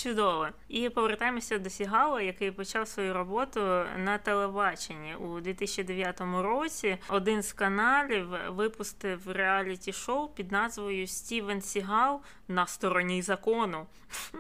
Чудово. 0.04 0.48
І 0.68 0.90
повертаємося 0.90 1.58
до 1.58 1.70
Сігала, 1.70 2.22
який 2.22 2.52
почав 2.52 2.88
свою 2.88 3.14
роботу 3.14 3.60
на 3.98 4.18
телебаченні 4.24 5.16
у 5.16 5.40
2009 5.40 6.22
році. 6.22 6.98
Один 7.10 7.42
з 7.42 7.54
каналів 7.54 8.28
випустив 8.48 9.32
реаліті 9.32 9.94
шоу 9.94 10.28
під 10.28 10.52
назвою 10.52 11.08
Стівен 11.08 11.62
Сігал 11.62 12.22
на 12.50 12.68
стороні 12.68 13.22
закону. 13.22 13.88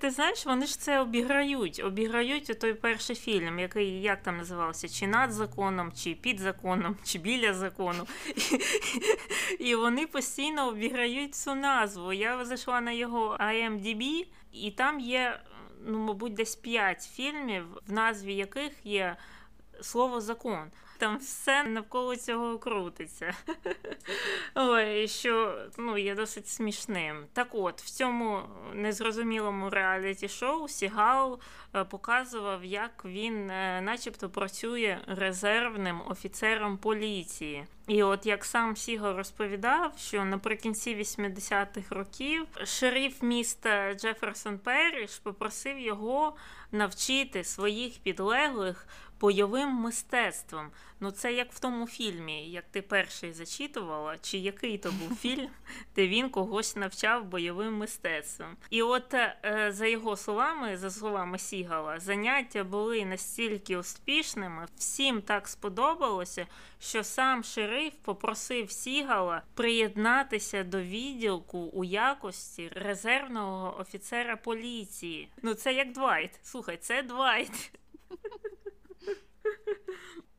Ти 0.00 0.10
знаєш, 0.10 0.46
вони 0.46 0.66
ж 0.66 0.80
це 0.80 1.00
обіграють. 1.00 1.82
Обіграють 1.84 2.58
той 2.60 2.74
перший 2.74 3.16
фільм, 3.16 3.58
який 3.58 4.02
як 4.02 4.22
там 4.22 4.36
називався? 4.36 4.88
Чи 4.88 5.06
над 5.06 5.32
законом, 5.32 5.92
чи 5.92 6.14
під 6.14 6.40
законом, 6.40 6.96
чи 7.04 7.18
біля 7.18 7.54
закону. 7.54 8.06
І 9.58 9.74
вони 9.74 10.06
постійно 10.06 10.68
обіграють 10.68 11.34
цю 11.34 11.54
назву. 11.54 12.12
Я 12.12 12.44
зайшла 12.44 12.80
на 12.80 12.92
його 12.92 13.36
IMDb, 13.40 14.26
і 14.52 14.70
там 14.70 15.00
є, 15.00 15.40
ну, 15.86 15.98
мабуть, 15.98 16.34
десь 16.34 16.56
п'ять 16.56 17.02
фільмів, 17.02 17.64
в 17.86 17.92
назві 17.92 18.34
яких 18.34 18.86
є 18.86 19.16
слово 19.80 20.20
закон. 20.20 20.70
Там 20.98 21.18
все 21.18 21.64
навколо 21.64 22.16
цього 22.16 22.58
крутиться. 22.58 23.34
Ой, 24.54 25.08
що 25.08 25.58
ну, 25.78 25.98
є 25.98 26.14
досить 26.14 26.48
смішним. 26.48 27.26
Так 27.32 27.48
от, 27.52 27.82
в 27.82 27.90
цьому 27.90 28.42
незрозумілому 28.74 29.70
реаліті 29.70 30.28
шоу 30.28 30.68
Сігал 30.68 31.40
показував, 31.84 32.64
як 32.64 33.04
він, 33.04 33.50
е, 33.50 33.80
начебто, 33.80 34.30
працює 34.30 34.98
резервним 35.06 36.02
офіцером 36.06 36.78
поліції. 36.78 37.66
І 37.86 38.02
от 38.02 38.26
як 38.26 38.44
сам 38.44 38.76
Сігал 38.76 39.16
розповідав, 39.16 39.92
що 39.98 40.24
наприкінці 40.24 40.96
80-х 40.96 41.94
років 41.94 42.46
шериф 42.64 43.22
міста 43.22 43.94
Джеферсон 43.94 44.58
Перріш 44.58 45.18
попросив 45.18 45.78
його 45.78 46.36
навчити 46.72 47.44
своїх 47.44 47.98
підлеглих 47.98 48.86
бойовим 49.20 49.68
мистецтвом. 49.68 50.70
Ну 51.00 51.10
це 51.10 51.32
як 51.32 51.52
в 51.52 51.58
тому 51.58 51.86
фільмі, 51.86 52.50
як 52.50 52.64
ти 52.70 52.82
перший 52.82 53.32
зачитувала, 53.32 54.18
чи 54.18 54.38
який 54.38 54.78
то 54.78 54.92
був 54.92 55.16
фільм, 55.16 55.48
де 55.96 56.08
він 56.08 56.30
когось 56.30 56.76
навчав 56.76 57.24
бойовим 57.24 57.74
мистецтвом. 57.74 58.56
І 58.70 58.82
от 58.82 59.14
е, 59.14 59.68
за 59.72 59.86
його 59.86 60.16
словами, 60.16 60.76
за 60.76 60.90
словами 60.90 61.38
Сігала, 61.66 62.00
заняття 62.00 62.64
були 62.64 63.04
настільки 63.04 63.76
успішними, 63.76 64.66
всім 64.76 65.22
так 65.22 65.48
сподобалося, 65.48 66.46
що 66.78 67.04
сам 67.04 67.44
шериф 67.44 67.92
попросив 68.02 68.70
Сігала 68.70 69.42
приєднатися 69.54 70.64
до 70.64 70.80
відділку 70.80 71.58
у 71.58 71.84
якості 71.84 72.68
резервного 72.68 73.80
офіцера 73.80 74.36
поліції. 74.36 75.28
Ну 75.42 75.54
це 75.54 75.72
як 75.72 75.92
Двайт. 75.92 76.40
Слухай, 76.42 76.76
це 76.76 77.02
Двайт. 77.02 77.72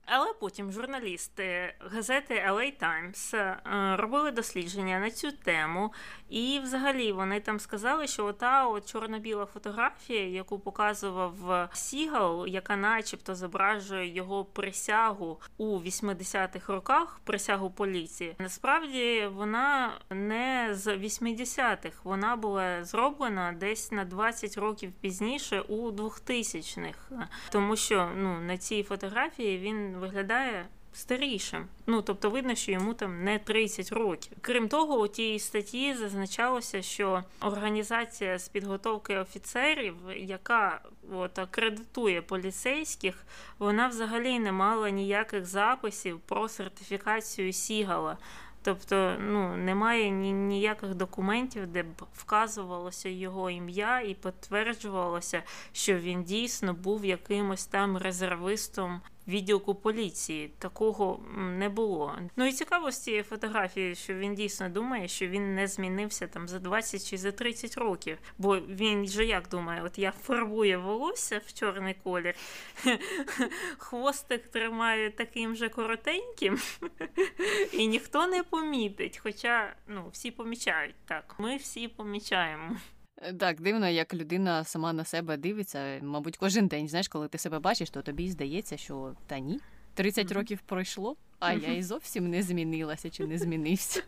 Але 0.10 0.34
потім 0.39 0.72
журналісти 0.72 1.74
газети 1.80 2.45
LA 2.49 2.74
Times 2.82 3.36
е, 3.38 3.58
робили 3.97 4.32
дослідження 4.32 4.99
на 4.99 5.12
цю 5.12 5.32
тему, 5.32 5.93
і 6.30 6.60
взагалі 6.64 7.12
вони 7.12 7.39
там 7.39 7.60
сказали, 7.60 8.08
що 8.08 8.26
ота 8.26 8.68
от 8.68 8.86
чорно-біла 8.86 9.45
фотографія, 9.45 10.28
яку 10.28 10.60
показував 10.60 11.70
Сігал, 11.74 12.47
яка 12.47 12.76
начебто 12.76 13.36
зображує 13.36 14.16
його 14.16 14.45
присягу 14.45 15.41
у 15.58 15.80
80-х 15.80 16.74
роках, 16.74 17.20
присягу 17.24 17.72
поліції, 17.72 18.36
насправді 18.39 19.30
вона 19.34 19.91
не 20.10 20.70
з 20.72 20.97
80-х, 20.97 21.91
вона 22.03 22.36
була 22.36 22.84
зроблена 22.84 23.51
десь 23.60 23.91
на 23.91 24.05
20 24.05 24.58
років 24.58 24.91
пізніше 25.01 25.62
у 25.62 25.91
2000-х. 25.91 27.28
тому 27.51 27.76
що 27.76 28.10
ну 28.16 28.39
на 28.39 28.58
цій 28.58 28.84
фотографії 28.84 29.58
він 29.58 29.97
виглядає 29.98 30.66
старішим. 30.98 31.66
Ну 31.88 32.02
тобто 32.02 32.30
видно, 32.30 32.56
що 32.56 32.72
йому 32.72 32.93
там 32.93 33.24
не 33.24 33.39
30 33.39 33.91
років. 33.91 34.38
Крім 34.41 34.70
того, 34.70 35.00
у 35.00 35.08
тій 35.08 35.39
статті 35.39 35.93
зазначалося, 35.93 36.82
що 36.82 37.24
організація 37.41 38.39
з 38.39 38.50
підготовки 38.50 39.18
офіцерів, 39.18 39.95
яка 40.16 40.82
от 41.12 41.39
акредитує 41.39 42.22
поліцейських, 42.22 43.26
вона 43.60 43.88
взагалі 43.88 44.39
не 44.39 44.52
мала 44.52 44.89
ніяких 44.89 45.45
записів 45.45 46.20
про 46.20 46.50
сертифікацію 46.50 47.54
Сігала. 47.54 48.18
Тобто, 48.64 49.16
ну 49.20 49.56
немає 49.56 50.10
ні, 50.10 50.34
ніяких 50.34 50.95
документів, 50.95 51.68
де 51.68 51.84
б 51.84 51.88
вказувалося 52.14 53.10
його 53.10 53.50
ім'я 53.50 54.02
і 54.02 54.14
підтверджувалося, 54.14 55.43
що 55.72 55.98
він 55.98 56.24
дійсно 56.24 56.74
був 56.74 57.06
якимось 57.06 57.66
там 57.66 57.98
резервистом 57.98 59.02
відділку 59.28 59.76
поліції. 59.76 60.52
Такого 60.60 61.20
не 61.38 61.70
було. 61.70 62.20
Ну 62.36 62.46
і 62.46 62.52
цікаво 62.52 62.92
з 62.92 63.04
цієї 63.04 63.24
фотографії, 63.24 63.96
що 63.96 64.14
він 64.14 64.36
дійсно 64.36 64.70
думає, 64.70 65.08
що 65.08 65.28
він 65.28 65.56
не 65.56 65.68
змінився 65.68 66.28
там 66.28 66.48
за 66.48 66.60
20 66.60 67.10
чи 67.10 67.18
за 67.18 67.32
30 67.32 67.78
років. 67.78 68.18
Бо 68.38 68.60
він 68.60 69.08
же 69.08 69.26
як 69.26 69.50
думає, 69.50 69.84
от 69.84 69.98
я 69.98 70.12
фарбую 70.12 70.82
волосся 70.82 71.42
в 71.46 71.54
чорний 71.54 71.96
колір, 72.04 72.36
хвостик 73.78 74.48
тримаю 74.48 75.12
таким 75.12 75.56
же 75.56 75.70
коротеньким, 75.70 76.60
і 77.74 77.88
ніхто 77.88 78.28
не 78.28 78.44
помітить. 78.44 79.20
Хоча 79.24 79.76
ну, 79.88 80.10
всі 80.12 80.32
помічають 80.32 80.96
так. 81.06 81.36
Ми 81.38 81.58
всі 81.58 81.88
помічаємо. 81.88 82.78
Е, 83.22 83.34
так, 83.34 83.61
дивно, 83.61 83.88
як 83.88 84.13
людина 84.13 84.63
сама 84.63 84.93
на 84.93 85.03
себе 85.03 85.38
дивиться, 85.38 85.99
мабуть, 86.01 86.38
кожен 86.38 86.68
день. 86.68 86.89
Знаєш, 86.89 87.07
коли 87.07 87.28
ти 87.28 87.38
себе 87.38 87.59
бачиш, 87.59 87.89
то 87.89 88.01
тобі 88.01 88.30
здається, 88.30 88.78
що 88.78 89.15
та 89.28 89.39
ні. 89.39 89.59
30 89.93 90.32
років 90.32 90.59
пройшло, 90.65 91.15
а 91.39 91.53
я 91.53 91.74
і 91.74 91.84
зовсім 91.84 92.30
не 92.30 92.43
змінилася 92.43 93.09
чи 93.09 93.28
не 93.28 93.38
змінився. 93.38 94.03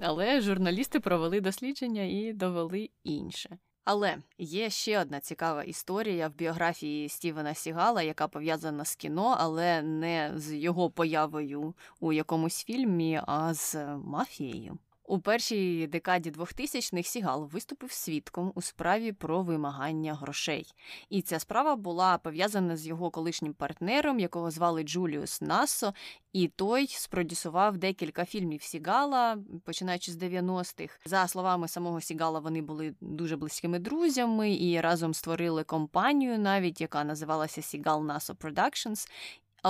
Але 0.00 0.40
журналісти 0.40 1.00
провели 1.00 1.40
дослідження 1.40 2.02
і 2.02 2.32
довели 2.32 2.90
інше. 3.04 3.58
Але 3.84 4.16
є 4.38 4.70
ще 4.70 5.00
одна 5.00 5.20
цікава 5.20 5.62
історія 5.62 6.28
в 6.28 6.34
біографії 6.34 7.08
Стівена 7.08 7.54
Сігала, 7.54 8.02
яка 8.02 8.28
пов'язана 8.28 8.84
з 8.84 8.96
кіно, 8.96 9.36
але 9.38 9.82
не 9.82 10.32
з 10.36 10.54
його 10.54 10.90
появою 10.90 11.74
у 12.00 12.12
якомусь 12.12 12.64
фільмі, 12.64 13.20
а 13.26 13.54
з 13.54 13.74
мафією. 13.96 14.78
У 15.08 15.18
першій 15.18 15.86
декаді 15.86 16.30
2000-х 16.30 17.08
Сігал 17.08 17.48
виступив 17.52 17.92
свідком 17.92 18.52
у 18.54 18.62
справі 18.62 19.12
про 19.12 19.42
вимагання 19.42 20.14
грошей. 20.14 20.66
І 21.08 21.22
ця 21.22 21.38
справа 21.38 21.76
була 21.76 22.18
пов'язана 22.18 22.76
з 22.76 22.86
його 22.86 23.10
колишнім 23.10 23.54
партнером, 23.54 24.20
якого 24.20 24.50
звали 24.50 24.82
Джуліус 24.82 25.40
Нассо, 25.40 25.94
і 26.32 26.48
той 26.48 26.86
спродюсував 26.86 27.78
декілька 27.78 28.24
фільмів 28.24 28.62
Сігала, 28.62 29.38
починаючи 29.64 30.12
з 30.12 30.16
90-х. 30.16 30.98
За 31.04 31.28
словами 31.28 31.68
самого 31.68 32.00
Сігала, 32.00 32.40
вони 32.40 32.62
були 32.62 32.94
дуже 33.00 33.36
близькими 33.36 33.78
друзями 33.78 34.54
і 34.54 34.80
разом 34.80 35.14
створили 35.14 35.64
компанію, 35.64 36.38
навіть 36.38 36.80
яка 36.80 37.04
називалася 37.04 37.62
Сігал 37.62 38.04
Насо 38.04 38.32
Productions. 38.32 39.08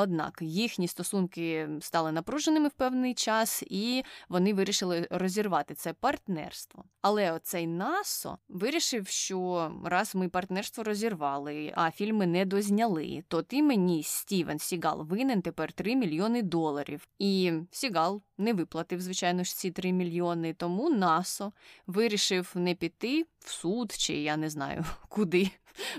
Однак 0.00 0.38
їхні 0.40 0.88
стосунки 0.88 1.68
стали 1.80 2.12
напруженими 2.12 2.68
в 2.68 2.72
певний 2.72 3.14
час, 3.14 3.64
і 3.70 4.02
вони 4.28 4.54
вирішили 4.54 5.08
розірвати 5.10 5.74
це 5.74 5.92
партнерство. 5.92 6.84
Але 7.02 7.32
оцей 7.32 7.66
Насо 7.66 8.38
вирішив, 8.48 9.08
що 9.08 9.70
раз 9.84 10.14
ми 10.14 10.28
партнерство 10.28 10.84
розірвали, 10.84 11.72
а 11.76 11.90
фільми 11.90 12.26
не 12.26 12.44
дозняли, 12.44 13.24
то 13.28 13.42
ти 13.42 13.62
мені 13.62 14.02
Стівен 14.02 14.58
Сігал 14.58 15.02
винен 15.02 15.42
тепер 15.42 15.72
3 15.72 15.96
мільйони 15.96 16.42
доларів. 16.42 17.08
І 17.18 17.52
Сігал 17.70 18.22
не 18.38 18.52
виплатив, 18.52 19.00
звичайно 19.00 19.44
ж, 19.44 19.56
ці 19.56 19.70
3 19.70 19.92
мільйони. 19.92 20.54
Тому 20.54 20.90
Насо 20.90 21.52
вирішив 21.86 22.52
не 22.54 22.74
піти 22.74 23.26
в 23.38 23.50
суд, 23.50 23.92
чи 23.92 24.14
я 24.14 24.36
не 24.36 24.50
знаю 24.50 24.84
куди 25.08 25.50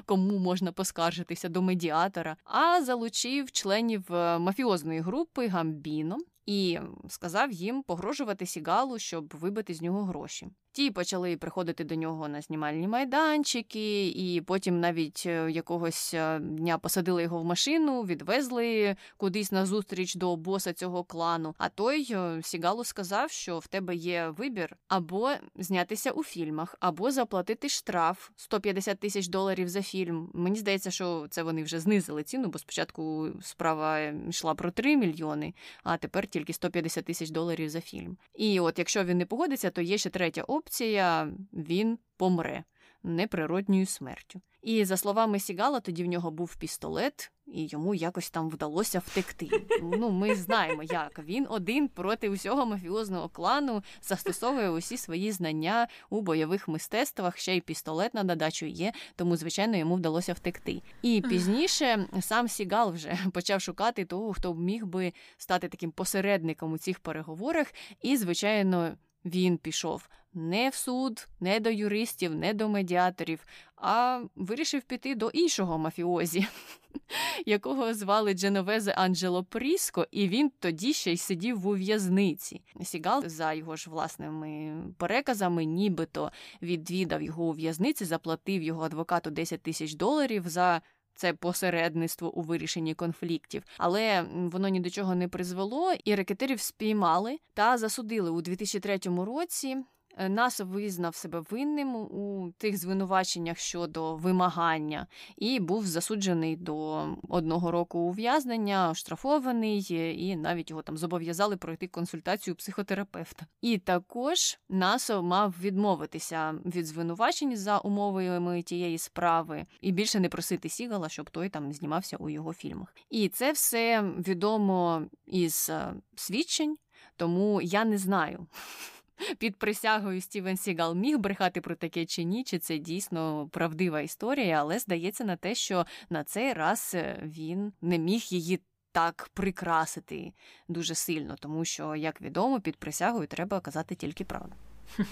кому 0.06 0.38
можна 0.38 0.72
поскаржитися 0.72 1.50
до 1.50 1.62
медіатора, 1.62 2.38
а 2.44 2.84
залучив 2.84 3.52
членів 3.52 4.14
е, 4.14 4.40
мафіозної 4.40 5.00
групи 5.00 5.48
Гамбіно 5.48 6.18
і 6.46 6.80
сказав 7.08 7.52
їм 7.52 7.84
погрожувати 7.84 8.46
Сігалу, 8.46 9.00
щоб 9.00 9.34
вибити 9.40 9.74
з 9.74 9.82
нього 9.82 10.04
гроші. 10.04 10.48
Ті 10.72 10.92
почали 10.92 11.38
приходити 11.38 11.84
до 11.84 11.96
нього 11.96 12.28
на 12.28 12.42
знімальні 12.42 12.88
майданчики, 12.88 14.08
і 14.08 14.42
потім 14.42 14.80
навіть 14.80 15.24
е, 15.26 15.52
якогось 15.52 16.14
е, 16.14 16.40
дня 16.40 16.78
посадили 16.78 17.24
його 17.24 17.40
в 17.40 17.46
машину, 17.46 18.04
відвезли 18.04 18.96
кудись 19.18 19.52
на 19.52 19.66
зустріч 19.66 20.16
до 20.16 20.36
боса 20.36 20.74
цього 20.74 21.04
клану. 21.04 21.56
А 21.58 21.70
той 21.70 22.08
е, 22.12 22.40
Сігалу 22.44 22.84
сказав, 22.84 23.32
що 23.32 23.60
в 23.60 23.68
тебе 23.68 23.96
є 23.96 24.34
вибір 24.38 24.78
або 24.88 25.32
знятися 25.56 26.12
у 26.12 26.24
фільмах, 26.24 26.76
або 26.80 27.12
заплатити 27.12 27.70
штраф 27.70 28.30
150 28.36 29.00
тисяч 29.00 29.28
доларів 29.28 29.70
за 29.70 29.82
фільм. 29.82 30.30
Мені 30.34 30.60
здається, 30.60 30.92
що 30.92 31.28
це 31.30 31.44
вони 31.44 31.64
вже 31.64 31.80
знизили 31.80 32.24
ціну, 32.24 32.48
бо 32.48 32.60
спочатку 32.60 33.30
справа 33.42 34.00
йшла 34.30 34.56
про 34.56 34.72
3 34.72 34.98
мільйони, 34.98 35.54
а 35.84 35.98
тепер 35.98 36.28
тільки 36.28 36.54
150 36.54 37.06
тисяч 37.06 37.30
доларів 37.30 37.70
за 37.70 37.82
фільм. 37.82 38.18
І 38.36 38.60
от 38.60 38.80
якщо 38.80 39.04
він 39.04 39.18
не 39.18 39.26
погодиться, 39.26 39.70
то 39.70 39.82
є 39.82 39.98
ще 39.98 40.10
третя 40.10 40.44
опція: 40.70 41.28
він 41.54 42.00
помре 42.18 42.64
неприродньою 43.04 43.86
смертю. 43.86 44.42
І 44.62 44.86
за 44.86 44.98
словами 44.98 45.40
Сігала, 45.40 45.80
тоді 45.80 46.04
в 46.04 46.08
нього 46.08 46.32
був 46.32 46.56
пістолет, 46.56 47.32
і 47.48 47.68
йому 47.68 47.96
якось 47.96 48.30
там 48.30 48.50
вдалося 48.50 49.00
втекти. 49.00 49.50
Ну, 49.82 50.10
ми 50.10 50.36
знаємо, 50.36 50.84
як 50.84 51.20
він 51.20 51.48
один 51.50 51.88
проти 51.88 52.30
усього 52.30 52.66
мафіозного 52.66 53.30
клану 53.30 53.84
застосовує 54.02 54.70
усі 54.70 54.98
свої 54.98 55.32
знання 55.32 55.88
у 56.10 56.22
бойових 56.22 56.68
мистецтвах. 56.68 57.38
Ще 57.38 57.56
й 57.56 57.62
пістолет 57.62 58.14
на 58.14 58.24
додачу 58.24 58.66
є, 58.66 58.94
тому 59.16 59.38
звичайно 59.38 59.78
йому 59.78 59.96
вдалося 59.96 60.34
втекти. 60.34 60.82
І 61.02 61.24
пізніше 61.30 62.08
сам 62.22 62.48
Сігал 62.48 62.92
вже 62.92 63.18
почав 63.34 63.62
шукати 63.62 64.06
того, 64.06 64.34
хто 64.34 64.54
міг 64.54 64.86
би 64.86 65.14
стати 65.38 65.68
таким 65.68 65.92
посередником 65.92 66.74
у 66.74 66.78
цих 66.78 67.00
переговорах, 67.00 67.74
і 68.02 68.18
звичайно. 68.18 68.96
Він 69.26 69.58
пішов 69.58 70.10
не 70.34 70.70
в 70.70 70.74
суд, 70.74 71.28
не 71.40 71.60
до 71.60 71.70
юристів, 71.70 72.36
не 72.36 72.54
до 72.54 72.70
медіаторів, 72.70 73.46
а 73.76 74.24
вирішив 74.36 74.82
піти 74.82 75.16
до 75.16 75.30
іншого 75.30 75.78
мафіозі, 75.78 76.48
якого 77.46 77.94
звали 77.94 78.34
Дженовезе 78.34 78.92
Анджело 78.92 79.44
Пріско, 79.44 80.08
і 80.12 80.28
він 80.28 80.52
тоді 80.60 80.94
ще 80.94 81.14
й 81.14 81.18
сидів 81.18 81.68
у 81.68 81.76
в'язниці. 81.76 82.62
Сігал, 82.84 83.24
за 83.26 83.54
його 83.54 83.76
ж 83.76 83.90
власними 83.90 84.84
переказами, 84.98 85.66
нібито 85.66 86.32
відвідав 86.62 87.22
його 87.22 87.44
у 87.44 87.52
в'язниці, 87.52 88.06
заплатив 88.06 88.62
його 88.62 88.84
адвокату 88.84 89.30
10 89.32 89.62
тисяч 89.62 89.94
доларів 89.94 90.48
за 90.48 90.82
це 91.20 91.34
посередництво 91.34 92.34
у 92.36 92.42
вирішенні 92.42 92.94
конфліктів, 92.94 93.64
але 93.78 94.26
воно 94.34 94.68
ні 94.68 94.80
до 94.80 94.90
чого 94.90 95.16
не 95.16 95.28
призвело, 95.28 95.94
і 96.04 96.16
рекетерів 96.16 96.60
спіймали 96.60 97.40
та 97.54 97.78
засудили 97.78 98.30
у 98.30 98.42
2003 98.42 99.00
році. 99.26 99.78
Е, 100.20 100.30
Насо 100.30 100.66
визнав 100.66 101.16
себе 101.16 101.44
винним 101.50 101.96
у 101.96 102.52
тих 102.58 102.78
звинуваченнях 102.78 103.58
щодо 103.58 104.16
вимагання 104.16 105.08
і 105.38 105.60
був 105.60 105.88
засуджений 105.88 106.56
до 106.56 107.08
одного 107.30 107.72
року 107.72 108.00
ув'язнення, 108.00 108.90
оштрафований, 108.90 109.88
і 110.30 110.36
навіть 110.36 110.70
його 110.70 110.82
там 110.82 110.98
зобов'язали 110.98 111.58
пройти 111.58 111.88
консультацію 111.88 112.56
психотерапевта. 112.56 113.46
І 113.62 113.78
також 113.78 114.60
Насо 114.70 115.24
мав 115.24 115.56
відмовитися 115.62 116.56
від 116.66 116.86
звинувачень 116.86 117.58
за 117.58 117.78
умовами 117.78 118.62
тієї 118.62 118.98
справи 118.98 119.66
і 119.82 119.92
більше 119.92 120.20
не 120.20 120.30
просити 120.30 120.70
Сігала, 120.70 121.10
щоб 121.10 121.30
той 121.30 121.50
там 121.50 121.74
знімався 121.74 122.18
у 122.18 122.30
його 122.30 122.54
фільмах. 122.54 122.96
І 123.10 123.30
це 123.30 123.52
все 123.52 124.02
відомо 124.28 125.04
із 125.26 125.70
е, 125.70 125.94
свідчень, 126.16 126.78
тому 127.16 127.62
я 127.62 127.86
не 127.86 127.98
знаю 127.98 128.48
під 129.38 129.56
присягою 129.56 130.22
Стівен 130.22 130.58
Сігал 130.58 130.96
міг 130.96 131.18
брехати 131.18 131.62
про 131.62 131.76
таке 131.76 132.06
чи 132.06 132.24
ні, 132.24 132.44
чи 132.44 132.60
це 132.60 132.78
дійсно 132.78 133.50
правдива 133.52 134.02
історія, 134.02 134.60
але 134.60 134.80
здається 134.80 135.24
на 135.24 135.36
те, 135.36 135.56
що 135.56 135.86
на 136.10 136.24
цей 136.24 136.54
раз 136.54 136.92
е, 136.96 137.20
він 137.24 137.74
не 137.82 137.98
міг 137.98 138.22
її. 138.22 138.60
Так 138.92 139.30
прикрасити 139.34 140.34
дуже 140.68 140.96
сильно, 140.96 141.36
тому 141.40 141.66
що, 141.66 141.96
як 141.96 142.22
відомо, 142.22 142.62
під 142.62 142.76
присягою 142.76 143.28
треба 143.28 143.60
казати 143.60 143.96
тільки 143.96 144.24
правду. 144.26 144.54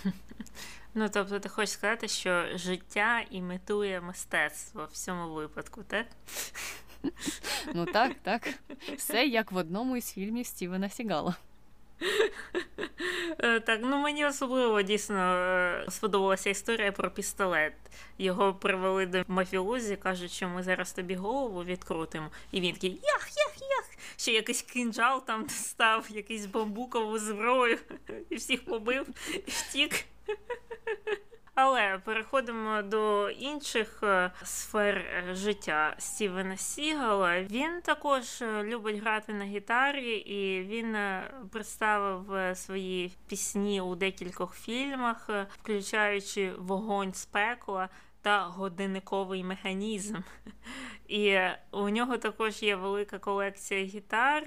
Ну, 0.94 1.10
тобто, 1.10 1.40
ти 1.40 1.50
хочеш 1.50 1.74
сказати, 1.74 2.08
що 2.08 2.58
життя 2.58 3.22
імітує 3.32 4.02
мистецтво 4.02 4.88
в 4.92 4.98
цьому 4.98 5.34
випадку, 5.34 5.84
так? 5.84 6.06
Ну 7.74 7.86
так, 7.86 8.16
так. 8.24 8.54
Все 8.98 9.26
як 9.26 9.52
в 9.52 9.56
одному 9.56 9.98
із 9.98 10.12
фільмів 10.14 10.46
Стівена 10.46 10.90
Сігала. 10.90 11.36
Е, 13.40 13.60
так, 13.60 13.80
ну 13.84 13.98
мені 13.98 14.26
особливо 14.26 14.82
дійсно 14.82 15.18
е, 15.18 15.86
сподобалася 15.90 16.50
історія 16.50 16.92
про 16.92 17.12
пістолет. 17.12 17.74
Його 18.18 18.54
привели 18.54 19.06
до 19.06 19.24
мафіозі, 19.28 19.96
кажуть, 19.96 20.32
що 20.32 20.48
ми 20.48 20.64
зараз 20.64 20.94
тобі 20.94 21.16
голову 21.16 21.64
відкрутимо. 21.64 22.30
І 22.52 22.62
він 22.62 22.74
такий 22.74 22.90
ях, 22.90 23.28
ях, 23.38 23.62
ях. 23.62 23.86
Ще 24.18 24.32
якийсь 24.32 24.62
кинджал 24.62 25.26
там 25.26 25.50
став, 25.50 26.06
якийсь 26.10 26.46
бамбукову 26.46 27.20
зброю, 27.20 27.78
і 28.30 28.36
всіх 28.36 28.66
побив, 28.66 29.08
і 29.48 29.52
втік. 29.52 30.06
Але 31.60 31.98
переходимо 32.06 32.82
до 32.82 33.30
інших 33.30 34.00
е, 34.04 34.32
сфер 34.44 34.98
е, 34.98 35.36
життя 35.36 35.96
Стівена 35.98 36.58
Сігала. 36.58 37.42
Він 37.42 37.82
також 37.82 38.42
е, 38.42 38.64
любить 38.64 39.02
грати 39.02 39.34
на 39.34 39.46
гітарі, 39.46 40.12
і 40.12 40.64
він 40.64 40.98
представив 41.52 42.58
свої 42.58 43.12
пісні 43.28 43.82
у 43.82 43.96
декількох 43.96 44.56
фільмах, 44.56 45.30
включаючи 45.50 46.52
вогонь 46.58 47.14
з 47.14 47.26
пекла 47.26 47.90
та 48.22 48.44
годинниковий 48.44 49.44
механізм. 49.44 50.16
І 51.08 51.40
у 51.72 51.90
нього 51.90 52.18
також 52.18 52.64
є 52.64 52.76
велика 52.76 53.20
колекція 53.20 53.84
гітар. 53.84 54.44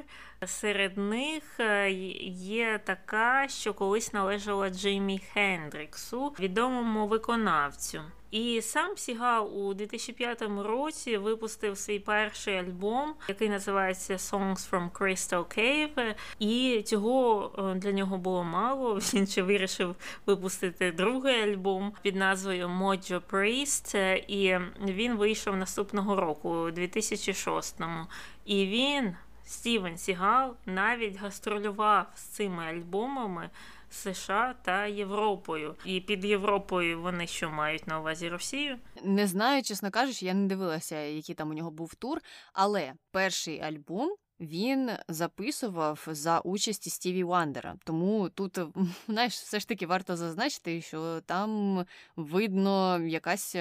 Серед 0.46 0.98
них 0.98 1.60
е, 1.60 1.90
є 2.32 2.80
така, 2.84 3.48
що 3.48 3.74
колись 3.74 4.12
належала 4.12 4.70
Джеймі 4.70 5.18
Хендріксу, 5.18 6.34
відомому 6.40 7.06
виконавцю. 7.06 8.02
І 8.30 8.62
сам 8.62 8.96
Сігал 8.96 9.58
у 9.58 9.74
2005 9.74 10.42
році 10.58 11.16
випустив 11.16 11.78
свій 11.78 11.98
перший 11.98 12.56
альбом, 12.56 13.14
який 13.28 13.48
називається 13.48 14.14
Songs 14.14 14.70
from 14.70 14.90
Crystal 14.90 15.58
Cave. 15.58 16.14
І 16.38 16.82
цього 16.86 17.50
е, 17.58 17.74
для 17.74 17.92
нього 17.92 18.18
було 18.18 18.44
мало. 18.44 18.94
Він 19.14 19.26
ще 19.26 19.42
вирішив 19.42 19.96
випустити 20.26 20.92
другий 20.92 21.42
альбом 21.42 21.92
під 22.02 22.16
назвою 22.16 22.68
Mojo 22.68 23.20
Priest, 23.30 24.16
і 24.28 24.58
він 24.92 25.14
вийшов 25.16 25.56
наступного 25.56 26.16
року, 26.16 26.48
у 26.48 26.70
2006-му. 26.70 28.06
І 28.44 28.66
він. 28.66 29.14
Стівен 29.50 29.98
Сігал 29.98 30.54
навіть 30.66 31.16
гастролював 31.16 32.06
з 32.14 32.20
цими 32.20 32.64
альбомами 32.64 33.50
США 33.90 34.54
та 34.62 34.86
Європою. 34.86 35.76
І 35.84 36.00
під 36.00 36.24
Європою 36.24 37.02
вони 37.02 37.26
що 37.26 37.50
мають 37.50 37.86
на 37.86 38.00
увазі 38.00 38.28
Росію? 38.28 38.78
Не 39.04 39.26
знаю, 39.26 39.62
чесно 39.62 39.90
кажучи, 39.90 40.26
я 40.26 40.34
не 40.34 40.46
дивилася, 40.46 40.96
який 41.00 41.34
там 41.34 41.50
у 41.50 41.54
нього 41.54 41.70
був 41.70 41.94
тур, 41.94 42.18
але 42.52 42.92
перший 43.10 43.60
альбом. 43.60 44.16
Він 44.40 44.90
записував 45.08 46.06
за 46.06 46.40
участі 46.40 46.90
Стіві 46.90 47.24
Вандера. 47.24 47.76
Тому 47.84 48.28
тут, 48.28 48.58
знаєш, 49.08 49.34
все 49.34 49.60
ж 49.60 49.68
таки 49.68 49.86
варто 49.86 50.16
зазначити, 50.16 50.82
що 50.82 51.20
там 51.20 51.84
видно 52.16 53.00
якась 53.06 53.56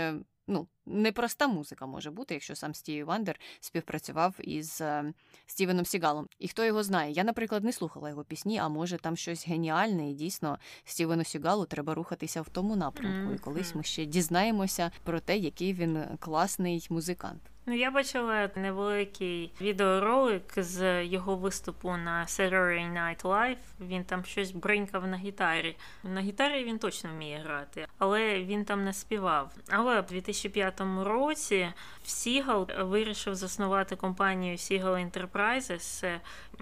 ну, 0.47 0.67
непроста 0.89 1.47
музика 1.47 1.85
може 1.85 2.11
бути, 2.11 2.33
якщо 2.33 2.55
сам 2.55 2.73
Стіві 2.73 3.03
Вандер 3.03 3.39
співпрацював 3.59 4.35
із 4.39 4.81
е, 4.81 5.13
Стівеном 5.45 5.85
Сігалом. 5.85 6.27
І 6.39 6.47
хто 6.47 6.65
його 6.65 6.83
знає? 6.83 7.11
Я, 7.11 7.23
наприклад, 7.23 7.63
не 7.63 7.71
слухала 7.71 8.09
його 8.09 8.23
пісні, 8.23 8.57
а 8.57 8.69
може 8.69 8.97
там 8.97 9.17
щось 9.17 9.47
геніальне, 9.47 10.11
і 10.11 10.13
дійсно 10.13 10.59
Стівену 10.83 11.23
Сігалу 11.23 11.65
треба 11.65 11.93
рухатися 11.93 12.41
в 12.41 12.49
тому 12.49 12.75
напрямку. 12.75 13.33
І 13.33 13.37
колись 13.37 13.75
ми 13.75 13.83
ще 13.83 14.05
дізнаємося 14.05 14.91
про 15.03 15.19
те, 15.19 15.37
який 15.37 15.73
він 15.73 16.03
класний 16.19 16.87
музикант. 16.89 17.41
Ну, 17.69 17.75
я 17.75 17.91
бачила 17.91 18.49
невеликий 18.55 19.53
відеоролик 19.61 20.43
з 20.57 21.03
його 21.05 21.35
виступу 21.35 21.89
на 21.89 22.25
Saturday 22.25 22.93
Night 22.93 23.21
Live. 23.21 23.57
Він 23.79 24.03
там 24.03 24.25
щось 24.25 24.51
бринькав 24.51 25.07
на 25.07 25.17
гітарі. 25.17 25.75
На 26.03 26.21
гітарі 26.21 26.63
він 26.63 26.79
точно 26.79 27.09
вміє 27.09 27.41
грати, 27.43 27.87
але 27.97 28.43
він 28.43 28.65
там 28.65 28.83
не 28.83 28.93
співав. 28.93 29.51
Але 29.69 30.01
в 30.01 30.05
2005 30.05 30.78
році 30.80 31.73
Сігал 32.03 32.69
вирішив 32.80 33.36
заснувати 33.36 33.95
компанію 33.95 34.55
Seagal 34.55 35.11
Enterprises, 35.11 36.19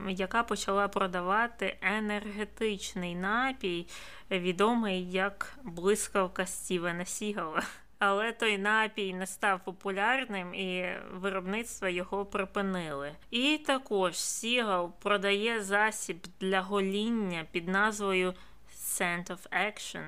яка 0.08 0.44
почала 0.44 0.88
продавати 0.88 1.78
енергетичний 1.82 3.16
напій, 3.16 3.88
відомий 4.32 5.12
як 5.12 5.58
блискавка 5.64 6.46
Стівена 6.46 7.06
Сігала. 7.06 7.64
Але 8.00 8.32
той 8.32 8.58
напій 8.58 9.14
не 9.14 9.28
став 9.28 9.64
популярним 9.64 10.56
і 10.56 10.90
виробництво 11.14 11.88
його 11.88 12.26
припинили. 12.26 13.12
І 13.32 13.58
також 13.58 14.16
Сігал 14.16 14.92
продає 15.00 15.64
засіб 15.64 16.18
для 16.40 16.62
гоління 16.62 17.46
під 17.52 17.68
назвою 17.68 18.34
Scent 18.76 19.28
of 19.28 19.50
Action, 19.68 20.04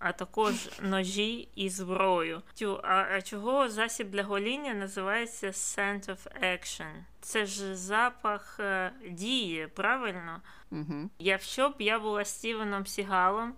а 0.00 0.12
також 0.12 0.68
ножі 0.82 1.48
і 1.54 1.68
зброю. 1.68 2.42
Тю, 2.54 2.80
а, 2.82 3.06
а 3.12 3.22
чого 3.22 3.68
засіб 3.68 4.10
для 4.10 4.22
гоління 4.22 4.74
називається 4.74 5.46
Scent 5.46 6.06
of 6.06 6.44
Action? 6.44 6.92
Це 7.20 7.46
ж 7.46 7.76
запах 7.76 8.56
е, 8.60 8.92
дії, 9.10 9.68
правильно? 9.74 10.40
Угу. 10.70 11.10
Якщо 11.18 11.68
б 11.68 11.74
я 11.78 11.98
була 11.98 12.24
Стівеном 12.24 12.86
Сігалом 12.86 13.54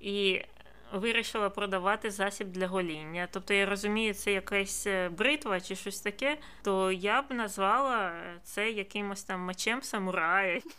і 0.00 0.42
вирішила 0.92 1.50
продавати 1.50 2.10
засіб 2.10 2.48
для 2.48 2.66
гоління. 2.66 3.28
Тобто, 3.30 3.54
я 3.54 3.66
розумію, 3.66 4.14
це 4.14 4.32
якась 4.32 4.86
е, 4.86 5.08
бритва 5.08 5.60
чи 5.60 5.76
щось 5.76 6.00
таке, 6.00 6.38
то 6.62 6.92
я 6.92 7.22
б 7.22 7.24
назвала 7.30 8.12
це 8.42 8.70
якимось 8.70 9.24
там 9.24 9.40
мечем 9.40 9.82
самурая. 9.82 10.60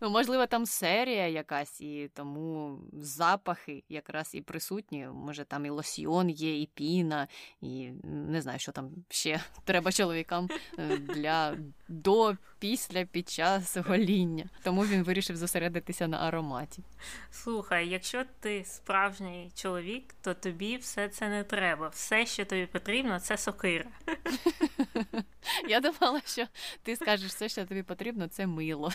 Ну, 0.00 0.10
можливо, 0.10 0.46
там 0.46 0.66
серія 0.66 1.28
якась, 1.28 1.80
і 1.80 2.10
тому 2.14 2.78
запахи 2.92 3.82
якраз 3.88 4.34
і 4.34 4.40
присутні. 4.40 5.08
Може, 5.14 5.44
там 5.44 5.66
і 5.66 5.70
лосьйон 5.70 6.30
є, 6.30 6.60
і 6.60 6.68
піна, 6.74 7.28
і 7.60 7.90
не 8.04 8.42
знаю, 8.42 8.58
що 8.58 8.72
там 8.72 8.90
ще 9.08 9.40
треба 9.64 9.92
чоловікам 9.92 10.48
е, 10.78 10.96
для 10.96 11.56
до, 11.88 12.36
після, 12.58 13.04
під 13.04 13.28
час 13.28 13.76
гоління. 13.76 14.44
Тому 14.62 14.82
він 14.82 15.02
вирішив 15.02 15.36
зосередитися 15.36 16.08
на 16.08 16.18
ароматі. 16.18 16.82
Слухай, 17.30 17.88
якщо 17.88 18.24
ти 18.40 18.64
справжній 18.64 19.50
чоловік, 19.54 20.14
то 20.22 20.34
тобі 20.34 20.76
все 20.76 21.08
це 21.08 21.28
не 21.28 21.44
треба. 21.44 21.88
Все, 21.88 22.26
що 22.26 22.44
тобі 22.44 22.66
потрібно, 22.66 23.20
це 23.20 23.36
сокира. 23.36 23.90
Я 25.68 25.80
думала, 25.80 26.20
що 26.26 26.46
ти 26.82 26.96
скажеш 26.96 27.28
все, 27.28 27.48
що 27.48 27.64
тобі 27.64 27.82
потрібно, 27.82 28.28
це 28.28 28.46
мило. 28.46 28.92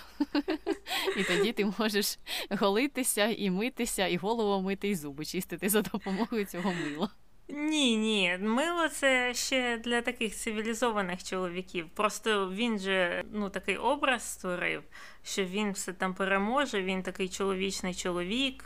І 1.18 1.24
тоді 1.24 1.52
ти 1.52 1.74
можеш 1.80 2.20
голитися 2.50 3.26
і 3.26 3.50
митися, 3.50 4.08
і 4.08 4.18
голову 4.18 4.64
мити, 4.64 4.90
і 4.90 4.96
зуби 4.96 5.26
чистити 5.26 5.70
за 5.70 5.82
допомогою 5.82 6.46
цього 6.46 6.74
мила. 6.74 7.10
Ні, 7.54 7.98
ні, 7.98 8.38
мило 8.42 8.90
це 8.90 9.34
ще 9.34 9.78
для 9.78 10.02
таких 10.02 10.36
цивілізованих 10.36 11.24
чоловіків. 11.24 11.90
Просто 11.94 12.50
він 12.50 12.80
же 12.80 13.24
ну 13.32 13.50
такий 13.50 13.78
образ 13.78 14.32
створив, 14.32 14.84
що 15.24 15.44
він 15.44 15.72
все 15.72 15.94
там 15.94 16.14
переможе. 16.14 16.84
Він 16.84 17.04
такий 17.04 17.30
чоловічний 17.30 17.94
чоловік, 17.94 18.66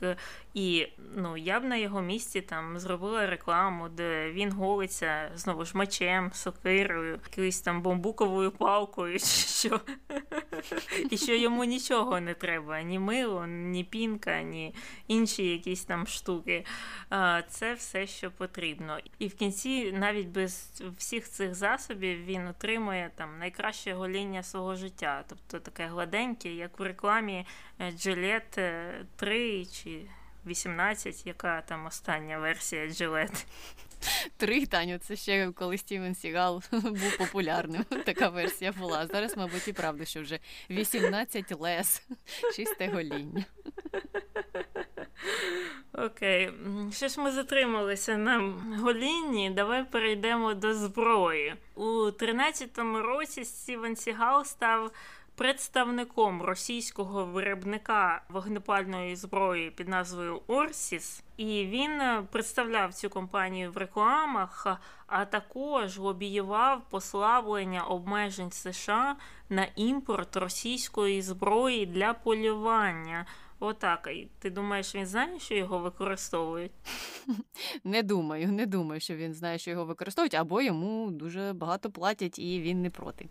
і 0.54 0.88
ну 1.16 1.38
я 1.38 1.60
б 1.60 1.64
на 1.64 1.76
його 1.76 2.02
місці 2.02 2.42
там 2.42 2.80
зробила 2.80 3.28
рекламу, 3.28 3.90
де 3.90 4.32
він 4.32 4.52
голиться 4.52 5.32
знову 5.36 5.66
ж 5.66 5.78
мечем, 5.78 6.32
сокирою, 6.34 7.20
якоюсь 7.30 7.62
там 7.62 7.82
бамбуковою 7.82 8.52
палкою, 8.52 9.20
що 9.60 9.82
і 11.10 11.18
що 11.18 11.36
йому 11.36 11.64
нічого 11.64 12.22
не 12.22 12.34
треба, 12.34 12.82
ні 12.82 13.00
мило, 13.00 13.48
ні 13.48 13.84
пінка, 13.84 14.42
ні 14.42 14.76
інші 15.08 15.46
якісь 15.46 15.84
там 15.84 16.08
штуки. 16.08 16.66
Це 17.50 17.74
все, 17.74 18.08
що 18.08 18.32
потрібно. 18.32 18.98
І 19.20 19.28
в 19.28 19.36
кінці, 19.36 19.92
навіть 19.92 20.28
без 20.28 20.84
всіх 20.98 21.30
цих 21.30 21.56
засобів, 21.56 22.26
він 22.26 22.48
отримує 22.48 23.12
там 23.16 23.40
найкраще 23.40 23.94
гоління 23.94 24.44
свого 24.44 24.76
життя, 24.76 25.24
тобто 25.30 25.60
таке 25.60 25.88
гладеньке, 25.88 26.45
як 26.50 26.80
в 26.80 26.84
рекламі 26.84 27.46
Gillette 27.80 29.06
3 29.16 29.66
чи. 29.66 30.02
18, 30.46 31.28
яка 31.28 31.62
там 31.62 31.86
остання 31.86 32.38
версія 32.38 32.86
Gillette? 32.86 33.46
Три, 34.38 34.66
Таню, 34.66 34.98
це 34.98 35.16
ще 35.16 35.52
коли 35.52 35.78
Стівен 35.78 36.16
Сігал 36.16 36.64
був 36.72 37.18
популярним. 37.18 37.84
Така 38.06 38.30
версія 38.30 38.72
була. 38.72 39.08
Зараз, 39.08 39.38
мабуть, 39.38 39.68
і 39.68 39.74
правда, 39.74 40.06
що 40.06 40.22
вже 40.22 40.40
18 40.70 41.60
лес, 41.60 42.08
чисте 42.56 42.88
гоління. 42.88 43.46
Окей, 45.94 46.52
що 46.92 47.08
ж 47.08 47.22
ми 47.22 47.32
затрималися 47.32 48.18
на 48.18 48.54
голінні? 48.80 49.50
Давай 49.50 49.86
перейдемо 49.86 50.54
до 50.54 50.74
зброї. 50.74 51.56
У 51.76 51.84
13-му 51.86 53.02
році 53.02 53.46
Стівен 53.46 53.96
Сігал 53.96 54.46
став 54.46 54.92
представником 55.36 56.42
російського 56.42 57.26
виробника 57.26 58.22
вогнепальної 58.30 59.16
зброї 59.16 59.72
під 59.72 59.88
назвою 59.88 60.42
Орсіс, 60.48 61.24
і 61.38 61.66
він 61.66 61.92
е, 61.92 62.24
представляв 62.32 62.94
цю 62.94 63.10
компанію 63.10 63.72
в 63.72 63.78
рекламах, 63.78 64.68
а 65.08 65.26
також 65.26 65.98
лобіював 65.98 66.90
послаблення 66.90 67.84
обмежень 67.84 68.52
США 68.52 69.16
на 69.50 69.68
імпорт 69.76 70.36
російської 70.36 71.22
зброї 71.22 71.86
для 71.86 72.14
полювання. 72.14 73.26
Отак. 73.60 74.10
Ти 74.40 74.50
думаєш, 74.50 74.96
він 74.96 75.06
знає, 75.06 75.40
що 75.40 75.56
його 75.56 75.80
використовують? 75.80 76.72
Не 77.84 78.04
думаю, 78.04 78.52
не 78.52 78.66
думаю, 78.66 79.02
що 79.02 79.16
він 79.16 79.34
знає, 79.34 79.58
що 79.58 79.72
його 79.72 79.86
використовують, 79.86 80.34
або 80.34 80.62
йому 80.62 81.12
дуже 81.12 81.54
багато 81.54 81.92
платять 81.92 82.40
і 82.40 82.62
він 82.62 82.82
не 82.82 82.90
проти. 82.90 83.30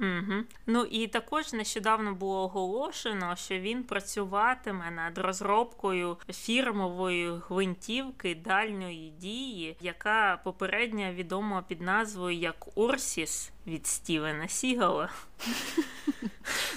Угу. 0.00 0.44
Ну 0.66 0.84
і 0.84 1.06
також 1.06 1.52
нещодавно 1.52 2.14
було 2.14 2.42
оголошено, 2.42 3.36
що 3.36 3.58
він 3.58 3.84
працюватиме 3.84 4.90
над 4.90 5.18
розробкою 5.18 6.16
фірмової 6.32 7.32
гвинтівки 7.48 8.34
дальньої 8.34 9.10
дії, 9.10 9.76
яка 9.80 10.40
попередньо 10.44 11.12
відома 11.12 11.64
під 11.68 11.80
назвою 11.80 12.36
як 12.36 12.78
Урсіс 12.78 13.52
від 13.66 13.86
Стівена 13.86 14.48
Сігала. 14.48 15.10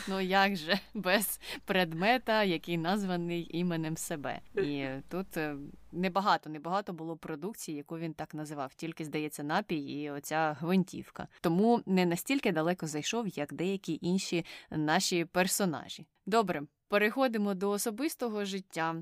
Ну 0.08 0.20
як 0.20 0.56
же 0.56 0.80
без 0.94 1.40
предмета, 1.66 2.44
який 2.44 2.78
названий 2.78 3.48
іменем 3.58 3.98
себе. 3.98 4.42
І 4.56 4.88
тут 5.10 5.38
е, 5.38 5.56
небагато, 5.92 6.50
небагато 6.50 6.94
було 6.94 7.18
продукції, 7.18 7.78
яку 7.78 7.98
він 7.98 8.14
так 8.14 8.34
називав. 8.34 8.74
Тільки 8.74 9.06
здається, 9.06 9.44
напій 9.44 9.78
і 9.78 10.12
оця 10.12 10.58
гвинтівка. 10.60 11.28
Тому 11.42 11.82
не 11.86 12.06
настільки 12.06 12.52
далеко 12.52 12.88
зайшов, 12.88 13.28
як 13.28 13.54
деякі 13.54 14.00
інші 14.02 14.46
наші 14.70 15.26
персонажі. 15.26 16.06
Добре, 16.26 16.62
переходимо 16.88 17.54
до 17.54 17.70
особистого 17.70 18.46
життя. 18.46 18.96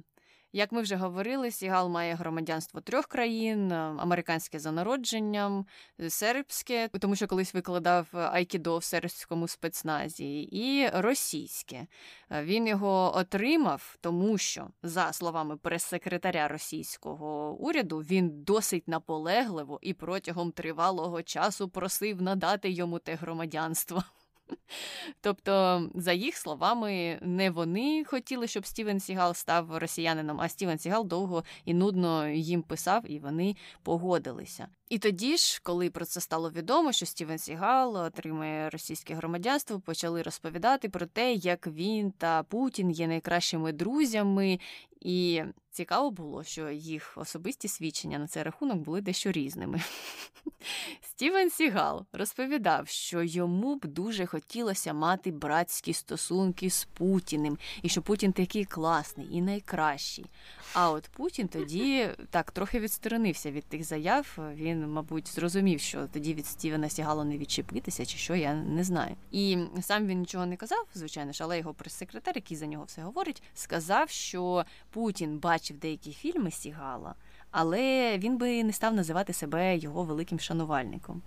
Як 0.54 0.72
ми 0.72 0.82
вже 0.82 0.96
говорили, 0.96 1.52
Сігал 1.52 1.90
має 1.90 2.16
громадянство 2.16 2.82
трьох 2.82 3.06
країн: 3.06 3.72
американське 3.72 4.60
за 4.60 4.72
народженням, 4.72 5.66
сербське, 6.10 6.90
тому 7.00 7.16
що 7.16 7.28
колись 7.28 7.54
викладав 7.54 8.08
айкідо 8.14 8.78
в 8.78 8.84
сербському 8.84 9.48
спецназі, 9.48 10.42
і 10.42 10.90
російське. 10.94 11.88
Він 12.32 12.68
його 12.68 13.18
отримав, 13.18 13.98
тому 14.02 14.38
що, 14.38 14.68
за 14.84 15.14
словами 15.14 15.58
прес-секретаря 15.58 16.48
російського 16.48 17.54
уряду, 17.60 18.00
він 18.00 18.44
досить 18.44 18.88
наполегливо 18.88 19.80
і 19.82 19.94
протягом 19.94 20.52
тривалого 20.52 21.24
часу 21.24 21.70
просив 21.70 22.22
надати 22.22 22.70
йому 22.70 23.00
те 23.00 23.16
громадянство. 23.16 24.04
Тобто, 25.22 25.84
за 25.96 26.14
їх 26.14 26.38
словами, 26.38 27.20
не 27.22 27.50
вони 27.50 28.04
хотіли, 28.06 28.48
щоб 28.48 28.66
Стівен 28.66 29.00
Сігал 29.00 29.34
став 29.34 29.78
росіянином, 29.78 30.42
а 30.42 30.50
Стівен 30.50 30.80
Сігал 30.80 31.08
довго 31.08 31.44
і 31.66 31.74
нудно 31.74 32.28
їм 32.28 32.62
писав, 32.62 33.12
і 33.12 33.20
вони 33.20 33.56
погодилися. 33.84 34.68
І 34.90 35.00
тоді 35.00 35.38
ж, 35.38 35.62
коли 35.64 35.90
про 35.90 36.06
це 36.06 36.22
стало 36.22 36.52
відомо, 36.52 36.92
що 36.92 37.06
Стівен 37.06 37.38
Сігал 37.38 37.96
отримує 37.96 38.70
російське 38.70 39.14
громадянство, 39.14 39.80
почали 39.80 40.22
розповідати 40.22 40.90
про 40.90 41.06
те, 41.06 41.34
як 41.34 41.68
він 41.68 42.12
та 42.12 42.44
Путін 42.44 42.92
є 42.92 43.08
найкращими 43.08 43.72
друзями, 43.72 44.60
і 45.02 45.44
цікаво 45.72 46.12
було, 46.12 46.44
що 46.44 46.70
їх 46.70 47.14
особисті 47.16 47.68
свідчення 47.68 48.20
на 48.20 48.28
цей 48.28 48.44
рахунок 48.44 48.78
були 48.78 49.02
дещо 49.02 49.32
різними. 49.32 49.82
Стівен 51.02 51.50
Сігал 51.50 52.06
розповідав, 52.14 52.88
що 52.88 53.24
йому 53.24 53.76
б 53.76 53.86
дуже 53.86 54.26
хотілося 54.26 54.94
мати 54.94 55.32
братські 55.32 55.94
стосунки 55.94 56.70
з 56.70 56.86
Путіним, 56.86 57.58
і 57.82 57.90
що 57.90 58.02
Путін 58.02 58.34
такий 58.34 58.66
класний 58.66 59.28
і 59.32 59.42
найкращий. 59.42 60.26
А 60.80 60.92
от 60.92 61.08
Путін 61.08 61.48
тоді 61.48 62.10
так 62.30 62.52
трохи 62.52 62.80
відсторонився 62.80 63.52
від 63.52 63.66
тих 63.66 63.84
заяв. 63.84 64.38
Він, 64.56 64.88
мабуть, 64.92 65.28
зрозумів, 65.28 65.80
що 65.80 66.08
тоді 66.08 66.34
від 66.34 66.46
Стівена 66.46 66.90
Сігала 66.90 67.24
не 67.24 67.38
відчепитися, 67.38 68.06
чи 68.06 68.18
що, 68.18 68.36
я 68.36 68.54
не 68.54 68.84
знаю. 68.84 69.16
І 69.32 69.58
сам 69.82 70.08
він 70.08 70.20
нічого 70.20 70.46
не 70.46 70.58
казав, 70.58 70.88
звичайно 70.94 71.32
ж, 71.32 71.44
але 71.44 71.58
його 71.58 71.74
прес-секретар, 71.74 72.36
який 72.36 72.58
за 72.58 72.66
нього 72.66 72.84
все 72.84 73.02
говорить, 73.02 73.44
сказав, 73.54 74.10
що 74.10 74.66
Путін 74.90 75.38
бачив 75.38 75.78
деякі 75.78 76.12
фільми 76.12 76.52
Сігала, 76.52 77.16
але 77.52 78.18
він 78.18 78.38
би 78.38 78.64
не 78.64 78.74
став 78.74 78.94
називати 78.94 79.34
себе 79.34 79.78
його 79.78 80.04
великим 80.04 80.40
шанувальником. 80.40 81.22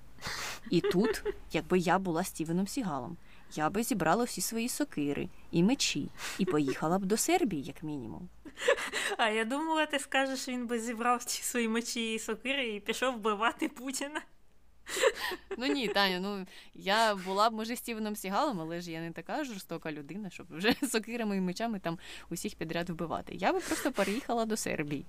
І 0.71 0.81
тут, 0.81 1.23
якби 1.53 1.79
я 1.79 1.99
була 1.99 2.25
Стівеном 2.25 2.67
Сігалом, 2.67 3.17
я 3.55 3.71
би 3.71 3.83
зібрала 3.83 4.25
всі 4.25 4.41
свої 4.41 4.69
сокири 4.69 5.29
і 5.51 5.63
мечі 5.63 6.09
і 6.39 6.45
поїхала 6.45 6.99
б 6.99 7.05
до 7.05 7.17
Сербії, 7.17 7.63
як 7.63 7.83
мінімум. 7.83 8.29
А 9.17 9.29
я 9.29 9.45
думала, 9.45 9.87
ти 9.87 9.99
скажеш, 9.99 10.49
він 10.49 10.67
би 10.67 10.81
зібрав 10.81 11.19
всі 11.19 11.43
свої 11.43 11.69
мечі 11.69 12.15
і 12.15 12.19
сокири 12.19 12.69
і 12.69 12.81
пішов 12.81 13.15
вбивати 13.15 13.69
Путіна. 13.69 14.21
Ну 15.59 15.67
ні, 15.67 15.89
Таня, 15.89 16.21
ну 16.21 16.47
я 16.75 17.15
була 17.15 17.51
б, 17.51 17.53
може, 17.53 17.77
Стівеном 17.77 18.17
Сігалом, 18.17 18.61
але 18.61 18.81
ж 18.81 18.93
я 18.93 19.01
не 19.01 19.13
така 19.13 19.45
жорстока 19.45 19.93
людина, 19.93 20.31
щоб 20.31 20.47
вже 20.51 20.75
сокирами 20.89 21.37
і 21.37 21.41
мечами 21.41 21.79
там 21.79 21.99
усіх 22.31 22.55
підряд 22.55 22.91
вбивати. 22.91 23.35
Я 23.35 23.53
би 23.53 23.61
просто 23.61 23.93
переїхала 23.93 24.45
до 24.45 24.57
Сербії. 24.57 25.05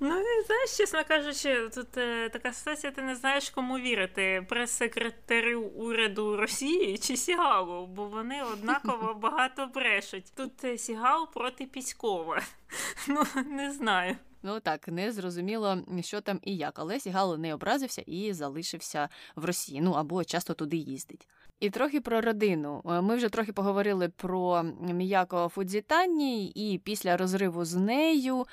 Ну, 0.00 0.22
знаєш, 0.46 0.76
чесно 0.76 1.04
кажучи, 1.04 1.68
тут 1.74 1.96
е, 1.96 2.28
така 2.28 2.52
ситуація, 2.52 2.92
ти 2.92 3.02
не 3.02 3.14
знаєш, 3.14 3.50
кому 3.50 3.78
вірити: 3.78 4.46
прес-секретарю 4.48 5.62
уряду 5.62 6.36
Росії 6.36 6.98
чи 6.98 7.16
Сігалу, 7.16 7.86
бо 7.86 8.04
вони 8.04 8.42
однаково 8.42 9.14
багато 9.22 9.66
брешуть. 9.66 10.32
Тут 10.36 10.64
е, 10.64 10.78
Сігал 10.78 11.32
проти 11.32 11.66
Піськова. 11.66 12.42
Ну, 13.08 13.24
не 13.46 13.70
знаю. 13.70 14.16
Ну 14.42 14.60
так, 14.60 14.88
не 14.88 15.12
зрозуміло, 15.12 15.78
що 16.00 16.20
там 16.20 16.40
і 16.42 16.56
як, 16.56 16.78
але 16.78 17.00
Сігал 17.00 17.38
не 17.38 17.54
образився 17.54 18.02
і 18.06 18.32
залишився 18.32 19.08
в 19.36 19.44
Росії. 19.44 19.80
Ну 19.80 19.92
або 19.92 20.24
часто 20.24 20.54
туди 20.54 20.76
їздить. 20.76 21.28
І 21.60 21.70
трохи 21.70 22.00
про 22.00 22.20
родину. 22.20 22.82
Е, 22.86 23.00
ми 23.00 23.16
вже 23.16 23.28
трохи 23.28 23.52
поговорили 23.52 24.08
про 24.08 24.62
Міяко 24.80 25.48
Фудзітані, 25.48 26.46
і 26.48 26.78
після 26.78 27.16
розриву 27.16 27.64
з 27.64 27.74
нею. 27.74 28.46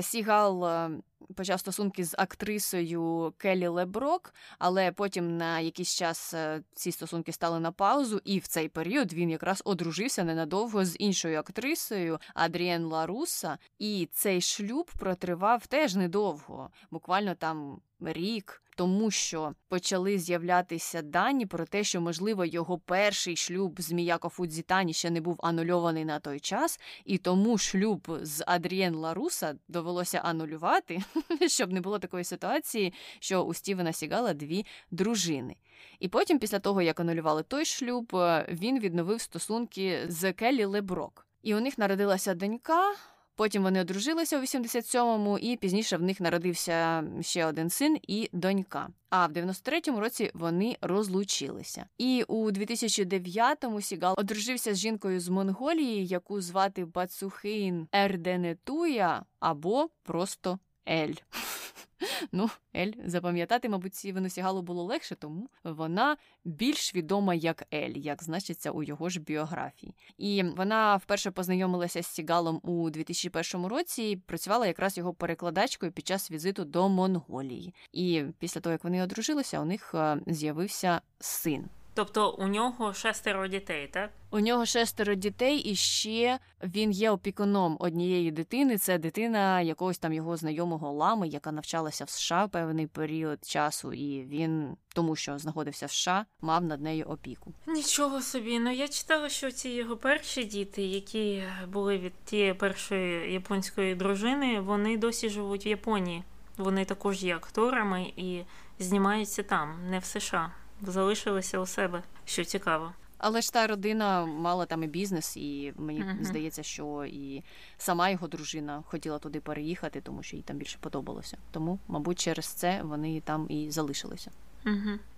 Сігал 0.00 0.66
е, 0.66 0.90
почав 1.36 1.60
стосунки 1.60 2.04
з 2.04 2.14
актрисою 2.18 3.34
Келі 3.38 3.66
Леброк, 3.66 4.34
але 4.58 4.92
потім 4.92 5.36
на 5.36 5.60
якийсь 5.60 5.94
час 5.94 6.34
е, 6.34 6.62
ці 6.74 6.92
стосунки 6.92 7.32
стали 7.32 7.60
на 7.60 7.72
паузу, 7.72 8.20
і 8.24 8.38
в 8.38 8.46
цей 8.46 8.68
період 8.68 9.12
він 9.12 9.30
якраз 9.30 9.62
одружився 9.64 10.24
ненадовго 10.24 10.84
з 10.84 10.96
іншою 10.98 11.38
актрисою 11.38 12.18
Адріен 12.34 12.84
Ларуса. 12.84 13.58
І 13.78 14.08
цей 14.12 14.40
шлюб 14.40 14.90
протривав 14.98 15.66
теж 15.66 15.94
недовго, 15.94 16.70
буквально 16.90 17.34
там 17.34 17.80
рік. 18.00 18.62
Тому 18.76 19.10
що 19.10 19.54
почали 19.68 20.18
з'являтися 20.18 21.02
дані 21.02 21.46
про 21.46 21.66
те, 21.66 21.84
що, 21.84 22.00
можливо, 22.00 22.44
його 22.44 22.78
перший 22.78 23.36
шлюб 23.36 23.80
з 23.80 23.92
Міяко 23.92 24.28
Фудзітані 24.28 24.92
ще 24.92 25.10
не 25.10 25.20
був 25.20 25.40
анульований 25.42 26.04
на 26.04 26.18
той 26.18 26.40
час, 26.40 26.80
і 27.04 27.18
тому 27.18 27.58
шлюб 27.58 28.18
з 28.22 28.44
Адрієн 28.46 28.94
Ларуса 28.94 29.54
довелося 29.68 30.18
анулювати, 30.18 31.02
щоб 31.46 31.72
не 31.72 31.80
було 31.80 31.98
такої 31.98 32.24
ситуації, 32.24 32.92
що 33.20 33.42
у 33.42 33.54
Стівена 33.54 33.92
Сігала 33.92 34.34
дві 34.34 34.66
дружини. 34.90 35.56
І 36.00 36.08
потім, 36.08 36.38
після 36.38 36.58
того, 36.58 36.82
як 36.82 37.00
анулювали 37.00 37.42
той 37.42 37.64
шлюб, 37.64 38.16
він 38.48 38.78
відновив 38.78 39.20
стосунки 39.20 40.00
з 40.08 40.32
Келлі 40.32 40.64
Леброк. 40.64 41.26
І 41.42 41.54
у 41.54 41.60
них 41.60 41.78
народилася 41.78 42.34
донька. 42.34 42.94
Потім 43.36 43.62
вони 43.62 43.80
одружилися 43.80 44.38
у 44.38 44.40
87-му, 44.40 45.38
і 45.38 45.56
пізніше 45.56 45.96
в 45.96 46.02
них 46.02 46.20
народився 46.20 47.04
ще 47.20 47.46
один 47.46 47.70
син 47.70 47.98
і 48.02 48.30
донька. 48.32 48.88
А 49.10 49.26
в 49.26 49.32
93-му 49.32 50.00
році 50.00 50.30
вони 50.34 50.76
розлучилися. 50.80 51.86
І 51.98 52.24
у 52.28 52.50
2009-му 52.50 53.80
Сігал 53.80 54.14
одружився 54.18 54.74
з 54.74 54.78
жінкою 54.78 55.20
з 55.20 55.28
Монголії, 55.28 56.06
яку 56.06 56.40
звати 56.40 56.84
Бацухейн 56.84 57.88
Ерденетуя 57.92 59.24
або 59.40 59.88
просто 60.02 60.58
Ель. 60.88 61.14
Ну, 62.32 62.50
Ель 62.76 62.92
запам'ятати, 63.04 63.68
мабуть, 63.68 63.94
Сівену 63.94 64.28
Сігалу 64.28 64.62
було 64.62 64.84
легше, 64.84 65.14
тому 65.14 65.48
вона 65.64 66.16
більш 66.44 66.94
відома 66.94 67.34
як 67.34 67.66
Ель, 67.74 67.96
як 67.96 68.22
значиться 68.22 68.70
у 68.70 68.82
його 68.82 69.08
ж 69.08 69.20
біографії. 69.20 69.94
І 70.18 70.42
вона 70.42 70.96
вперше 70.96 71.30
познайомилася 71.30 72.02
з 72.02 72.06
Сігалом 72.06 72.60
у 72.62 72.90
2001 72.90 73.66
році 73.66 74.02
і 74.02 74.16
працювала 74.16 74.66
якраз 74.66 74.98
його 74.98 75.14
перекладачкою 75.14 75.92
під 75.92 76.06
час 76.06 76.30
візиту 76.30 76.64
до 76.64 76.88
Монголії. 76.88 77.74
І 77.92 78.24
після 78.38 78.60
того, 78.60 78.72
як 78.72 78.84
вони 78.84 79.02
одружилися, 79.02 79.60
у 79.60 79.64
них 79.64 79.94
е, 79.94 80.18
з'явився 80.26 81.00
син. 81.20 81.68
Тобто 81.94 82.30
у 82.30 82.46
нього 82.46 82.94
шестеро 82.94 83.46
дітей, 83.46 83.88
так? 83.92 84.10
У 84.30 84.40
нього 84.40 84.66
шестеро 84.66 85.14
дітей, 85.14 85.58
і 85.58 85.74
ще 85.74 86.38
він 86.62 86.90
є 86.90 87.10
опікуном 87.10 87.76
однієї 87.80 88.30
дитини. 88.30 88.78
Це 88.78 88.98
дитина 88.98 89.60
якогось 89.60 89.98
там 89.98 90.12
його 90.12 90.36
знайомого 90.36 90.92
лами, 90.92 91.28
яка 91.28 91.52
навчалася 91.52 92.04
в 92.04 92.10
США 92.10 92.48
певний 92.48 92.86
період 92.86 93.44
часу, 93.44 93.92
і 93.92 94.24
він, 94.24 94.76
тому 94.94 95.16
що 95.16 95.38
знаходився 95.38 95.86
в 95.86 95.90
США, 95.90 96.26
мав 96.40 96.64
над 96.64 96.80
нею 96.80 97.04
опіку. 97.04 97.52
Нічого 97.66 98.20
собі. 98.20 98.58
Ну 98.58 98.70
я 98.70 98.88
читала, 98.88 99.28
що 99.28 99.50
ці 99.50 99.68
його 99.68 99.96
перші 99.96 100.44
діти, 100.44 100.82
які 100.82 101.42
були 101.68 101.98
від 101.98 102.12
тієї 102.24 102.54
першої 102.54 103.32
японської 103.32 103.94
дружини, 103.94 104.60
вони 104.60 104.96
досі 104.96 105.28
живуть 105.28 105.66
в 105.66 105.68
Японії. 105.68 106.24
Вони 106.56 106.84
також 106.84 107.24
є 107.24 107.36
акторами 107.36 108.12
і 108.16 108.42
знімаються 108.78 109.42
там, 109.42 109.90
не 109.90 109.98
в 109.98 110.04
США 110.04 110.52
залишилися 110.82 111.58
у 111.58 111.66
себе, 111.66 112.02
що 112.24 112.44
цікаво. 112.44 112.92
Але 113.18 113.40
ж 113.40 113.52
та 113.52 113.66
родина 113.66 114.26
мала 114.26 114.66
там 114.66 114.82
і 114.82 114.86
бізнес, 114.86 115.36
і 115.36 115.72
мені 115.76 116.00
uh-huh. 116.02 116.24
здається, 116.24 116.62
що 116.62 117.04
і 117.04 117.42
сама 117.78 118.10
його 118.10 118.28
дружина 118.28 118.82
хотіла 118.86 119.18
туди 119.18 119.40
переїхати, 119.40 120.00
тому 120.00 120.22
що 120.22 120.36
їй 120.36 120.42
там 120.42 120.56
більше 120.56 120.78
подобалося. 120.80 121.38
Тому, 121.50 121.78
мабуть, 121.88 122.18
через 122.18 122.46
це 122.46 122.82
вони 122.82 123.20
там 123.20 123.46
і 123.48 123.70
залишилися. 123.70 124.30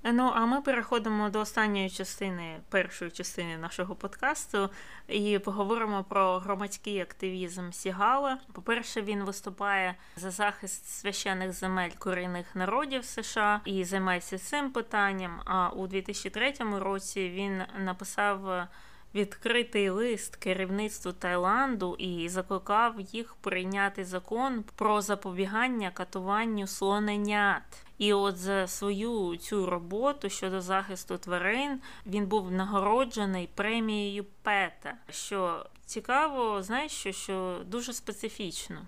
Ну, 0.03 0.33
а 0.35 0.47
ми 0.47 0.61
переходимо 0.61 1.31
до 1.31 1.41
останньої 1.41 1.91
частини, 1.91 2.61
першої 2.69 3.11
частини 3.11 3.57
нашого 3.57 3.95
подкасту, 3.95 4.71
і 5.09 5.39
поговоримо 5.39 6.05
про 6.05 6.39
громадський 6.39 7.01
активізм 7.01 7.71
Сігала. 7.71 8.39
По-перше, 8.53 9.03
він 9.03 9.25
виступає 9.25 9.95
за 10.17 10.31
захист 10.31 10.89
священних 10.89 11.53
земель 11.53 11.91
корінних 11.99 12.57
народів 12.57 13.05
США 13.05 13.61
і 13.65 13.85
займається 13.85 14.39
цим 14.39 14.71
питанням. 14.71 15.41
А 15.45 15.69
у 15.69 15.87
2003 15.87 16.55
році 16.61 17.29
він 17.29 17.63
написав 17.85 18.69
відкритий 19.15 19.91
лист 19.91 20.37
керівництву 20.37 21.13
Таїланду 21.13 21.95
і 21.99 22.29
закликав 22.29 23.01
їх 23.01 23.35
прийняти 23.35 24.05
закон 24.05 24.65
про 24.77 25.01
запобігання 25.01 25.91
катуванню 25.91 26.67
слоненят. 26.67 27.84
І 27.99 28.13
от 28.13 28.37
за 28.37 28.67
свою 28.67 29.37
цю 29.37 29.67
роботу 29.67 30.29
щодо 30.29 30.61
захисту 30.61 31.19
тварин 31.19 31.81
він 32.07 32.27
був 32.27 32.53
нагороджений 32.53 33.49
премією 33.55 34.25
Пета. 34.43 34.95
Що 35.11 35.67
цікаво, 35.87 36.63
знаєш, 36.63 36.93
що, 36.93 37.13
що 37.13 37.61
дуже 37.67 37.93
специфічно 37.93 38.87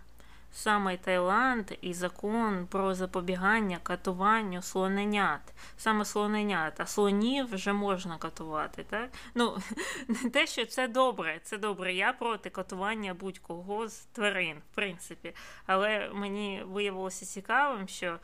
саме 0.57 0.97
Таїланд 0.97 1.71
і 1.81 1.95
закон 1.95 2.67
про 2.67 2.95
запобігання 2.95 3.79
катуванню 3.83 4.63
слоненят, 4.63 5.55
саме 5.77 6.05
слоненят, 6.05 6.81
а 6.81 6.87
слонів 6.87 7.55
вже 7.55 7.73
можна 7.73 8.19
катувати. 8.19 8.85
так? 8.91 9.11
Ну, 9.35 9.59
не 10.09 10.31
те, 10.31 10.47
що 10.47 10.67
це 10.67 10.89
добре, 10.89 11.41
це 11.43 11.59
добре. 11.59 11.95
Я 11.95 12.13
проти 12.13 12.51
катування 12.51 13.15
будь-кого 13.15 13.89
з 13.89 13.99
тварин, 13.99 14.57
в 14.73 14.75
принципі. 14.75 15.35
Але 15.67 16.11
мені 16.15 16.63
виявилося 16.67 17.27
цікавим, 17.27 17.89
що 17.89 18.19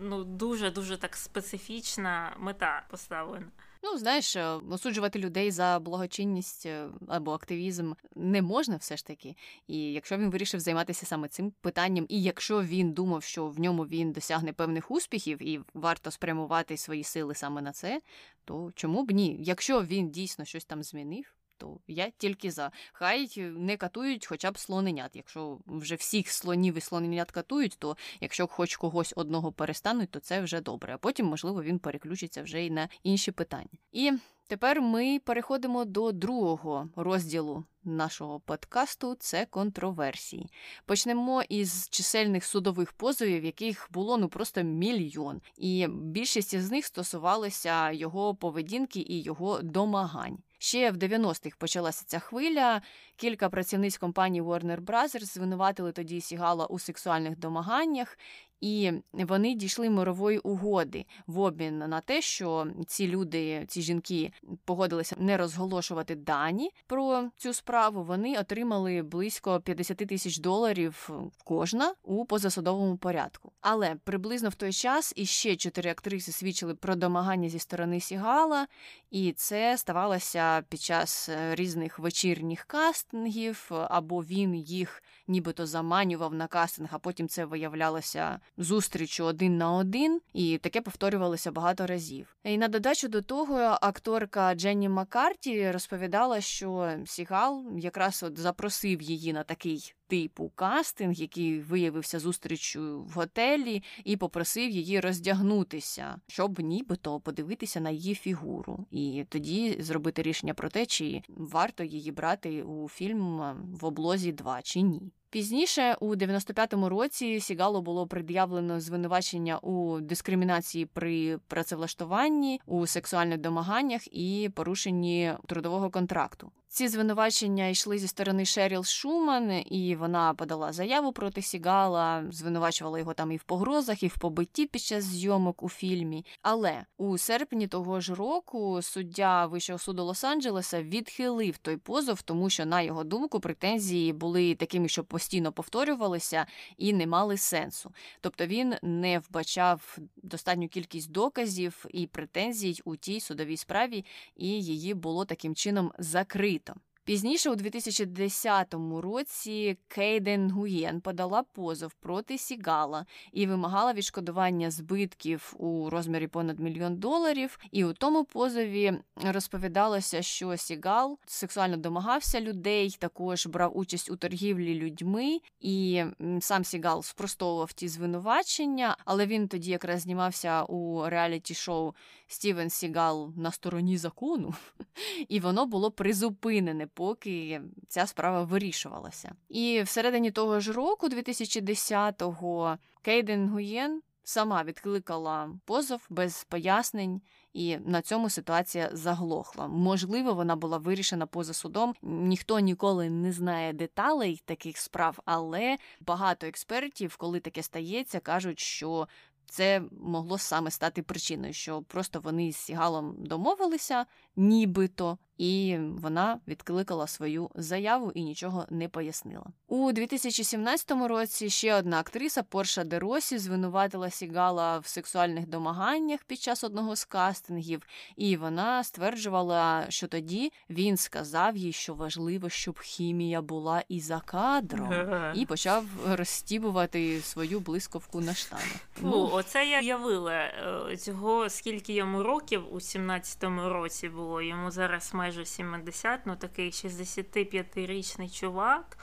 ну, 0.00 0.24
дуже 0.24 0.70
дуже 0.70 0.96
так 0.96 1.16
специфічна 1.16 2.36
мета 2.38 2.82
поставлена. 2.90 3.46
Ну, 3.84 3.98
знаєш, 3.98 4.36
е, 4.36 4.46
осуджувати 4.70 5.18
людей 5.18 5.50
за 5.50 5.78
благочинність 5.78 6.66
е, 6.66 6.88
або 7.08 7.32
активізм 7.32 7.92
не 8.14 8.42
можна 8.42 8.76
все 8.76 8.96
ж 8.96 9.06
таки. 9.06 9.36
І 9.66 9.92
якщо 9.92 10.18
він 10.18 10.30
вирішив 10.30 10.60
займатися 10.60 11.06
саме 11.06 11.28
цим 11.28 11.50
питанням, 11.60 12.06
і 12.08 12.22
якщо 12.22 12.62
він 12.62 12.92
думав, 12.92 13.22
що 13.22 13.46
в 13.46 13.60
ньому 13.60 13.82
він 13.82 14.12
досягне 14.12 14.52
певних 14.52 14.90
успіхів 14.90 15.42
і 15.42 15.60
варто 15.74 16.10
спрямувати 16.10 16.76
свої 16.76 17.04
сили 17.04 17.34
саме 17.34 17.62
на 17.62 17.72
це, 17.72 18.00
то 18.44 18.72
чому 18.74 19.04
б 19.04 19.10
ні? 19.10 19.36
Якщо 19.40 19.82
він 19.82 20.10
дійсно 20.10 20.44
щось 20.44 20.64
там 20.64 20.82
змінив, 20.82 21.34
то 21.62 21.78
я 21.86 22.10
тільки 22.18 22.50
за. 22.50 22.70
Хай 22.92 23.30
не 23.36 23.76
катують 23.76 24.26
хоча 24.26 24.50
б 24.50 24.58
слоненят. 24.58 25.16
Якщо 25.16 25.58
вже 25.66 25.94
всіх 25.94 26.30
слонів 26.30 26.76
і 26.76 26.80
слоненят 26.80 27.30
катують, 27.30 27.76
то 27.78 27.96
якщо 28.20 28.46
хоч 28.46 28.76
когось 28.76 29.12
одного 29.16 29.52
перестануть, 29.52 30.10
то 30.10 30.20
це 30.20 30.40
вже 30.40 30.60
добре. 30.60 30.94
А 30.94 30.98
потім, 30.98 31.26
можливо, 31.26 31.62
він 31.62 31.78
переключиться 31.78 32.42
вже 32.42 32.62
й 32.62 32.70
на 32.70 32.88
інші 33.02 33.32
питання. 33.32 33.78
І 33.92 34.12
тепер 34.46 34.80
ми 34.80 35.18
переходимо 35.24 35.84
до 35.84 36.12
другого 36.12 36.88
розділу 36.96 37.64
нашого 37.84 38.40
подкасту 38.40 39.14
це 39.14 39.46
контроверсії. 39.46 40.46
Почнемо 40.86 41.42
із 41.42 41.88
чисельних 41.88 42.44
судових 42.44 42.92
позовів, 42.92 43.44
яких 43.44 43.88
було 43.90 44.18
ну 44.18 44.28
просто 44.28 44.62
мільйон. 44.62 45.40
І 45.56 45.86
більшість 45.90 46.60
з 46.60 46.70
них 46.70 46.86
стосувалися 46.86 47.90
його 47.90 48.34
поведінки 48.34 49.00
і 49.00 49.22
його 49.22 49.62
домагань. 49.62 50.38
Ще 50.62 50.90
в 50.90 50.96
90-х 50.96 51.56
почалася 51.58 52.04
ця 52.06 52.18
хвиля. 52.18 52.82
Кілька 53.16 53.48
працівниць 53.48 53.98
компанії 53.98 54.42
Warner 54.42 54.80
Brothers 54.80 55.24
звинуватили 55.24 55.92
тоді 55.92 56.20
Сігала 56.20 56.66
у 56.66 56.78
сексуальних 56.78 57.38
домаганнях, 57.38 58.18
і 58.62 58.92
вони 59.12 59.54
дійшли 59.54 59.90
мирової 59.90 60.38
угоди 60.38 61.06
в 61.26 61.40
обмін 61.40 61.78
на 61.78 62.00
те, 62.00 62.20
що 62.20 62.66
ці 62.86 63.08
люди, 63.08 63.64
ці 63.68 63.82
жінки 63.82 64.32
погодилися 64.64 65.16
не 65.18 65.36
розголошувати 65.36 66.14
дані 66.14 66.70
про 66.86 67.28
цю 67.36 67.52
справу. 67.52 68.04
Вони 68.04 68.38
отримали 68.38 69.02
близько 69.02 69.60
50 69.60 69.96
тисяч 69.96 70.38
доларів 70.38 71.10
кожна 71.44 71.94
у 72.02 72.24
позасудовому 72.24 72.96
порядку. 72.96 73.52
Але 73.60 73.94
приблизно 74.04 74.48
в 74.48 74.54
той 74.54 74.72
час 74.72 75.12
іще 75.16 75.56
чотири 75.56 75.90
актриси 75.90 76.32
свідчили 76.32 76.74
про 76.74 76.94
домагання 76.94 77.48
зі 77.48 77.58
сторони 77.58 78.00
Сігала, 78.00 78.66
і 79.10 79.32
це 79.32 79.78
ставалося 79.78 80.62
під 80.68 80.80
час 80.80 81.28
е, 81.28 81.54
різних 81.54 81.98
вечірніх 81.98 82.64
кастингів, 82.64 83.70
або 83.70 84.22
він 84.22 84.54
їх 84.54 85.02
нібито 85.28 85.66
заманював 85.66 86.34
на 86.34 86.46
кастинг, 86.46 86.88
а 86.92 86.98
потім 86.98 87.28
це 87.28 87.44
виявлялося 87.44 88.40
зустрічю 88.56 89.24
один 89.24 89.58
на 89.58 89.72
один, 89.72 90.20
і 90.32 90.58
таке 90.58 90.80
повторювалося 90.80 91.52
багато 91.52 91.86
разів. 91.86 92.36
І 92.44 92.58
на 92.58 92.68
додачу 92.68 93.08
до 93.08 93.22
того, 93.22 93.54
акторка 93.58 94.54
Дженні 94.54 94.88
Маккарті 94.88 95.70
розповідала, 95.70 96.40
що 96.40 96.92
Сігал 97.06 97.64
якраз 97.78 98.22
от 98.22 98.38
запросив 98.38 99.02
її 99.02 99.32
на 99.32 99.42
такий. 99.42 99.94
Типу 100.06 100.52
кастинг, 100.54 101.14
який 101.14 101.60
виявився 101.60 102.18
зустрічю 102.18 103.02
в 103.02 103.10
готелі, 103.10 103.82
і 104.04 104.16
попросив 104.16 104.70
її 104.70 105.00
роздягнутися, 105.00 106.20
щоб 106.26 106.60
нібито 106.60 107.20
подивитися 107.20 107.80
на 107.80 107.90
її 107.90 108.14
фігуру, 108.14 108.86
і 108.90 109.24
тоді 109.28 109.82
зробити 109.82 110.22
рішення 110.22 110.54
про 110.54 110.68
те, 110.68 110.86
чи 110.86 111.22
варто 111.28 111.84
її 111.84 112.12
брати 112.12 112.62
у 112.62 112.88
фільм 112.88 113.40
в 113.80 113.84
облозі 113.84 114.32
2 114.32 114.62
чи 114.62 114.80
ні. 114.80 115.12
Пізніше, 115.32 115.96
у 116.00 116.14
95-му 116.14 116.88
році, 116.88 117.40
Сігалу 117.40 117.82
було 117.82 118.06
пред'явлено 118.06 118.80
звинувачення 118.80 119.58
у 119.58 120.00
дискримінації 120.00 120.86
при 120.86 121.38
працевлаштуванні, 121.48 122.60
у 122.66 122.86
сексуальних 122.86 123.38
домаганнях 123.38 124.14
і 124.14 124.50
порушенні 124.54 125.32
трудового 125.46 125.90
контракту. 125.90 126.52
Ці 126.72 126.88
звинувачення 126.88 127.66
йшли 127.66 127.98
зі 127.98 128.08
сторони 128.08 128.44
Шеріл 128.44 128.84
Шуман, 128.84 129.62
і 129.66 129.96
вона 129.96 130.34
подала 130.34 130.72
заяву 130.72 131.12
проти 131.12 131.42
Сігала, 131.42 132.24
звинувачувала 132.30 132.98
його 132.98 133.14
там 133.14 133.32
і 133.32 133.36
в 133.36 133.42
погрозах, 133.42 134.02
і 134.02 134.08
в 134.08 134.16
побитті 134.16 134.66
під 134.66 134.82
час 134.82 135.04
зйомок 135.04 135.62
у 135.62 135.68
фільмі. 135.68 136.24
Але 136.42 136.84
у 136.96 137.18
серпні 137.18 137.66
того 137.66 138.00
ж 138.00 138.14
року 138.14 138.82
суддя 138.82 139.46
Вищого 139.46 139.78
суду 139.78 140.02
Лос-Анджелеса 140.02 140.82
відхилив 140.82 141.58
той 141.58 141.76
позов, 141.76 142.22
тому 142.22 142.50
що, 142.50 142.66
на 142.66 142.82
його 142.82 143.04
думку, 143.04 143.40
претензії 143.40 144.12
були 144.12 144.54
такими, 144.54 144.88
що 144.88 145.04
постійно 145.22 145.52
повторювалися 145.52 146.46
і 146.76 146.92
не 146.92 147.06
мали 147.06 147.36
сенсу. 147.36 147.92
Тобто 148.20 148.46
він 148.46 148.74
не 148.82 149.18
вбачав 149.18 149.98
достатню 150.16 150.68
кількість 150.68 151.10
доказів 151.10 151.86
і 151.90 152.06
претензій 152.06 152.80
у 152.84 152.96
тій 152.96 153.20
судовій 153.20 153.56
справі, 153.56 154.04
і 154.36 154.48
її 154.48 154.94
було 154.94 155.24
таким 155.24 155.54
чином 155.54 155.92
закрито. 155.98 156.74
Пізніше, 157.04 157.50
у 157.50 157.54
2010 157.54 158.74
році, 159.02 159.78
Кейден 159.88 160.50
Гуєн 160.50 161.00
подала 161.00 161.42
позов 161.42 161.94
проти 161.94 162.38
Сігала 162.38 163.06
і 163.32 163.46
вимагала 163.46 163.92
відшкодування 163.92 164.70
збитків 164.70 165.54
у 165.58 165.90
розмірі 165.90 166.26
понад 166.26 166.60
мільйон 166.60 166.96
доларів. 166.96 167.58
І 167.70 167.84
у 167.84 167.92
тому 167.92 168.24
позові 168.24 168.92
розповідалося, 169.24 170.22
що 170.22 170.56
Сігал 170.56 171.18
сексуально 171.26 171.76
домагався 171.76 172.40
людей, 172.40 172.96
також 172.98 173.46
брав 173.46 173.78
участь 173.78 174.10
у 174.10 174.16
торгівлі 174.16 174.74
людьми, 174.74 175.40
і 175.60 176.04
сам 176.40 176.64
Сігал 176.64 177.02
спростовував 177.02 177.72
ті 177.72 177.88
звинувачення, 177.88 178.96
але 179.04 179.26
він 179.26 179.48
тоді 179.48 179.70
якраз 179.70 180.00
знімався 180.00 180.62
у 180.62 181.08
реаліті 181.08 181.54
шоу 181.54 181.92
Стівен 182.26 182.70
Сігал 182.70 183.32
на 183.36 183.52
стороні 183.52 183.98
закону, 183.98 184.54
і 185.28 185.40
воно 185.40 185.66
було 185.66 185.90
призупинене, 185.90 186.86
поки 186.94 187.60
ця 187.88 188.06
справа 188.06 188.42
вирішувалася. 188.42 189.34
І 189.48 189.82
всередині 189.82 190.30
того 190.30 190.60
ж 190.60 190.72
року, 190.72 191.08
2010-го, 191.08 192.78
Кейден 193.02 193.48
Гуєн 193.48 194.02
сама 194.24 194.62
відкликала 194.62 195.50
позов 195.64 196.06
без 196.10 196.44
пояснень. 196.44 197.20
І 197.52 197.76
на 197.78 198.02
цьому 198.02 198.30
ситуація 198.30 198.90
заглохла. 198.92 199.68
Можливо, 199.68 200.34
вона 200.34 200.56
була 200.56 200.78
вирішена 200.78 201.26
поза 201.26 201.52
судом. 201.52 201.94
Ніхто 202.02 202.58
ніколи 202.58 203.10
не 203.10 203.32
знає 203.32 203.72
деталей 203.72 204.42
таких 204.44 204.78
справ, 204.78 205.18
але 205.24 205.78
багато 206.00 206.46
експертів, 206.46 207.16
коли 207.16 207.40
таке 207.40 207.62
стається, 207.62 208.20
кажуть, 208.20 208.58
що 208.58 209.08
це 209.46 209.82
могло 210.00 210.38
саме 210.38 210.70
стати 210.70 211.02
причиною, 211.02 211.52
що 211.52 211.82
просто 211.82 212.20
вони 212.20 212.52
з 212.52 212.56
Сігалом 212.56 213.14
домовилися, 213.18 214.06
нібито, 214.36 215.18
і 215.42 215.78
вона 215.78 216.38
відкликала 216.48 217.06
свою 217.06 217.50
заяву 217.54 218.12
і 218.14 218.22
нічого 218.22 218.66
не 218.70 218.88
пояснила. 218.88 219.46
У 219.68 219.92
2017 219.92 220.90
році 220.90 221.50
ще 221.50 221.74
одна 221.74 222.00
актриса 222.00 222.42
Порша 222.42 222.84
Деросі 222.84 223.38
звинуватила 223.38 224.10
Сігала 224.10 224.78
в 224.78 224.86
сексуальних 224.86 225.48
домаганнях 225.48 226.24
під 226.24 226.40
час 226.40 226.64
одного 226.64 226.96
з 226.96 227.04
кастингів, 227.04 227.82
і 228.16 228.36
вона 228.36 228.84
стверджувала, 228.84 229.86
що 229.88 230.08
тоді 230.08 230.52
він 230.70 230.96
сказав 230.96 231.56
їй, 231.56 231.72
що 231.72 231.94
важливо, 231.94 232.48
щоб 232.48 232.78
хімія 232.80 233.42
була 233.42 233.82
і 233.88 234.00
за 234.00 234.20
кадром, 234.20 234.92
і 235.34 235.46
почав 235.46 235.84
розстібувати 236.08 237.20
свою 237.20 237.60
блискавку 237.60 238.20
на 238.20 238.34
штанах. 238.34 238.76
Ну, 239.00 239.30
оце 239.32 239.66
я 239.66 239.80
явила 239.80 240.32
е, 240.32 240.96
цього, 240.96 241.48
скільки 241.48 241.92
йому 241.92 242.22
років 242.22 242.62
у 242.70 242.76
17-му 242.76 243.68
році 243.68 244.08
було. 244.08 244.42
Йому 244.42 244.70
зараз 244.70 245.14
майже 245.14 245.31
70, 245.44 246.20
ну 246.26 246.36
такий 246.36 246.70
65-річний 246.70 248.40
чувак 248.40 248.98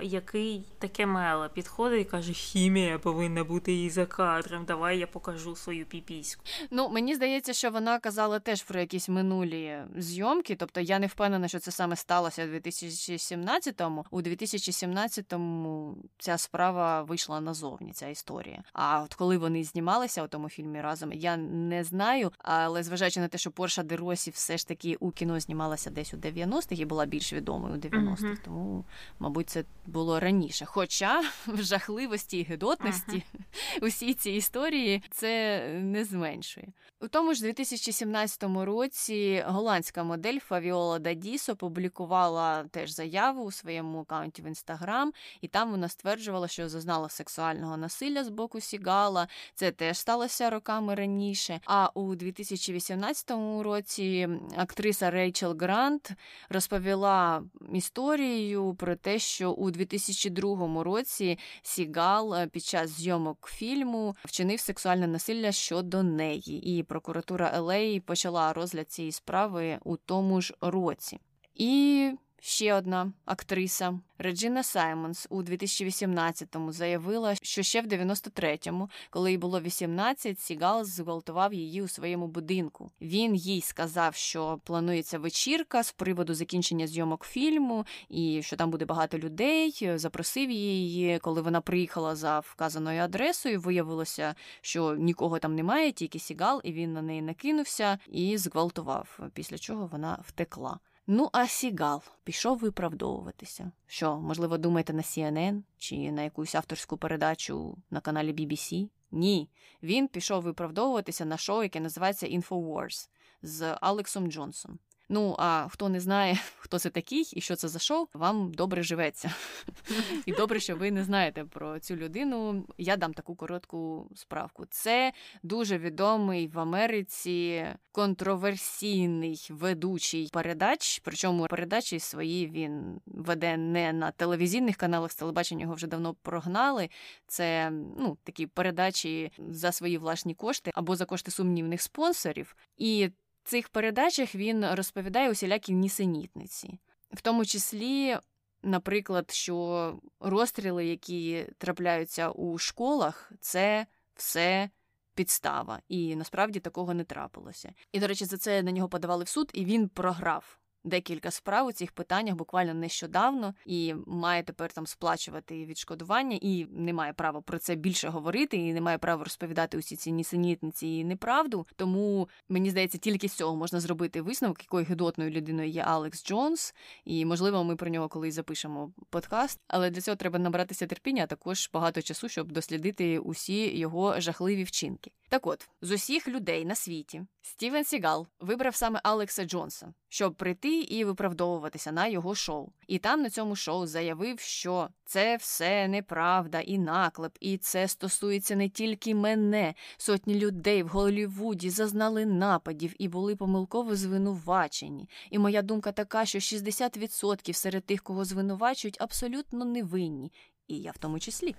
який 0.00 0.64
таке 0.78 1.06
мело 1.06 1.48
підходить 1.48 2.00
і 2.00 2.10
каже: 2.10 2.32
Хімія 2.32 2.98
повинна 2.98 3.44
бути 3.44 3.84
і 3.84 3.90
за 3.90 4.06
кадром. 4.06 4.64
Давай 4.64 4.98
я 4.98 5.06
покажу 5.06 5.56
свою 5.56 5.86
піпіську. 5.86 6.42
Ну 6.70 6.88
мені 6.88 7.14
здається, 7.14 7.52
що 7.52 7.70
вона 7.70 7.98
казала 7.98 8.38
теж 8.38 8.62
про 8.62 8.80
якісь 8.80 9.08
минулі 9.08 9.78
зйомки. 9.96 10.54
Тобто 10.54 10.80
я 10.80 10.98
не 10.98 11.06
впевнена, 11.06 11.48
що 11.48 11.58
це 11.58 11.70
саме 11.70 11.96
сталося 11.96 12.44
у 12.44 12.48
2017-му. 12.48 14.04
У 14.10 14.20
2017-му 14.20 15.96
ця 16.18 16.38
справа 16.38 17.02
вийшла 17.02 17.40
назовні. 17.40 17.92
Ця 17.92 18.08
історія. 18.08 18.62
А 18.72 19.02
от 19.02 19.14
коли 19.14 19.38
вони 19.38 19.64
знімалися 19.64 20.24
у 20.24 20.28
тому 20.28 20.48
фільмі 20.48 20.80
разом, 20.80 21.12
я 21.12 21.36
не 21.36 21.84
знаю. 21.84 22.32
Але 22.38 22.82
зважаючи 22.82 23.20
на 23.20 23.28
те, 23.28 23.38
що 23.38 23.50
Порша 23.50 23.82
Деросі 23.82 24.30
все 24.30 24.58
ж 24.58 24.68
таки 24.68 24.96
у 25.00 25.10
кіно 25.10 25.40
знімалася 25.40 25.90
десь 25.90 26.14
у 26.14 26.16
90-х 26.16 26.80
і 26.80 26.84
була 26.84 27.06
більш 27.06 27.32
відомою 27.32 27.74
у 27.74 27.78
90-х, 27.78 28.22
mm-hmm. 28.22 28.44
тому 28.44 28.84
мабуть 29.18 29.50
це 29.50 29.64
було 29.86 30.20
раніше. 30.20 30.64
Хоча 30.64 31.22
в 31.46 31.62
жахливості 31.62 32.38
і 32.38 32.42
гидотності 32.42 33.22
uh-huh. 33.34 33.84
усі 33.86 34.14
ці 34.14 34.30
історії 34.30 35.02
це 35.10 35.60
не 35.68 36.04
зменшує. 36.04 36.72
У 37.02 37.08
тому 37.08 37.34
ж 37.34 37.42
2017 37.42 38.44
році 38.44 39.44
голландська 39.46 40.02
модель 40.02 40.38
Фавіола 40.38 40.98
Дадіс 40.98 41.48
опублікувала 41.48 42.64
теж 42.64 42.90
заяву 42.90 43.44
у 43.44 43.52
своєму 43.52 44.00
аккаунті 44.00 44.42
в 44.42 44.46
інстаграм, 44.46 45.12
і 45.40 45.48
там 45.48 45.70
вона 45.70 45.88
стверджувала, 45.88 46.48
що 46.48 46.68
зазнала 46.68 47.08
сексуального 47.08 47.76
насилля 47.76 48.24
з 48.24 48.28
боку 48.28 48.60
Сігала. 48.60 49.28
Це 49.54 49.70
теж 49.70 49.98
сталося 49.98 50.50
роками 50.50 50.94
раніше. 50.94 51.60
А 51.64 51.90
у 51.94 52.14
2018 52.14 53.30
році 53.60 54.28
актриса 54.56 55.10
Рейчел 55.10 55.56
Грант 55.60 56.10
розповіла 56.48 57.42
історію 57.72 58.74
про 58.74 58.96
те, 58.96 59.18
що 59.18 59.52
у 59.52 59.70
2002 59.72 60.82
році 60.82 61.38
Сігал 61.62 62.34
е, 62.34 62.46
під 62.46 62.64
час 62.64 62.90
зйомок 62.90 63.48
фільму 63.52 64.16
вчинив 64.24 64.60
сексуальне 64.60 65.06
насилля 65.06 65.52
щодо 65.52 66.02
неї, 66.02 66.78
і 66.78 66.82
прокуратура 66.82 67.50
LA 67.54 68.00
почала 68.00 68.52
розгляд 68.52 68.90
цієї 68.90 69.12
справи 69.12 69.78
у 69.84 69.96
тому 69.96 70.40
ж 70.40 70.54
році. 70.60 71.18
І 71.54 72.10
ще 72.44 72.74
одна 72.74 73.12
актриса 73.24 74.00
Реджина 74.18 74.62
Саймонс 74.62 75.26
у 75.30 75.42
2018-му 75.42 76.72
заявила, 76.72 77.34
що 77.42 77.62
ще 77.62 77.82
в 77.82 77.86
93-му, 77.86 78.90
коли 79.10 79.30
їй 79.30 79.38
було 79.38 79.60
18, 79.60 80.40
Сігал 80.40 80.84
зґвалтував 80.84 81.54
її 81.54 81.82
у 81.82 81.88
своєму 81.88 82.26
будинку. 82.26 82.90
Він 83.00 83.34
їй 83.34 83.60
сказав, 83.60 84.14
що 84.14 84.60
планується 84.64 85.18
вечірка 85.18 85.82
з 85.82 85.92
приводу 85.92 86.34
закінчення 86.34 86.86
зйомок 86.86 87.24
фільму, 87.24 87.86
і 88.08 88.42
що 88.42 88.56
там 88.56 88.70
буде 88.70 88.84
багато 88.84 89.18
людей. 89.18 89.98
Запросив 89.98 90.50
її, 90.50 91.18
коли 91.18 91.42
вона 91.42 91.60
приїхала 91.60 92.16
за 92.16 92.38
вказаною 92.40 93.02
адресою. 93.02 93.60
Виявилося, 93.60 94.34
що 94.60 94.96
нікого 94.96 95.38
там 95.38 95.54
немає, 95.54 95.92
тільки 95.92 96.18
Сігал, 96.18 96.60
і 96.64 96.72
він 96.72 96.92
на 96.92 97.02
неї 97.02 97.22
накинувся 97.22 97.98
і 98.08 98.38
зґвалтував. 98.38 99.20
Після 99.34 99.58
чого 99.58 99.86
вона 99.86 100.18
втекла. 100.26 100.78
Ну, 101.06 101.28
а 101.32 101.46
Сігал 101.46 102.02
пішов 102.24 102.58
виправдовуватися. 102.58 103.72
Що, 103.86 104.16
можливо, 104.16 104.58
думаєте 104.58 104.92
на 104.92 105.02
CNN 105.02 105.62
чи 105.78 106.12
на 106.12 106.22
якусь 106.22 106.54
авторську 106.54 106.96
передачу 106.96 107.78
на 107.90 108.00
каналі 108.00 108.32
BBC? 108.32 108.88
Ні. 109.10 109.50
Він 109.82 110.08
пішов 110.08 110.42
виправдовуватися 110.42 111.24
на 111.24 111.36
шоу, 111.36 111.62
яке 111.62 111.80
називається 111.80 112.26
InfoWars 112.26 113.08
з 113.42 113.76
Алексом 113.80 114.32
Джонсом. 114.32 114.78
Ну, 115.08 115.36
а 115.38 115.68
хто 115.68 115.88
не 115.88 116.00
знає, 116.00 116.38
хто 116.58 116.78
це 116.78 116.90
такий 116.90 117.30
і 117.32 117.40
що 117.40 117.56
це 117.56 117.68
за 117.68 117.78
шоу, 117.78 118.06
вам 118.14 118.54
добре 118.54 118.82
живеться. 118.82 119.34
І 120.26 120.32
добре, 120.32 120.60
що 120.60 120.76
ви 120.76 120.90
не 120.90 121.04
знаєте 121.04 121.44
про 121.44 121.78
цю 121.78 121.96
людину. 121.96 122.66
Я 122.78 122.96
дам 122.96 123.14
таку 123.14 123.34
коротку 123.34 124.08
справку. 124.14 124.64
Це 124.70 125.12
дуже 125.42 125.78
відомий 125.78 126.48
в 126.48 126.58
Америці 126.58 127.66
контроверсійний 127.92 129.48
ведучий 129.50 130.28
передач. 130.32 131.00
Причому 131.04 131.46
передачі 131.46 131.98
свої 131.98 132.46
він 132.46 133.00
веде 133.06 133.56
не 133.56 133.92
на 133.92 134.10
телевізійних 134.10 134.76
каналах, 134.76 135.12
з 135.12 135.16
телебачення 135.16 135.62
його 135.62 135.74
вже 135.74 135.86
давно 135.86 136.14
прогнали. 136.14 136.88
Це 137.26 137.70
ну, 137.98 138.18
такі 138.24 138.46
передачі 138.46 139.32
за 139.48 139.72
свої 139.72 139.98
власні 139.98 140.34
кошти 140.34 140.70
або 140.74 140.96
за 140.96 141.04
кошти 141.04 141.30
сумнівних 141.30 141.82
спонсорів. 141.82 142.56
І 142.76 143.10
цих 143.44 143.68
передачах 143.68 144.34
він 144.34 144.66
розповідає 144.66 145.30
усілякі 145.30 145.72
нісенітниці, 145.72 146.78
в 147.12 147.20
тому 147.20 147.44
числі, 147.44 148.18
наприклад, 148.62 149.30
що 149.30 149.98
розстріли, 150.20 150.86
які 150.86 151.46
трапляються 151.58 152.30
у 152.30 152.58
школах, 152.58 153.32
це 153.40 153.86
все 154.14 154.70
підстава, 155.14 155.80
і 155.88 156.16
насправді 156.16 156.60
такого 156.60 156.94
не 156.94 157.04
трапилося. 157.04 157.72
І, 157.92 158.00
до 158.00 158.06
речі, 158.06 158.24
за 158.24 158.38
це 158.38 158.62
на 158.62 158.70
нього 158.70 158.88
подавали 158.88 159.24
в 159.24 159.28
суд, 159.28 159.50
і 159.54 159.64
він 159.64 159.88
програв 159.88 160.58
декілька 160.84 161.30
справ 161.30 161.66
у 161.66 161.72
цих 161.72 161.92
питаннях 161.92 162.34
буквально 162.34 162.74
нещодавно, 162.74 163.54
і 163.66 163.94
має 164.06 164.42
тепер 164.42 164.72
там 164.72 164.86
сплачувати 164.86 165.66
відшкодування, 165.66 166.38
і 166.40 166.66
не 166.70 166.92
має 166.92 167.12
права 167.12 167.40
про 167.40 167.58
це 167.58 167.74
більше 167.74 168.08
говорити, 168.08 168.56
і 168.56 168.72
не 168.72 168.80
має 168.80 168.98
права 168.98 169.24
розповідати 169.24 169.78
усі 169.78 169.96
ці 169.96 170.12
нісенітниці 170.12 170.86
і 170.86 171.04
неправду. 171.04 171.66
Тому 171.76 172.28
мені 172.48 172.70
здається, 172.70 172.98
тільки 172.98 173.28
з 173.28 173.32
цього 173.32 173.56
можна 173.56 173.80
зробити 173.80 174.22
висновок, 174.22 174.62
якою 174.62 174.84
гидотною 174.84 175.30
людиною 175.30 175.68
є 175.68 175.82
Алекс 175.82 176.24
Джонс, 176.24 176.74
і 177.04 177.24
можливо, 177.24 177.64
ми 177.64 177.76
про 177.76 177.90
нього 177.90 178.08
колись 178.08 178.34
запишемо 178.34 178.92
подкаст. 179.10 179.60
Але 179.68 179.90
для 179.90 180.00
цього 180.00 180.16
треба 180.16 180.38
набратися 180.38 180.86
терпіння, 180.86 181.22
а 181.22 181.26
також 181.26 181.70
багато 181.72 182.02
часу, 182.02 182.28
щоб 182.28 182.52
дослідити 182.52 183.18
усі 183.18 183.78
його 183.78 184.20
жахливі 184.20 184.64
вчинки. 184.64 185.10
Так 185.32 185.46
от, 185.46 185.68
з 185.80 185.90
усіх 185.90 186.28
людей 186.28 186.64
на 186.64 186.74
світі 186.74 187.22
Стівен 187.42 187.84
Сігал 187.84 188.26
вибрав 188.40 188.74
саме 188.74 189.00
Алекса 189.02 189.44
Джонса, 189.44 189.94
щоб 190.08 190.34
прийти 190.34 190.80
і 190.80 191.04
виправдовуватися 191.04 191.92
на 191.92 192.06
його 192.06 192.34
шоу. 192.34 192.72
І 192.86 192.98
там 192.98 193.22
на 193.22 193.30
цьому 193.30 193.56
шоу 193.56 193.86
заявив, 193.86 194.40
що 194.40 194.88
це 195.04 195.36
все 195.36 195.88
неправда 195.88 196.60
і 196.60 196.78
наклеп, 196.78 197.36
і 197.40 197.58
це 197.58 197.88
стосується 197.88 198.56
не 198.56 198.68
тільки 198.68 199.14
мене. 199.14 199.74
Сотні 199.96 200.34
людей 200.34 200.82
в 200.82 200.88
Голлівуді 200.88 201.70
зазнали 201.70 202.26
нападів 202.26 202.94
і 202.98 203.08
були 203.08 203.36
помилково 203.36 203.96
звинувачені. 203.96 205.08
І 205.30 205.38
моя 205.38 205.62
думка 205.62 205.92
така, 205.92 206.24
що 206.24 206.38
60% 206.38 207.52
серед 207.52 207.84
тих, 207.84 208.02
кого 208.02 208.24
звинувачують, 208.24 208.96
абсолютно 209.00 209.64
невинні 209.64 210.32
і 210.72 210.80
я 210.80 210.90
в 210.90 210.98
тому 210.98 211.18
числі. 211.18 211.54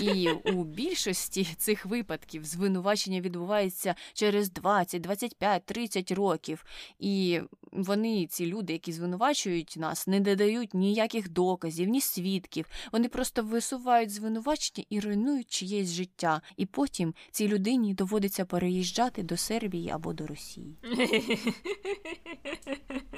І 0.00 0.30
у 0.30 0.64
більшості 0.64 1.48
цих 1.56 1.86
випадків 1.86 2.44
звинувачення 2.44 3.20
відбувається 3.20 3.94
через 4.14 4.52
20, 4.52 5.02
25, 5.02 5.64
30 5.64 6.12
років. 6.12 6.64
І 6.98 7.40
вони, 7.72 8.26
ці 8.26 8.46
люди, 8.46 8.72
які 8.72 8.92
звинувачують 8.92 9.74
нас, 9.78 10.06
не 10.06 10.20
додають 10.20 10.74
ніяких 10.74 11.28
доказів, 11.28 11.88
ні 11.88 12.00
свідків. 12.00 12.66
Вони 12.92 13.08
просто 13.08 13.42
висувають 13.42 14.10
звинувачення 14.10 14.86
і 14.90 15.00
руйнують 15.00 15.50
чиєсь 15.50 15.90
життя. 15.90 16.40
І 16.56 16.66
потім 16.66 17.14
цій 17.30 17.48
людині 17.48 17.94
доводиться 17.94 18.44
переїжджати 18.44 19.22
до 19.22 19.36
Сербії 19.36 19.90
або 19.90 20.12
до 20.12 20.26
Росії. 20.26 20.76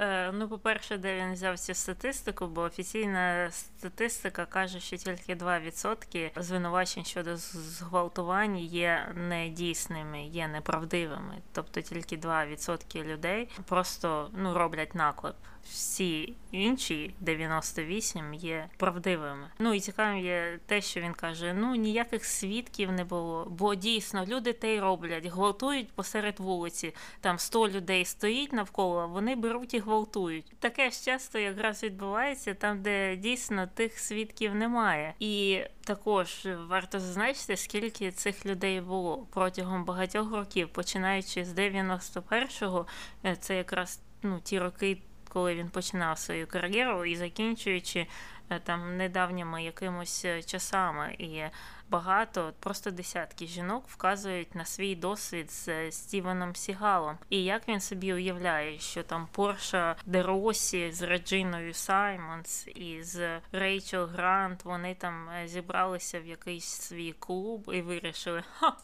Е, 0.00 0.32
ну, 0.32 0.48
по-перше, 0.48 0.98
де 0.98 1.16
він 1.16 1.32
взяв 1.32 1.58
цю 1.58 1.74
статистику, 1.74 2.46
бо 2.46 2.60
офіційна 2.62 3.50
статистика 3.50 4.46
каже, 4.46 4.80
що 4.80 4.96
тільки 4.96 5.34
2% 5.34 6.42
звинувачень 6.42 7.04
щодо 7.04 7.36
зґвалтувань 7.36 8.58
є 8.58 9.12
недійсними, 9.14 10.22
є 10.22 10.48
неправдивими. 10.48 11.34
Тобто 11.52 11.80
тільки 11.80 12.16
2% 12.16 13.04
людей 13.04 13.48
просто 13.66 14.30
ну 14.32 14.54
роблять 14.54 14.94
наклеп 14.94 15.36
всі 15.72 16.34
інші 16.50 17.14
98 17.20 18.34
є 18.34 18.68
правдивими. 18.76 19.50
Ну 19.58 19.74
і 19.74 19.80
цікавим 19.80 20.18
є 20.18 20.58
те, 20.66 20.80
що 20.80 21.00
він 21.00 21.12
каже: 21.12 21.54
ну 21.54 21.74
ніяких 21.74 22.24
свідків 22.24 22.92
не 22.92 23.04
було, 23.04 23.46
бо 23.50 23.74
дійсно 23.74 24.24
люди 24.26 24.52
те 24.52 24.74
й 24.74 24.80
роблять, 24.80 25.26
гвалтують 25.26 25.92
посеред 25.92 26.40
вулиці. 26.40 26.94
Там 27.20 27.38
100 27.38 27.68
людей 27.68 28.04
стоїть 28.04 28.52
навколо, 28.52 29.08
вони 29.08 29.36
беруть 29.36 29.74
і 29.74 29.78
гвалтують. 29.88 30.52
Таке 30.58 30.90
ж 30.90 31.04
часто 31.04 31.38
якраз 31.38 31.82
відбувається 31.82 32.54
там, 32.54 32.82
де 32.82 33.16
дійсно 33.16 33.66
тих 33.66 33.98
свідків 33.98 34.54
немає. 34.54 35.14
І 35.18 35.60
також 35.84 36.48
варто 36.68 37.00
зазначити, 37.00 37.56
скільки 37.56 38.10
цих 38.10 38.46
людей 38.46 38.80
було 38.80 39.26
протягом 39.30 39.84
багатьох 39.84 40.32
років, 40.32 40.68
починаючи 40.68 41.44
з 41.44 41.54
91-го, 41.54 42.86
е, 43.24 43.36
це 43.36 43.56
якраз 43.56 44.00
ну 44.22 44.40
ті 44.40 44.58
роки 44.58 44.98
коли 45.28 45.54
він 45.54 45.68
починав 45.68 46.18
свою 46.18 46.46
кар'єру 46.46 47.04
і 47.04 47.16
закінчуючи 47.16 48.06
е, 48.50 48.60
там 48.64 48.96
недавніми 48.96 49.64
якимось 49.64 50.24
е, 50.24 50.42
часами. 50.42 51.16
І 51.18 51.42
багато, 51.90 52.52
просто 52.60 52.90
десятки 52.90 53.46
жінок 53.46 53.84
вказують 53.88 54.54
на 54.54 54.64
свій 54.64 54.94
досвід 54.94 55.50
з 55.50 55.68
е, 55.68 55.92
Стівеном 55.92 56.56
Сігалом. 56.56 57.18
І 57.30 57.44
як 57.44 57.68
він 57.68 57.80
собі 57.80 58.14
уявляє, 58.14 58.78
що 58.78 59.02
там 59.02 59.28
Порша 59.32 59.96
Деросі 60.06 60.92
з 60.92 61.02
Реджиною 61.02 61.74
Саймонс 61.74 62.66
і 62.66 63.02
з 63.02 63.40
Рейчел 63.52 64.04
Грант 64.04 64.64
вони 64.64 64.94
там 64.94 65.28
зібралися 65.46 66.20
в 66.20 66.26
якийсь 66.26 66.64
свій 66.64 67.12
клуб 67.12 67.70
і 67.74 67.82
вирішили, 67.82 68.42
ха 68.58 68.76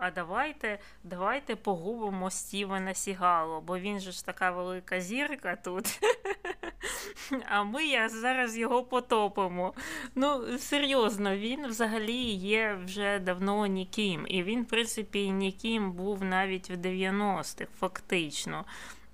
а 0.00 0.10
давайте 0.10 0.78
давайте 1.04 1.56
погубимо 1.56 2.30
Стівена 2.30 2.94
Сігало, 2.94 3.60
бо 3.60 3.78
він 3.78 4.00
же 4.00 4.12
ж 4.12 4.26
така 4.26 4.50
велика 4.50 5.00
зірка 5.00 5.56
тут. 5.56 6.00
А 7.48 7.62
ми 7.62 8.08
зараз 8.08 8.58
його 8.58 8.84
потопимо. 8.84 9.74
Ну, 10.14 10.58
серйозно, 10.58 11.36
він 11.36 11.66
взагалі 11.66 12.22
є 12.32 12.78
вже 12.84 13.18
давно 13.18 13.66
ніким. 13.66 14.26
І 14.28 14.42
він, 14.42 14.62
в 14.62 14.66
принципі, 14.66 15.30
ніким 15.30 15.92
був 15.92 16.24
навіть 16.24 16.70
в 16.70 16.72
90-х, 16.72 17.66
фактично. 17.80 18.64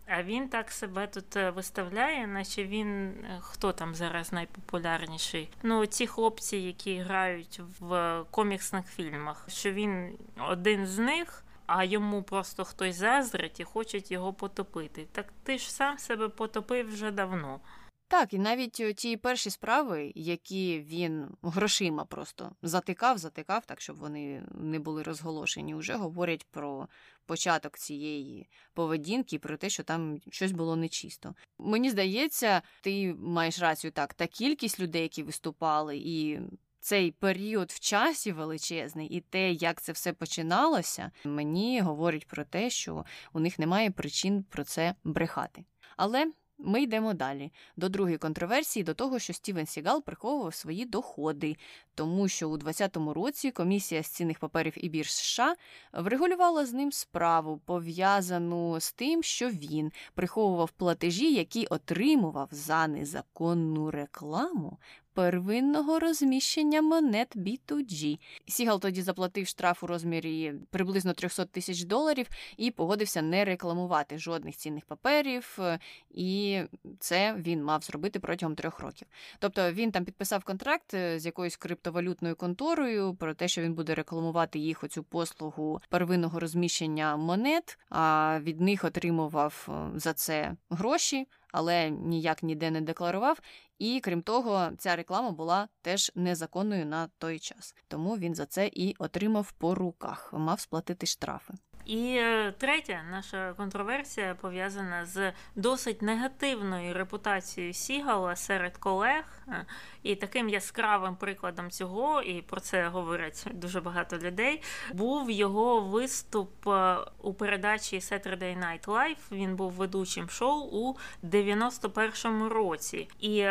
А 0.07 0.23
він 0.23 0.49
так 0.49 0.71
себе 0.71 1.07
тут 1.07 1.37
е, 1.37 1.51
виставляє, 1.51 2.27
наче 2.27 2.65
він 2.65 3.09
е, 3.09 3.39
хто 3.41 3.73
там 3.73 3.95
зараз 3.95 4.33
найпопулярніший? 4.33 5.51
Ну, 5.63 5.87
ці 5.87 6.07
хлопці, 6.07 6.57
які 6.57 6.99
грають 6.99 7.61
в 7.81 8.23
коміксних 8.31 8.87
фільмах, 8.87 9.45
що 9.49 9.73
він 9.73 10.19
один 10.49 10.87
з 10.87 10.99
них. 10.99 11.43
А 11.67 11.85
йому 11.85 12.23
просто 12.23 12.65
хтось 12.65 12.97
заздрить 12.97 13.61
і 13.61 13.65
хочуть 13.65 14.11
його 14.11 14.33
потопити. 14.33 15.07
Так 15.13 15.27
ти 15.43 15.59
ж 15.59 15.73
сам 15.73 15.99
себе 15.99 16.29
потопив 16.29 16.89
вже 16.89 17.11
давно. 17.11 17.61
Так, 18.09 18.33
і 18.33 18.39
навіть 18.39 18.81
е, 18.81 18.93
ті 18.93 19.17
перші 19.17 19.51
справи, 19.51 20.13
які 20.15 20.81
він 20.81 21.27
грошима 21.43 22.05
просто 22.05 22.53
затикав, 22.63 23.19
затикав, 23.19 23.67
так 23.67 23.81
щоб 23.81 23.97
вони 23.97 24.43
не 24.51 24.79
були 24.79 25.03
розголошені, 25.03 25.75
вже 25.75 25.95
говорять 25.95 26.47
про 26.51 26.89
початок 27.27 27.79
цієї 27.79 28.49
поведінки, 28.75 29.39
про 29.39 29.57
те, 29.57 29.71
що 29.71 29.83
там 29.83 30.21
щось 30.31 30.53
було 30.53 30.77
нечисто. 30.77 31.35
Мені 31.59 31.91
здається, 31.91 32.63
ти 32.83 33.15
маєш 33.19 33.61
рацію 33.61 33.91
так, 33.91 34.15
та 34.15 34.27
кількість 34.27 34.81
людей, 34.81 35.03
які 35.03 35.23
виступали, 35.23 35.97
і 35.97 36.41
цей 36.81 37.11
період 37.11 37.71
в 37.71 37.81
часі 37.81 38.33
величезний, 38.33 39.09
і 39.09 39.21
те, 39.21 39.53
як 39.53 39.83
це 39.83 39.93
все 39.93 40.13
починалося, 40.13 41.11
мені 41.25 41.81
говорить 41.81 42.27
про 42.27 42.45
те, 42.45 42.71
що 42.71 43.05
у 43.33 43.41
них 43.41 43.59
немає 43.59 43.91
причин 43.91 44.43
про 44.43 44.65
це 44.65 44.95
брехати. 45.05 45.65
Але 45.97 46.33
ми 46.59 46.83
йдемо 46.83 47.15
далі. 47.15 47.53
До 47.77 47.89
другої 47.89 48.19
контроверсії, 48.19 48.83
до 48.85 48.95
того, 48.95 49.19
що 49.19 49.33
Стівен 49.33 49.67
Сігал 49.67 50.03
приховував 50.03 50.55
свої 50.55 50.85
доходи, 50.85 51.57
тому 51.95 52.29
що 52.29 52.51
у 52.51 52.57
2020 52.57 53.17
році 53.17 53.51
комісія 53.51 54.03
з 54.03 54.07
цінних 54.07 54.39
паперів 54.39 54.73
і 54.77 54.89
бірж 54.89 55.13
США 55.13 55.57
врегулювала 55.93 56.67
з 56.67 56.73
ним 56.73 56.93
справу, 56.93 57.61
пов'язану 57.65 58.81
з 58.81 58.93
тим, 58.93 59.23
що 59.23 59.51
він 59.51 59.93
приховував 60.15 60.71
платежі, 60.71 61.35
які 61.35 61.67
отримував 61.67 62.49
за 62.51 62.87
незаконну 62.87 63.91
рекламу 63.91 64.79
первинного 65.17 65.99
розміщення 65.99 66.83
монет 66.83 67.37
B2G. 67.37 68.19
Сігал 68.49 68.81
тоді 68.81 69.03
заплатив 69.03 69.47
штраф 69.47 69.83
у 69.85 69.87
розмірі 69.87 70.55
приблизно 70.71 71.13
300 71.13 71.45
тисяч 71.45 71.83
доларів 71.83 72.27
і 72.57 72.71
погодився 72.71 73.23
не 73.23 73.45
рекламувати 73.45 74.19
жодних 74.19 74.57
цінних 74.57 74.85
паперів, 74.85 75.59
е, 75.59 75.79
і 76.11 76.61
це 76.99 77.35
він 77.39 77.65
мав 77.65 77.83
зробити 77.83 78.21
протягом 78.21 78.55
трьох 78.55 78.81
років. 78.81 79.09
Тобто 79.39 79.73
він 79.73 79.93
там 79.93 80.05
підписав 80.05 80.45
контракт 80.45 80.95
е, 80.95 81.19
з 81.19 81.27
якоюсь 81.27 81.57
криптовалютною 81.57 82.37
конторою 82.37 83.15
про 83.15 83.35
те, 83.35 83.49
що 83.49 83.63
він 83.63 83.75
буде 83.75 83.95
рекламувати 83.95 84.59
їх 84.59 84.85
оцю 84.85 85.03
послугу 85.03 85.81
первинного 85.89 86.41
розміщення 86.41 87.17
монет, 87.17 87.79
а 87.89 88.39
від 88.43 88.61
них 88.61 88.85
отримував 88.85 89.69
е, 89.69 89.99
за 89.99 90.13
це 90.13 90.57
гроші 90.71 91.27
але 91.57 91.91
ніяк 91.91 92.43
ніде 92.43 92.71
не 92.71 92.81
декларував. 92.81 93.41
І 93.79 94.01
крім 94.01 94.23
того, 94.23 94.71
ця 94.79 94.97
реклама 94.97 95.31
була 95.31 95.69
теж 95.83 96.13
незаконною 96.15 96.87
на 96.87 97.09
той 97.19 97.39
час. 97.39 97.75
Тому 97.89 98.17
він 98.17 98.35
за 98.35 98.47
це 98.47 98.71
і 98.73 98.97
отримав 98.99 99.53
по 99.53 99.75
руках, 99.75 100.33
мав 100.33 100.61
сплатити 100.61 101.07
штрафи. 101.07 101.55
І 101.87 102.17
е, 102.17 102.55
третя 102.59 103.01
наша 103.11 103.53
контроверсія 103.53 104.35
пов'язана 104.35 105.05
з 105.05 105.33
досить 105.55 106.03
негативною 106.03 106.95
репутацією 106.95 107.73
Сігала 107.73 108.37
серед 108.37 108.77
колег. 108.77 109.25
Е, 109.49 109.67
і 110.03 110.17
таким 110.17 110.49
яскравим 110.49 111.17
прикладом 111.17 111.71
цього, 111.71 112.23
і 112.23 112.43
про 112.43 112.61
це 112.61 112.89
говорять 112.89 113.47
дуже 113.55 113.81
багато 113.81 114.19
людей. 114.19 114.63
Був 114.95 115.31
його 115.31 115.81
виступ 115.81 116.69
е, 116.69 116.97
у 117.23 117.35
передачі 117.35 117.99
Saturday 117.99 118.59
Night 118.59 118.85
Live. 118.85 119.19
Він 119.33 119.57
був 119.57 119.73
ведучим 119.73 120.29
шоу 120.29 120.69
у 120.73 120.97
91-му 121.27 122.49
році. 122.49 123.09
І 123.21 123.47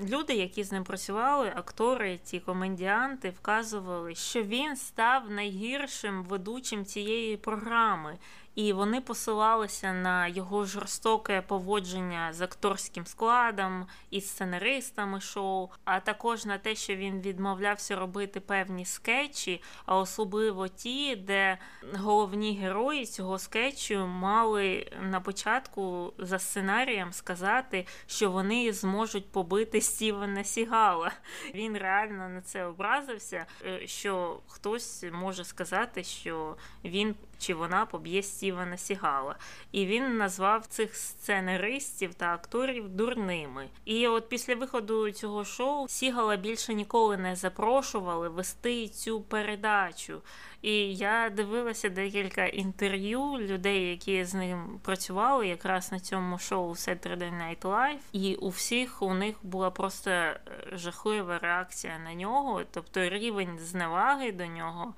люди, 0.00 0.34
які 0.34 0.64
з 0.64 0.72
ним 0.72 0.84
працювали, 0.84 1.52
актори, 1.56 2.18
ті 2.24 2.40
комедіанти, 2.40 3.30
вказували, 3.30 4.14
що 4.14 4.42
він 4.42 4.76
став 4.76 5.30
найгіршим 5.30 6.24
ведучим 6.24 6.84
цієї 6.84 7.36
програми 7.36 8.18
і 8.54 8.72
вони 8.72 9.00
посилалися 9.00 9.92
на 9.92 10.26
його 10.26 10.64
жорстоке 10.64 11.42
поводження 11.42 12.32
з 12.32 12.40
акторським 12.40 13.06
складом 13.06 13.86
і 14.10 14.20
сценаристами 14.20 15.20
шоу, 15.20 15.68
а 15.84 16.00
також 16.00 16.44
на 16.44 16.58
те, 16.58 16.74
що 16.74 16.96
він 16.96 17.20
відмовлявся 17.20 17.96
робити 17.96 18.40
певні 18.40 18.84
скетчі, 18.84 19.62
а 19.86 19.96
особливо 19.98 20.68
ті, 20.68 21.16
де 21.16 21.58
головні 21.94 22.56
герої 22.56 23.06
цього 23.06 23.38
скетчу 23.38 24.06
мали 24.06 24.90
на 25.02 25.20
початку 25.20 26.12
за 26.18 26.38
сценарієм 26.38 27.12
сказати, 27.12 27.86
що 28.06 28.30
вони 28.30 28.72
зможуть 28.72 29.30
побити 29.30 29.80
Стівена 29.80 30.44
Сігала. 30.44 31.12
Він 31.54 31.78
реально 31.78 32.28
на 32.28 32.40
це 32.40 32.64
образився, 32.64 33.46
е, 33.64 33.86
що 33.86 34.40
хтось 34.46 35.04
може 35.12 35.44
сказати, 35.44 36.04
що 36.04 36.56
він 36.84 37.14
чи 37.38 37.54
вона 37.54 37.86
поб'є 37.86 38.22
Стівена 38.22 38.76
Сігала. 38.76 39.36
І 39.72 39.86
він 39.86 40.16
назвав 40.16 40.66
цих 40.66 40.96
сценаристів 40.96 42.14
та 42.14 42.34
акторів 42.34 42.88
дурними. 42.88 43.68
І 43.84 44.08
от 44.08 44.28
після 44.28 44.54
виходу 44.54 45.10
цього 45.10 45.44
шоу 45.44 45.88
Сігала 45.88 46.36
більше 46.36 46.74
ніколи 46.74 47.16
не 47.16 47.36
запрошували 47.36 48.28
вести 48.28 48.88
цю 48.88 49.20
передачу. 49.20 50.22
І 50.62 50.96
я 50.96 51.30
дивилася 51.30 51.88
декілька 51.88 52.46
інтерв'ю 52.46 53.38
людей, 53.38 53.90
які 53.90 54.24
з 54.24 54.34
ним 54.34 54.80
працювали 54.82 55.48
якраз 55.48 55.92
на 55.92 56.00
цьому 56.00 56.38
шоу 56.38 56.70
Saturday 56.70 57.32
Night 57.42 57.60
Live. 57.60 57.98
І 58.12 58.34
у 58.34 58.48
всіх 58.48 59.02
у 59.02 59.14
них 59.14 59.36
була 59.42 59.70
просто 59.70 60.10
е, 60.10 60.38
жахлива 60.72 61.38
реакція 61.38 61.98
на 61.98 62.14
нього, 62.14 62.62
тобто 62.70 63.08
рівень 63.08 63.58
зневаги 63.58 64.32
до 64.32 64.46
нього 64.46 64.94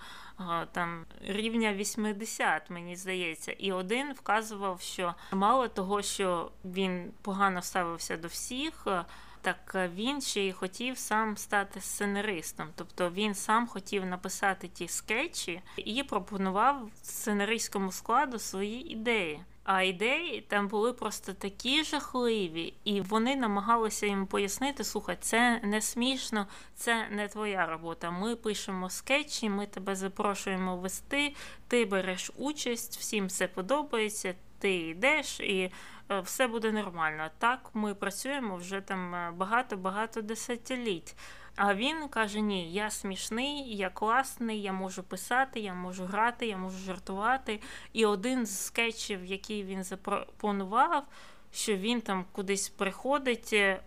там 0.73 1.07
рівня 1.21 1.75
80, 1.75 2.71
мені 2.71 2.97
здається, 2.97 3.53
і 3.53 3.73
один 3.73 4.13
вказував, 4.13 4.81
що 4.81 5.15
мало 5.33 5.69
того, 5.69 6.03
що 6.03 6.51
він 6.65 7.13
погано 7.23 7.63
ставився 7.63 8.17
до 8.17 8.29
всіх. 8.29 8.87
Так 9.43 9.91
він 9.95 10.21
ще 10.21 10.41
й 10.41 10.53
хотів 10.53 10.99
сам 10.99 11.37
стати 11.37 11.81
сценаристом, 11.81 12.69
тобто 12.75 13.11
він 13.11 13.35
сам 13.35 13.67
хотів 13.67 14.07
написати 14.07 14.69
ті 14.69 14.89
скетчі 14.89 15.63
і 15.77 16.03
пропонував 16.03 16.89
сценаристському 17.03 17.93
складу 17.93 18.39
свої 18.39 18.93
ідеї. 18.93 19.45
А 19.65 19.83
ідеї 19.83 20.41
там 20.41 20.69
були 20.69 20.93
просто 20.93 21.33
такі 21.33 21.85
жахливі, 21.85 22.75
і 22.85 23.01
вони 23.01 23.37
намагалися 23.37 24.07
їм 24.07 24.27
пояснити: 24.27 24.85
слухай, 24.85 25.17
це 25.21 25.61
не 25.65 25.81
смішно, 25.81 26.47
це 26.75 27.09
не 27.09 27.29
твоя 27.29 27.67
робота. 27.67 28.11
Ми 28.11 28.37
пишемо 28.37 28.91
скетчі, 28.91 29.49
ми 29.49 29.67
тебе 29.67 29.97
запрошуємо 29.97 30.77
вести, 30.77 31.35
ти 31.69 31.85
береш 31.85 32.31
участь, 32.37 32.97
всім 32.97 33.27
все 33.27 33.49
подобається, 33.49 34.35
ти 34.59 34.75
йдеш 34.75 35.41
і 35.41 35.73
е, 36.11 36.21
все 36.21 36.47
буде 36.47 36.73
нормально. 36.73 37.31
Так 37.39 37.71
ми 37.75 37.95
працюємо 37.95 38.57
вже 38.57 38.81
там 38.81 39.35
багато-багато 39.37 40.23
десятиліть. 40.23 41.17
А 41.63 41.75
він 41.75 42.09
каже: 42.09 42.41
Ні, 42.41 42.73
я 42.73 42.91
смішний, 42.91 43.77
я 43.77 43.91
класний, 43.91 44.63
я 44.63 44.73
можу 44.73 45.03
писати, 45.03 45.61
я 45.61 45.75
можу 45.75 46.05
грати, 46.05 46.47
я 46.47 46.57
можу 46.57 46.79
жартувати. 46.79 47.61
І 47.93 48.07
один 48.07 48.47
з 48.47 48.65
скетчів, 48.65 49.25
який 49.25 49.65
він 49.65 49.85
запропонував, 49.85 51.07
що 51.53 51.77
він 51.77 52.01
там 52.01 52.25
кудись 52.33 52.69
приходить 52.69 53.51
е, 53.53 53.81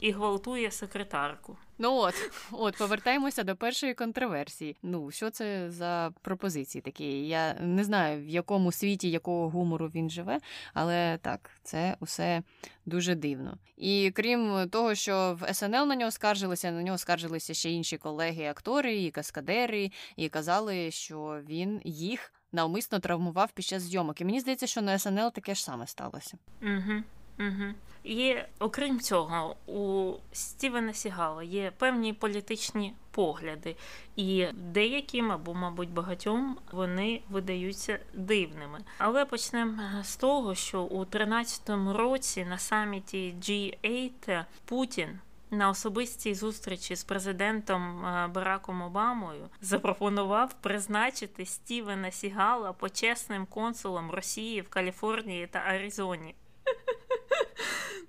і 0.00 0.10
гвалтує 0.10 0.70
секретарку. 0.70 1.56
Ну 1.78 1.94
от, 1.94 2.14
от 2.52 2.76
повертаємося 2.76 3.42
до 3.42 3.56
першої 3.56 3.94
контроверсії. 3.94 4.76
Ну, 4.82 5.10
що 5.10 5.30
це 5.30 5.70
за 5.70 6.12
пропозиції 6.22 6.82
такі? 6.82 7.28
Я 7.28 7.54
не 7.54 7.84
знаю, 7.84 8.24
в 8.24 8.28
якому 8.28 8.72
світі 8.72 9.10
якого 9.10 9.48
гумору 9.48 9.90
він 9.94 10.10
живе, 10.10 10.38
але 10.74 11.18
так, 11.22 11.50
це 11.62 11.96
усе 12.00 12.42
дуже 12.86 13.14
дивно. 13.14 13.58
І 13.76 14.10
крім 14.14 14.68
того, 14.70 14.94
що 14.94 15.38
в 15.40 15.54
СНЛ 15.54 15.86
на 15.86 15.96
нього 15.96 16.10
скаржилися, 16.10 16.70
на 16.70 16.82
нього 16.82 16.98
скаржилися 16.98 17.54
ще 17.54 17.70
інші 17.70 17.98
колеги-актори 17.98 18.96
і 18.96 19.10
каскадери, 19.10 19.90
і 20.16 20.28
казали, 20.28 20.90
що 20.90 21.40
він 21.48 21.80
їх 21.84 22.32
навмисно 22.52 22.98
травмував 22.98 23.52
під 23.52 23.64
час 23.64 23.82
зйомок. 23.82 24.20
І 24.20 24.24
мені 24.24 24.40
здається, 24.40 24.66
що 24.66 24.82
на 24.82 24.98
СНЛ 24.98 25.32
таке 25.32 25.54
ж 25.54 25.64
саме 25.64 25.86
сталося. 25.86 26.38
Угу. 26.62 27.02
Угу. 27.40 27.74
І 28.04 28.36
окрім 28.58 29.00
цього, 29.00 29.56
у 29.66 30.12
Стівена 30.32 30.92
Сігала 30.92 31.42
є 31.42 31.72
певні 31.78 32.12
політичні 32.12 32.94
погляди, 33.10 33.76
і 34.16 34.46
деяким 34.52 35.32
або, 35.32 35.54
мабуть, 35.54 35.90
багатьом 35.90 36.56
вони 36.72 37.22
видаються 37.30 37.98
дивними. 38.14 38.78
Але 38.98 39.24
почнемо 39.24 39.82
з 40.02 40.16
того, 40.16 40.54
що 40.54 40.82
у 40.82 41.04
13-му 41.04 41.92
році 41.92 42.44
на 42.44 42.58
саміті 42.58 43.34
G8 43.40 44.44
Путін. 44.64 45.18
На 45.52 45.68
особистій 45.70 46.34
зустрічі 46.34 46.96
з 46.96 47.04
президентом 47.04 48.06
е, 48.06 48.28
Бараком 48.34 48.82
Обамою 48.82 49.48
запропонував 49.60 50.54
призначити 50.60 51.46
Стівена 51.46 52.10
Сігала 52.10 52.72
почесним 52.72 53.46
консулом 53.46 54.10
Росії 54.10 54.60
в 54.60 54.68
Каліфорнії 54.68 55.46
та 55.46 55.58
Аризоні. 55.58 56.34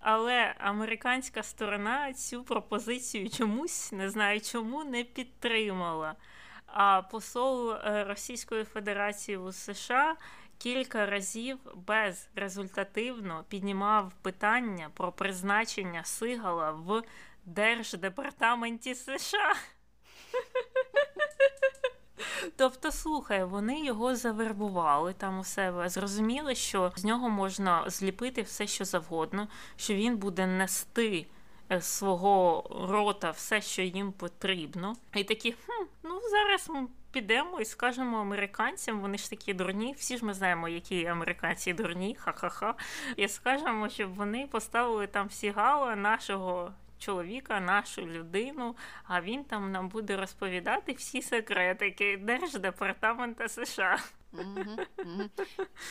Але 0.01 0.55
американська 0.57 1.43
сторона 1.43 2.13
цю 2.13 2.43
пропозицію 2.43 3.29
чомусь 3.29 3.91
не 3.91 4.09
знаю 4.09 4.41
чому 4.41 4.83
не 4.83 5.03
підтримала. 5.03 6.15
А 6.65 7.01
посол 7.01 7.71
е, 7.71 8.03
Російської 8.03 8.63
Федерації 8.63 9.37
у 9.37 9.51
США 9.51 10.15
кілька 10.57 11.05
разів 11.05 11.57
безрезультативно 11.75 13.45
піднімав 13.49 14.13
питання 14.21 14.89
про 14.93 15.11
призначення 15.11 16.03
Сигала 16.03 16.71
в 16.71 17.03
Держдепартаменті 17.45 18.95
США. 18.95 19.55
Тобто, 22.55 22.91
слухай, 22.91 23.43
вони 23.43 23.85
його 23.85 24.15
завербували 24.15 25.13
там 25.13 25.39
у 25.39 25.43
себе, 25.43 25.89
зрозуміли, 25.89 26.55
що 26.55 26.91
з 26.95 27.03
нього 27.03 27.29
можна 27.29 27.89
зліпити 27.89 28.41
все, 28.41 28.67
що 28.67 28.85
завгодно, 28.85 29.47
що 29.75 29.93
він 29.93 30.17
буде 30.17 30.47
нести 30.47 31.25
е, 31.71 31.81
свого 31.81 32.63
рота 32.89 33.31
все, 33.31 33.61
що 33.61 33.81
їм 33.81 34.11
потрібно. 34.11 34.95
І 35.15 35.23
такі, 35.23 35.51
хм, 35.51 35.83
ну 36.03 36.21
зараз 36.31 36.69
ми 36.69 36.87
підемо 37.11 37.61
і 37.61 37.65
скажемо 37.65 38.17
американцям, 38.17 38.99
вони 38.99 39.17
ж 39.17 39.29
такі 39.29 39.53
дурні, 39.53 39.95
всі 39.97 40.17
ж 40.17 40.25
ми 40.25 40.33
знаємо, 40.33 40.69
які 40.69 41.05
американці 41.05 41.73
дурні, 41.73 42.15
ха-ха-ха. 42.19 42.75
І 43.15 43.27
скажемо, 43.27 43.89
щоб 43.89 44.15
вони 44.15 44.47
поставили 44.51 45.07
там 45.07 45.27
всі 45.27 45.49
гала 45.49 45.95
нашого 45.95 46.71
чоловіка, 47.01 47.59
нашу 47.59 48.01
людину, 48.07 48.75
а 49.03 49.21
він 49.21 49.43
там 49.43 49.71
нам 49.71 49.89
буде 49.89 50.17
розповідати 50.17 50.93
всі 50.93 51.21
секретики 51.21 52.17
Держдепартамента 52.17 53.49
США. 53.49 53.99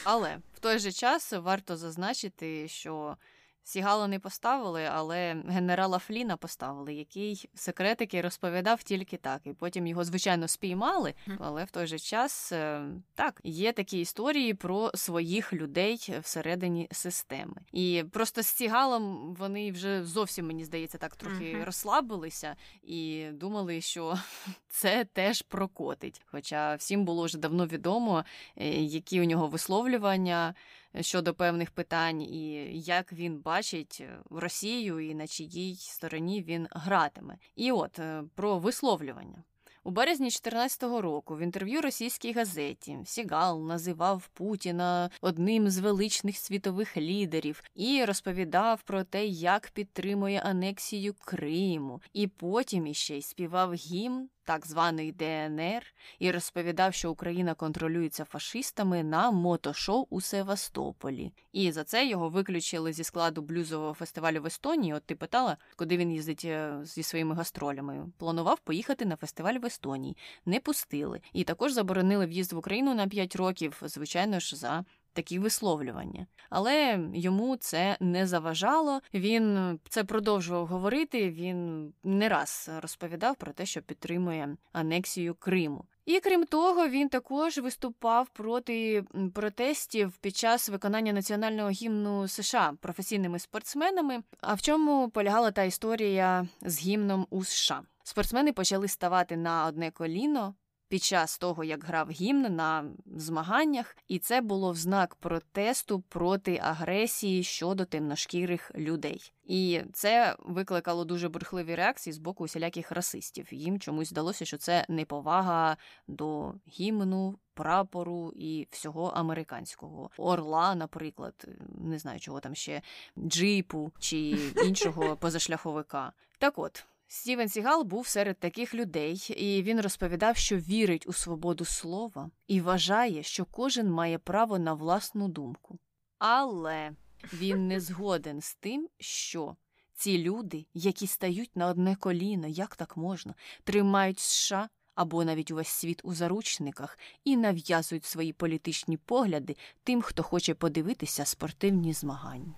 Але 0.04 0.38
в 0.54 0.58
той 0.60 0.78
же 0.78 0.92
час 0.92 1.32
варто 1.32 1.76
зазначити, 1.76 2.68
що 2.68 3.16
Сігала 3.62 4.08
не 4.08 4.18
поставили, 4.18 4.84
але 4.92 5.42
генерала 5.48 5.98
Фліна 5.98 6.36
поставили, 6.36 6.94
який 6.94 7.48
секретики 7.54 8.20
розповідав 8.20 8.82
тільки 8.82 9.16
так. 9.16 9.40
І 9.44 9.52
потім 9.52 9.86
його, 9.86 10.04
звичайно, 10.04 10.48
спіймали. 10.48 11.14
Але 11.38 11.64
в 11.64 11.70
той 11.70 11.86
же 11.86 11.98
час 11.98 12.52
е, 12.52 12.82
так 13.14 13.40
є 13.44 13.72
такі 13.72 14.00
історії 14.00 14.54
про 14.54 14.90
своїх 14.94 15.52
людей 15.52 16.14
всередині 16.22 16.88
системи. 16.90 17.56
І 17.72 18.04
просто 18.12 18.42
з 18.42 18.46
Сігалом 18.46 19.34
вони 19.38 19.72
вже 19.72 20.04
зовсім 20.04 20.46
мені 20.46 20.64
здається 20.64 20.98
так 20.98 21.16
трохи 21.16 21.44
uh-huh. 21.44 21.64
розслабилися 21.64 22.56
і 22.82 23.26
думали, 23.32 23.80
що 23.80 24.18
це 24.68 25.04
теж 25.04 25.42
прокотить. 25.42 26.22
Хоча 26.26 26.74
всім 26.74 27.04
було 27.04 27.24
вже 27.24 27.38
давно 27.38 27.66
відомо, 27.66 28.24
е, 28.56 28.68
які 28.70 29.20
у 29.20 29.24
нього 29.24 29.46
висловлювання 29.46 30.54
щодо 31.00 31.34
певних 31.34 31.70
питань, 31.70 32.22
і 32.22 32.52
як 32.80 33.12
він 33.12 33.38
бачить 33.38 33.98
е, 34.00 34.18
Росію 34.30 35.00
і 35.00 35.14
на 35.14 35.26
чиїй 35.26 35.76
стороні 35.76 36.42
він 36.42 36.68
гратиме. 36.70 37.36
І 37.56 37.72
от 37.72 37.98
е, 37.98 38.22
про 38.34 38.58
висловлювання. 38.58 39.44
У 39.84 39.90
березні 39.90 40.24
2014 40.24 40.82
року 40.82 41.36
в 41.36 41.40
інтерв'ю 41.40 41.80
російській 41.80 42.32
газеті 42.32 42.98
Сігал 43.04 43.66
називав 43.66 44.28
Путіна 44.28 45.10
одним 45.20 45.70
з 45.70 45.78
величних 45.78 46.36
світових 46.36 46.96
лідерів 46.96 47.62
і 47.74 48.04
розповідав 48.04 48.82
про 48.82 49.04
те, 49.04 49.26
як 49.26 49.70
підтримує 49.70 50.40
анексію 50.40 51.14
Криму, 51.24 52.02
і 52.12 52.26
потім 52.26 52.86
іще 52.86 53.16
й 53.16 53.22
співав 53.22 53.74
гімн 53.74 54.28
так 54.44 54.66
званий 54.66 55.12
ДНР 55.12 55.82
і 56.18 56.30
розповідав, 56.30 56.94
що 56.94 57.10
Україна 57.10 57.54
контролюється 57.54 58.24
фашистами 58.24 59.02
на 59.02 59.30
мотошоу 59.30 60.06
у 60.10 60.20
Севастополі. 60.20 61.32
І 61.52 61.72
за 61.72 61.84
це 61.84 62.06
його 62.06 62.28
виключили 62.28 62.92
зі 62.92 63.04
складу 63.04 63.42
блюзового 63.42 63.94
фестивалю 63.94 64.42
в 64.42 64.46
Естонії. 64.46 64.94
От 64.94 65.04
ти 65.04 65.14
питала, 65.14 65.56
куди 65.76 65.96
він 65.96 66.12
їздить 66.12 66.44
е, 66.44 66.80
зі 66.84 67.02
своїми 67.02 67.34
гастролями. 67.34 68.06
Планував 68.18 68.60
поїхати 68.60 69.04
на 69.04 69.16
фестиваль 69.16 69.54
в 69.54 69.66
Естонії, 69.66 70.16
не 70.46 70.60
пустили. 70.60 71.20
І 71.32 71.44
також 71.44 71.72
заборонили 71.72 72.26
в'їзд 72.26 72.52
в 72.52 72.58
Україну 72.58 72.94
на 72.94 73.08
5 73.08 73.36
років, 73.36 73.82
звичайно 73.84 74.40
ж, 74.40 74.56
за 74.56 74.84
такі 75.12 75.38
висловлювання. 75.38 76.26
Але 76.50 77.00
йому 77.14 77.56
це 77.56 77.96
не 78.00 78.26
заважало. 78.26 79.00
Він 79.14 79.78
це 79.88 80.04
продовжував 80.04 80.66
говорити. 80.66 81.30
Він 81.30 81.92
не 82.04 82.28
раз 82.28 82.70
розповідав 82.82 83.36
про 83.36 83.52
те, 83.52 83.66
що 83.66 83.82
підтримує 83.82 84.56
анексію 84.72 85.34
Криму. 85.34 85.84
І 86.06 86.20
крім 86.20 86.46
того, 86.46 86.88
він 86.88 87.08
також 87.08 87.58
виступав 87.58 88.28
проти 88.28 89.04
протестів 89.34 90.16
під 90.16 90.36
час 90.36 90.68
виконання 90.68 91.12
національного 91.12 91.70
гімну 91.70 92.28
США 92.28 92.72
професійними 92.80 93.38
спортсменами. 93.38 94.22
А 94.40 94.54
в 94.54 94.62
чому 94.62 95.10
полягала 95.10 95.50
та 95.50 95.62
історія 95.62 96.46
з 96.62 96.78
гімном 96.78 97.26
у 97.30 97.44
США? 97.44 97.82
Спортсмени 98.02 98.52
почали 98.52 98.88
ставати 98.88 99.36
на 99.36 99.66
одне 99.66 99.90
коліно 99.90 100.54
під 100.90 101.02
час 101.02 101.38
того, 101.38 101.64
як 101.64 101.84
грав 101.84 102.10
гімн 102.10 102.56
на 102.56 102.84
змаганнях, 103.16 103.96
і 104.08 104.18
це 104.18 104.40
було 104.40 104.72
в 104.72 104.76
знак 104.76 105.14
протесту 105.14 106.00
проти 106.00 106.60
агресії 106.62 107.42
щодо 107.42 107.84
темношкірих 107.84 108.72
людей. 108.74 109.32
І 109.44 109.82
це 109.92 110.36
викликало 110.38 111.04
дуже 111.04 111.28
бурхливі 111.28 111.74
реакції 111.74 112.14
з 112.14 112.18
боку 112.18 112.44
усіляких 112.44 112.92
расистів. 112.92 113.54
Їм 113.54 113.80
чомусь 113.80 114.08
здалося, 114.08 114.44
що 114.44 114.58
це 114.58 114.86
неповага 114.88 115.76
до 116.08 116.54
гімну. 116.68 117.38
Прапору 117.54 118.32
і 118.36 118.68
всього 118.70 119.06
американського 119.06 120.10
орла, 120.16 120.74
наприклад, 120.74 121.48
не 121.78 121.98
знаю, 121.98 122.20
чого 122.20 122.40
там 122.40 122.54
ще 122.54 122.82
джипу 123.18 123.92
чи 123.98 124.18
іншого 124.64 125.16
позашляховика. 125.16 126.12
Так 126.38 126.58
от 126.58 126.84
Стівен 127.12 127.48
Сігал 127.48 127.82
був 127.84 128.06
серед 128.06 128.38
таких 128.38 128.74
людей, 128.74 129.34
і 129.36 129.62
він 129.62 129.80
розповідав, 129.80 130.36
що 130.36 130.56
вірить 130.56 131.06
у 131.06 131.12
свободу 131.12 131.64
слова 131.64 132.30
і 132.46 132.60
вважає, 132.60 133.22
що 133.22 133.44
кожен 133.44 133.90
має 133.90 134.18
право 134.18 134.58
на 134.58 134.74
власну 134.74 135.28
думку. 135.28 135.78
Але 136.18 136.92
він 137.32 137.68
не 137.68 137.80
згоден 137.80 138.40
з 138.40 138.54
тим, 138.54 138.88
що 138.98 139.56
ці 139.92 140.18
люди, 140.18 140.66
які 140.74 141.06
стають 141.06 141.56
на 141.56 141.66
одне 141.66 141.96
коліно, 141.96 142.46
як 142.46 142.76
так 142.76 142.96
можна, 142.96 143.34
тримають 143.64 144.18
США, 144.18 144.68
або 144.94 145.24
навіть 145.24 145.50
увесь 145.50 145.68
світ 145.68 146.00
у 146.04 146.14
заручниках 146.14 146.98
і 147.24 147.36
нав'язують 147.36 148.04
свої 148.04 148.32
політичні 148.32 148.96
погляди 148.96 149.56
тим, 149.84 150.02
хто 150.02 150.22
хоче 150.22 150.54
подивитися 150.54 151.24
спортивні 151.24 151.92
змагання. 151.92 152.54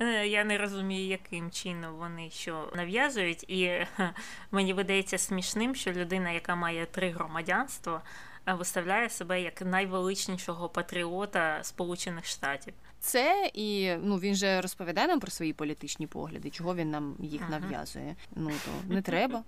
Е, 0.00 0.26
я 0.26 0.44
не 0.44 0.58
розумію, 0.58 1.06
яким 1.06 1.50
чином 1.50 1.94
вони 1.94 2.30
що 2.30 2.72
нав'язують, 2.76 3.50
і 3.50 3.86
мені 4.50 4.72
видається 4.72 5.18
смішним, 5.18 5.74
що 5.74 5.92
людина, 5.92 6.30
яка 6.30 6.54
має 6.54 6.86
три 6.86 7.10
громадянства, 7.10 8.02
виставляє 8.46 9.10
себе 9.10 9.42
як 9.42 9.62
найвеличнішого 9.62 10.68
патріота 10.68 11.58
Сполучених 11.62 12.26
Штатів. 12.26 12.74
Це 13.00 13.50
і 13.54 13.94
ну 14.02 14.16
він 14.16 14.34
же 14.34 14.60
розповідає 14.60 15.08
нам 15.08 15.20
про 15.20 15.30
свої 15.30 15.52
політичні 15.52 16.06
погляди, 16.06 16.50
чого 16.50 16.74
він 16.74 16.90
нам 16.90 17.16
їх 17.20 17.42
нав'язує. 17.50 18.16
Ну 18.34 18.50
то 18.50 18.94
не 18.94 19.02
треба. 19.02 19.42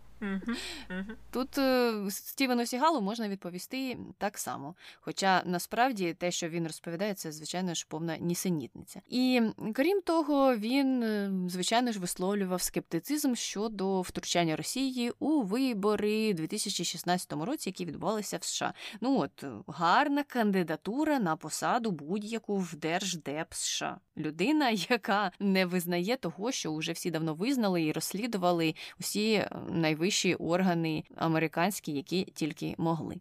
Тут 1.31 1.59
е, 1.59 1.95
Стівену 2.11 2.67
Сігалу 2.67 3.01
можна 3.01 3.29
відповісти 3.29 3.99
так 4.19 4.39
само. 4.39 4.75
Хоча 5.01 5.43
насправді 5.47 6.15
те, 6.15 6.31
що 6.31 6.49
він 6.49 6.67
розповідає, 6.67 7.15
це 7.15 7.33
звичайно 7.33 7.75
ж 7.75 7.87
повна 7.89 8.17
нісенітниця. 8.17 9.01
І 9.09 9.43
крім 9.75 10.01
того, 10.01 10.57
він 10.57 11.03
е, 11.03 11.31
звичайно 11.49 11.93
ж 11.93 12.01
висловлював 12.01 12.63
скептицизм 12.63 13.35
щодо 13.35 14.01
втручання 14.01 14.57
Росії 14.57 15.13
у 15.19 15.43
вибори 15.43 16.35
2016 16.35 17.33
році, 17.33 17.69
які 17.69 17.85
відбувалися 17.85 18.37
в 18.37 18.45
США. 18.45 18.75
Ну 19.01 19.19
от 19.21 19.45
гарна 19.67 20.23
кандидатура 20.23 21.19
на 21.19 21.37
посаду 21.37 21.91
будь-яку 21.91 22.57
в 22.57 22.77
Держдеп 22.77 23.55
США. 23.55 24.01
Людина, 24.17 24.71
яка 24.71 25.33
не 25.39 25.67
визнає 25.67 26.17
того, 26.17 26.53
що 26.53 26.75
вже 26.75 26.93
всі 26.93 27.11
давно 27.11 27.35
визнали 27.35 27.85
і 27.85 27.93
розслідували 27.93 28.75
усі 29.01 29.33
е, 29.33 29.51
найвищі 29.69 30.08
найвищі 30.09 30.35
органи 30.35 31.05
американські, 31.17 31.93
які 31.93 32.25
тільки 32.25 32.75
могли. 32.79 33.17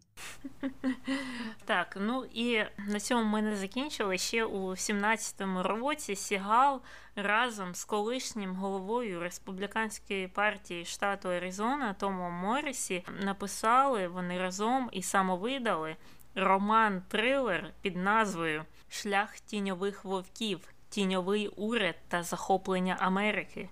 Так, 1.64 1.96
ну 2.00 2.24
і 2.32 2.64
на 2.88 3.00
цьому 3.00 3.24
ми 3.24 3.42
не 3.42 3.56
закінчили. 3.56 4.18
Ще 4.18 4.44
у 4.44 4.70
17-му 4.70 5.62
році 5.62 6.16
Сігал 6.16 6.80
разом 7.16 7.74
з 7.74 7.84
колишнім 7.84 8.54
головою 8.54 9.20
республіканської 9.20 10.28
партії 10.28 10.84
штату 10.84 11.28
Аризона 11.28 11.94
Томом 11.94 12.32
Моррісі 12.32 13.04
написали 13.24 14.08
вони 14.08 14.38
разом 14.38 14.88
і 14.92 15.02
самовидали 15.02 15.96
роман 16.34 17.02
трилер 17.08 17.72
під 17.82 17.96
назвою 17.96 18.64
Шлях 18.88 19.40
тіньових 19.40 20.04
вовків, 20.04 20.60
тіньовий 20.88 21.48
уряд 21.48 21.96
та 22.08 22.22
захоплення 22.22 22.96
Америки. 23.00 23.68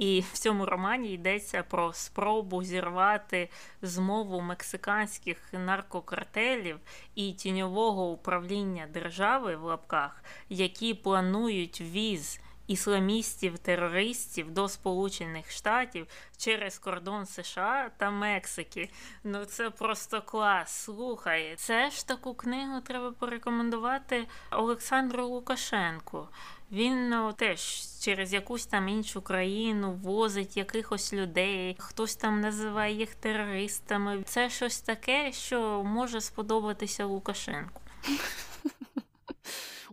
І 0.00 0.20
в 0.20 0.38
цьому 0.38 0.66
романі 0.66 1.12
йдеться 1.12 1.62
про 1.62 1.92
спробу 1.92 2.62
зірвати 2.62 3.48
змову 3.82 4.40
мексиканських 4.40 5.38
наркокартелів 5.52 6.78
і 7.14 7.32
тіньового 7.32 8.10
управління 8.10 8.86
держави 8.92 9.56
в 9.56 9.62
лапках, 9.62 10.24
які 10.48 10.94
планують 10.94 11.80
віз. 11.80 12.40
Ісламістів-терористів 12.66 14.50
до 14.50 14.68
Сполучених 14.68 15.50
Штатів 15.50 16.06
через 16.36 16.78
кордон 16.78 17.26
США 17.26 17.90
та 17.96 18.10
Мексики. 18.10 18.90
Ну 19.24 19.44
це 19.44 19.70
просто 19.70 20.22
клас. 20.22 20.70
Слухай, 20.70 21.54
це 21.56 21.90
ж 21.90 22.08
таку 22.08 22.34
книгу 22.34 22.80
треба 22.80 23.12
порекомендувати 23.12 24.26
Олександру 24.50 25.26
Лукашенку. 25.26 26.28
Він 26.72 27.08
ну, 27.08 27.32
теж 27.32 27.60
через 28.00 28.32
якусь 28.32 28.66
там 28.66 28.88
іншу 28.88 29.22
країну 29.22 29.92
возить 29.92 30.56
якихось 30.56 31.12
людей, 31.12 31.76
хтось 31.78 32.16
там 32.16 32.40
називає 32.40 32.94
їх 32.94 33.14
терористами. 33.14 34.22
Це 34.24 34.50
щось 34.50 34.80
таке, 34.80 35.32
що 35.32 35.82
може 35.84 36.20
сподобатися 36.20 37.04
Лукашенку. 37.04 37.80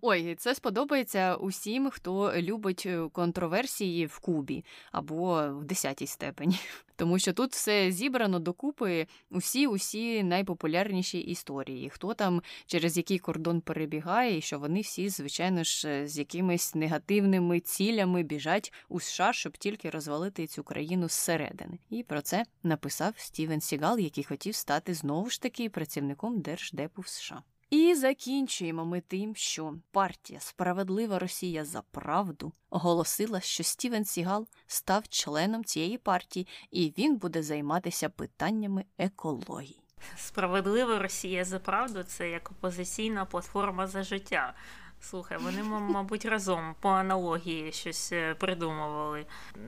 Ой, 0.02 0.36
це 0.36 0.56
сподобається 0.56 1.36
усім, 1.36 1.90
хто 1.90 2.34
любить 2.36 2.84
е, 2.86 3.10
контроверсії 3.12 4.06
в 4.06 4.20
Кубі 4.20 4.66
або 4.92 5.50
в 5.50 5.64
десятій 5.64 6.08
степені. 6.08 6.60
Тому 6.96 7.20
що 7.20 7.34
тут 7.34 7.52
все 7.52 7.92
зібрано 7.92 8.40
докупи 8.40 9.08
усі 9.30 9.68
усі 9.68 10.24
найпопулярніші 10.24 11.20
історії, 11.20 11.90
хто 11.90 12.14
там 12.14 12.42
через 12.66 12.98
який 12.98 13.20
кордон 13.20 13.62
перебігає, 13.62 14.38
і 14.38 14.42
що 14.42 14.60
вони 14.60 14.82
всі, 14.82 15.10
звичайно 15.10 15.64
ж, 15.64 16.08
з 16.08 16.18
якимись 16.18 16.76
негативними 16.76 17.60
цілями 17.60 18.24
біжать 18.24 18.74
у 18.90 19.00
США, 19.00 19.34
щоб 19.34 19.58
тільки 19.58 19.90
розвалити 19.90 20.48
цю 20.48 20.64
країну 20.64 21.10
зсередини. 21.10 21.80
І 21.90 22.04
про 22.04 22.22
це 22.22 22.46
написав 22.64 23.14
Стівен 23.18 23.62
Сігал, 23.62 24.00
який 24.00 24.24
хотів 24.24 24.56
стати 24.56 24.94
знову 24.94 25.30
ж 25.30 25.42
таки 25.42 25.70
працівником 25.70 26.42
держдепу 26.42 27.02
в 27.02 27.08
США. 27.08 27.42
І 27.70 27.96
закінчуємо 27.96 28.86
ми 28.86 29.02
тим, 29.02 29.36
що 29.36 29.74
партія 29.92 30.40
Справедлива 30.40 31.20
Росія 31.20 31.66
за 31.66 31.82
правду 31.82 32.54
оголосила, 32.70 33.40
що 33.40 33.64
Стівен 33.64 34.06
Сігал 34.06 34.48
став 34.68 35.08
членом 35.08 35.66
цієї 35.66 35.98
партії, 35.98 36.48
і 36.72 36.94
він 36.98 37.18
буде 37.18 37.44
займатися 37.44 38.10
питаннями 38.10 38.86
екології. 38.98 39.82
Справедлива 40.18 41.00
Росія 41.00 41.46
за 41.46 41.60
правду 41.60 42.04
це 42.04 42.30
як 42.30 42.52
опозиційна 42.52 43.26
платформа 43.26 43.88
за 43.88 44.04
життя. 44.04 44.54
Слухай, 45.02 45.38
вони, 45.38 45.64
мабуть, 45.64 46.26
разом 46.26 46.76
по 46.80 46.90
аналогії 46.90 47.72
щось 47.72 48.12
е, 48.12 48.36
придумували. 48.36 49.26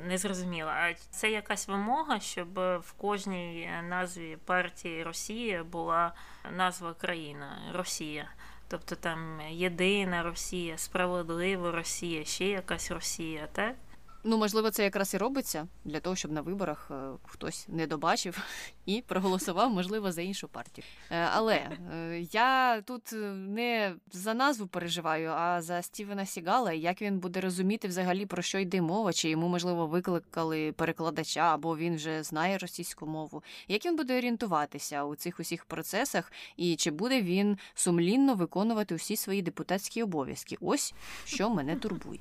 Не 0.07 0.17
зрозуміло. 0.17 0.69
А 0.69 0.93
це 0.93 1.31
якась 1.31 1.67
вимога, 1.67 2.19
щоб 2.19 2.53
в 2.59 2.93
кожній 2.97 3.69
назві 3.89 4.37
партії 4.45 5.03
Росія 5.03 5.63
була 5.63 6.13
назва 6.51 6.93
країна 6.93 7.57
Росія. 7.73 8.29
Тобто 8.67 8.95
там 8.95 9.41
єдина 9.49 10.23
Росія, 10.23 10.77
справедлива 10.77 11.71
Росія, 11.71 12.25
ще 12.25 12.45
якась 12.47 12.91
Росія, 12.91 13.47
так? 13.51 13.75
Ну, 14.23 14.37
можливо, 14.37 14.71
це 14.71 14.83
якраз 14.83 15.13
і 15.13 15.17
робиться 15.17 15.67
для 15.85 15.99
того, 15.99 16.15
щоб 16.15 16.31
на 16.31 16.41
виборах 16.41 16.87
е, 16.91 16.95
хтось 17.23 17.65
не 17.67 17.87
добачив 17.87 18.43
і 18.85 19.03
проголосував, 19.07 19.69
можливо, 19.69 20.11
за 20.11 20.21
іншу 20.21 20.47
партію. 20.47 20.85
Е, 21.11 21.27
але 21.33 21.55
е, 21.55 22.19
я 22.31 22.81
тут 22.81 23.11
не 23.33 23.95
за 24.11 24.33
назву 24.33 24.67
переживаю, 24.67 25.29
а 25.29 25.61
за 25.61 25.81
Стівена 25.81 26.25
Сігала, 26.25 26.73
як 26.73 27.01
він 27.01 27.19
буде 27.19 27.41
розуміти 27.41 27.87
взагалі 27.87 28.25
про 28.25 28.41
що 28.41 28.59
йде 28.59 28.81
мова, 28.81 29.13
чи 29.13 29.29
йому 29.29 29.47
можливо 29.47 29.87
викликали 29.87 30.71
перекладача, 30.71 31.53
або 31.53 31.77
він 31.77 31.95
вже 31.95 32.23
знає 32.23 32.57
російську 32.57 33.05
мову. 33.05 33.43
Як 33.67 33.85
він 33.85 33.95
буде 33.95 34.17
орієнтуватися 34.17 35.03
у 35.03 35.15
цих 35.15 35.39
усіх 35.39 35.65
процесах, 35.65 36.31
і 36.57 36.75
чи 36.75 36.91
буде 36.91 37.21
він 37.21 37.57
сумлінно 37.73 38.35
виконувати 38.35 38.95
усі 38.95 39.15
свої 39.15 39.41
депутатські 39.41 40.03
обов'язки? 40.03 40.57
Ось 40.61 40.93
що 41.25 41.49
мене 41.49 41.75
турбує. 41.75 42.19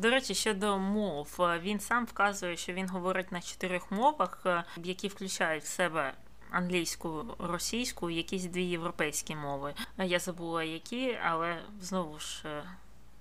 До 0.00 0.10
речі, 0.10 0.34
щодо 0.34 0.78
мов, 0.78 1.21
він 1.62 1.80
сам 1.80 2.04
вказує, 2.04 2.56
що 2.56 2.72
він 2.72 2.88
говорить 2.88 3.32
на 3.32 3.40
чотирьох 3.40 3.90
мовах, 3.90 4.46
які 4.76 5.08
включають 5.08 5.64
в 5.64 5.66
себе. 5.66 6.14
Англійську, 6.50 7.24
російську, 7.38 8.10
якісь 8.10 8.44
дві 8.44 8.64
європейські 8.64 9.36
мови. 9.36 9.74
Я 9.98 10.18
забула 10.18 10.64
які, 10.64 11.18
але 11.24 11.62
знову 11.80 12.18
ж 12.18 12.62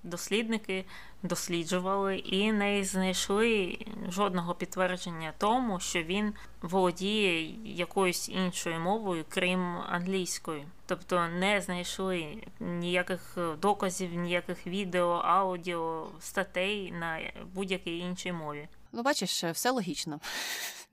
дослідники 0.03 0.85
досліджували 1.23 2.17
і 2.17 2.51
не 2.51 2.83
знайшли 2.83 3.77
жодного 4.09 4.55
підтвердження 4.55 5.33
тому, 5.37 5.79
що 5.79 6.03
він 6.03 6.33
володіє 6.61 7.55
якоюсь 7.75 8.29
іншою 8.29 8.79
мовою, 8.79 9.25
крім 9.29 9.77
англійської. 9.77 10.65
Тобто 10.85 11.27
не 11.27 11.61
знайшли 11.61 12.37
ніяких 12.59 13.37
доказів, 13.61 14.13
ніяких 14.13 14.67
відео, 14.67 15.09
аудіо, 15.09 16.07
статей 16.19 16.91
на 16.91 17.19
будь-якій 17.53 17.97
іншій 17.97 18.31
мові. 18.31 18.67
Ну, 18.91 19.03
бачиш, 19.03 19.43
все 19.43 19.71
логічно. 19.71 20.19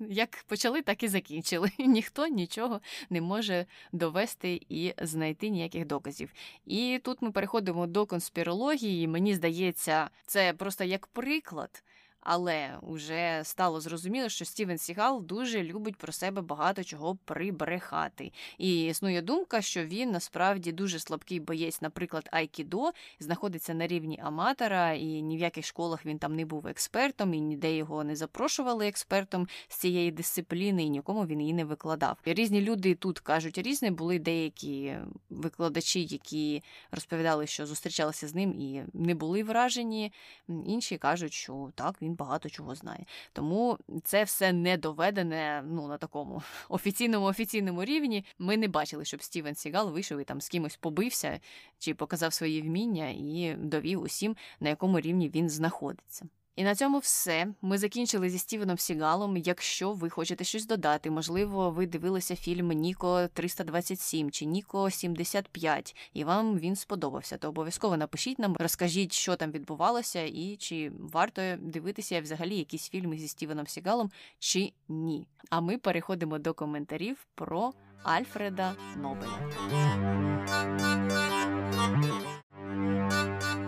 Як 0.00 0.44
почали, 0.48 0.82
так 0.82 1.02
і 1.02 1.08
закінчили. 1.08 1.70
Ніхто 1.78 2.26
нічого 2.26 2.80
не 3.10 3.20
може 3.20 3.66
довести 3.92 4.60
і 4.68 4.94
знайти 5.02 5.48
ніяких 5.48 5.86
доказів. 5.86 6.32
І 6.66 7.00
тут 7.04 7.22
ми 7.22 7.30
переходимо 7.30 7.86
до 7.86 8.06
конспірології. 8.06 9.08
Мені 9.08 9.34
здається, 9.34 10.10
це 10.26 10.52
просто 10.52 10.84
як 10.84 11.06
приклад 11.06 11.82
але 12.30 12.78
вже 12.82 13.40
стало 13.44 13.80
зрозуміло, 13.80 14.28
що 14.28 14.44
Стівен 14.44 14.78
Сігал 14.78 15.22
дуже 15.22 15.62
любить 15.62 15.96
про 15.96 16.12
себе 16.12 16.42
багато 16.42 16.84
чого 16.84 17.18
прибрехати. 17.24 18.32
І 18.58 18.84
існує 18.84 19.22
думка, 19.22 19.62
що 19.62 19.84
він 19.84 20.10
насправді 20.10 20.72
дуже 20.72 20.98
слабкий 20.98 21.40
боєць, 21.40 21.82
наприклад, 21.82 22.28
Айкідо, 22.32 22.90
знаходиться 23.20 23.74
на 23.74 23.86
рівні 23.86 24.20
аматора, 24.22 24.92
і 24.92 25.22
ні 25.22 25.36
в 25.36 25.40
яких 25.40 25.66
школах 25.66 26.06
він 26.06 26.18
там 26.18 26.36
не 26.36 26.44
був 26.44 26.66
експертом, 26.66 27.34
і 27.34 27.40
ніде 27.40 27.76
його 27.76 28.04
не 28.04 28.16
запрошували 28.16 28.88
експертом 28.88 29.48
з 29.68 29.76
цієї 29.76 30.10
дисципліни, 30.10 30.84
і 30.84 30.90
нікому 30.90 31.26
він 31.26 31.40
її 31.40 31.54
не 31.54 31.64
викладав. 31.64 32.18
Різні 32.24 32.60
люди 32.60 32.94
тут 32.94 33.18
кажуть 33.18 33.58
різне, 33.58 33.90
були 33.90 34.18
деякі 34.18 34.96
викладачі, 35.30 36.04
які 36.04 36.62
розповідали, 36.90 37.46
що 37.46 37.66
зустрічалися 37.66 38.28
з 38.28 38.34
ним 38.34 38.54
і 38.54 38.82
не 38.92 39.14
були 39.14 39.42
вражені. 39.42 40.12
Інші 40.48 40.98
кажуть, 40.98 41.32
що 41.32 41.70
так 41.74 42.02
він 42.02 42.17
багато 42.18 42.48
чого 42.48 42.74
знає. 42.74 43.04
Тому 43.32 43.78
це 44.04 44.24
все 44.24 44.52
не 44.52 44.76
доведене 44.76 45.64
ну, 45.66 45.88
на 45.88 45.98
такому 45.98 46.42
офіційному 46.68 47.26
офіційному 47.26 47.84
рівні. 47.84 48.24
Ми 48.38 48.56
не 48.56 48.68
бачили, 48.68 49.04
щоб 49.04 49.22
Стівен 49.22 49.54
Сігал 49.54 49.92
вийшов 49.92 50.20
і 50.20 50.24
там 50.24 50.40
з 50.40 50.48
кимось 50.48 50.76
побився 50.76 51.40
чи 51.78 51.94
показав 51.94 52.32
свої 52.32 52.62
вміння 52.62 53.08
і 53.08 53.56
довів 53.58 54.02
усім, 54.02 54.36
на 54.60 54.68
якому 54.68 55.00
рівні 55.00 55.28
він 55.28 55.50
знаходиться. 55.50 56.28
І 56.58 56.64
на 56.64 56.74
цьому 56.74 56.98
все. 56.98 57.46
Ми 57.62 57.78
закінчили 57.78 58.30
зі 58.30 58.38
Стівеном 58.38 58.78
Сігалом. 58.78 59.36
Якщо 59.36 59.92
ви 59.92 60.10
хочете 60.10 60.44
щось 60.44 60.66
додати, 60.66 61.10
можливо, 61.10 61.70
ви 61.70 61.86
дивилися 61.86 62.36
фільм 62.36 62.68
Ніко 62.68 63.28
327 63.32 64.30
чи 64.30 64.44
Ніко 64.44 64.90
75, 64.90 65.96
і 66.12 66.24
вам 66.24 66.58
він 66.58 66.76
сподобався, 66.76 67.38
то 67.38 67.48
обов'язково 67.48 67.96
напишіть 67.96 68.38
нам, 68.38 68.56
розкажіть, 68.58 69.12
що 69.12 69.36
там 69.36 69.50
відбувалося, 69.50 70.22
і 70.22 70.56
чи 70.56 70.92
варто 70.98 71.42
дивитися 71.58 72.20
взагалі 72.20 72.56
якісь 72.56 72.88
фільми 72.88 73.18
зі 73.18 73.28
Стівеном 73.28 73.66
Сігалом, 73.66 74.10
чи 74.38 74.72
ні. 74.88 75.26
А 75.50 75.60
ми 75.60 75.78
переходимо 75.78 76.38
до 76.38 76.54
коментарів 76.54 77.26
про 77.34 77.72
Альфреда 78.02 78.74
Нобеля. 78.96 79.50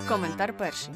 Коментар 0.08 0.56
перший. 0.56 0.94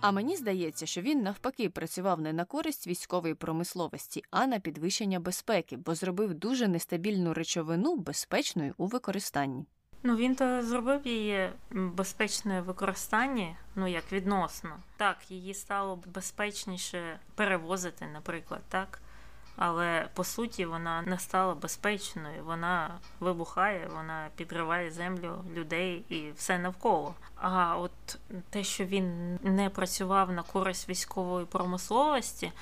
А 0.00 0.12
мені 0.12 0.36
здається, 0.36 0.86
що 0.86 1.00
він 1.00 1.22
навпаки 1.22 1.70
працював 1.70 2.20
не 2.20 2.32
на 2.32 2.44
користь 2.44 2.86
військової 2.86 3.34
промисловості, 3.34 4.22
а 4.30 4.46
на 4.46 4.58
підвищення 4.58 5.20
безпеки, 5.20 5.76
бо 5.76 5.94
зробив 5.94 6.34
дуже 6.34 6.68
нестабільну 6.68 7.34
речовину 7.34 7.96
безпечною 7.96 8.74
у 8.76 8.86
використанні. 8.86 9.66
Ну 10.02 10.16
він 10.16 10.34
то 10.34 10.62
зробив 10.62 11.06
її 11.06 11.50
безпечною 11.70 12.62
використанні, 12.64 13.56
ну 13.74 13.86
як 13.86 14.12
відносно. 14.12 14.70
Так, 14.96 15.30
її 15.30 15.54
стало 15.54 16.02
безпечніше 16.06 17.20
перевозити, 17.34 18.06
наприклад, 18.12 18.60
так 18.68 19.00
але 19.56 20.08
по 20.14 20.24
суті 20.24 20.66
вона 20.66 21.02
не 21.02 21.18
стала 21.18 21.54
безпечною. 21.54 22.44
Вона 22.44 22.90
вибухає, 23.20 23.90
вона 23.96 24.28
підриває 24.36 24.90
землю 24.90 25.44
людей 25.54 26.04
і 26.08 26.30
все 26.36 26.58
навколо. 26.58 27.14
А 27.36 27.76
от 27.76 28.18
те, 28.50 28.64
що 28.64 28.84
він 28.84 29.38
не 29.42 29.70
працював 29.70 30.32
на 30.32 30.42
користь 30.42 30.88
військової 30.88 31.46
промисловості. 31.46 32.52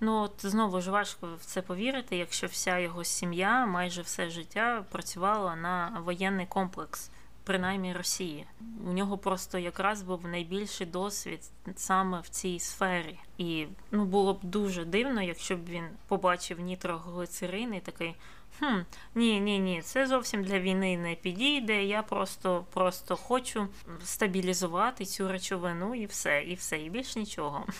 Ну 0.00 0.22
от 0.22 0.32
знову 0.38 0.80
ж 0.80 0.90
важко 0.90 1.28
в 1.40 1.44
це 1.44 1.62
повірити, 1.62 2.16
якщо 2.16 2.46
вся 2.46 2.78
його 2.78 3.04
сім'я 3.04 3.66
майже 3.66 4.02
все 4.02 4.30
життя 4.30 4.84
працювала 4.90 5.56
на 5.56 6.02
воєнний 6.04 6.46
комплекс 6.46 7.10
принаймні 7.46 7.92
Росії. 7.92 8.46
У 8.86 8.92
нього 8.92 9.18
просто 9.18 9.58
якраз 9.58 10.02
був 10.02 10.26
найбільший 10.26 10.86
досвід 10.86 11.40
саме 11.76 12.20
в 12.20 12.28
цій 12.28 12.58
сфері. 12.58 13.18
І 13.38 13.66
ну 13.90 14.04
було 14.04 14.34
б 14.34 14.38
дуже 14.42 14.84
дивно, 14.84 15.22
якщо 15.22 15.56
б 15.56 15.68
він 15.68 15.84
побачив 16.08 16.60
нітроглицерин 16.60 17.74
і 17.74 17.80
такий. 17.80 18.14
Хм, 18.58 18.78
ні, 19.14 19.40
ні, 19.40 19.58
ні, 19.58 19.82
це 19.82 20.06
зовсім 20.06 20.44
для 20.44 20.60
війни 20.60 20.98
не 20.98 21.14
підійде. 21.14 21.84
Я 21.84 22.02
просто 22.02 22.66
просто 22.72 23.16
хочу 23.16 23.68
стабілізувати 24.04 25.04
цю 25.04 25.28
речовину 25.28 25.94
і 25.94 26.06
все, 26.06 26.42
і 26.42 26.54
все, 26.54 26.78
і 26.78 26.90
більш 26.90 27.16
нічого. 27.16 27.66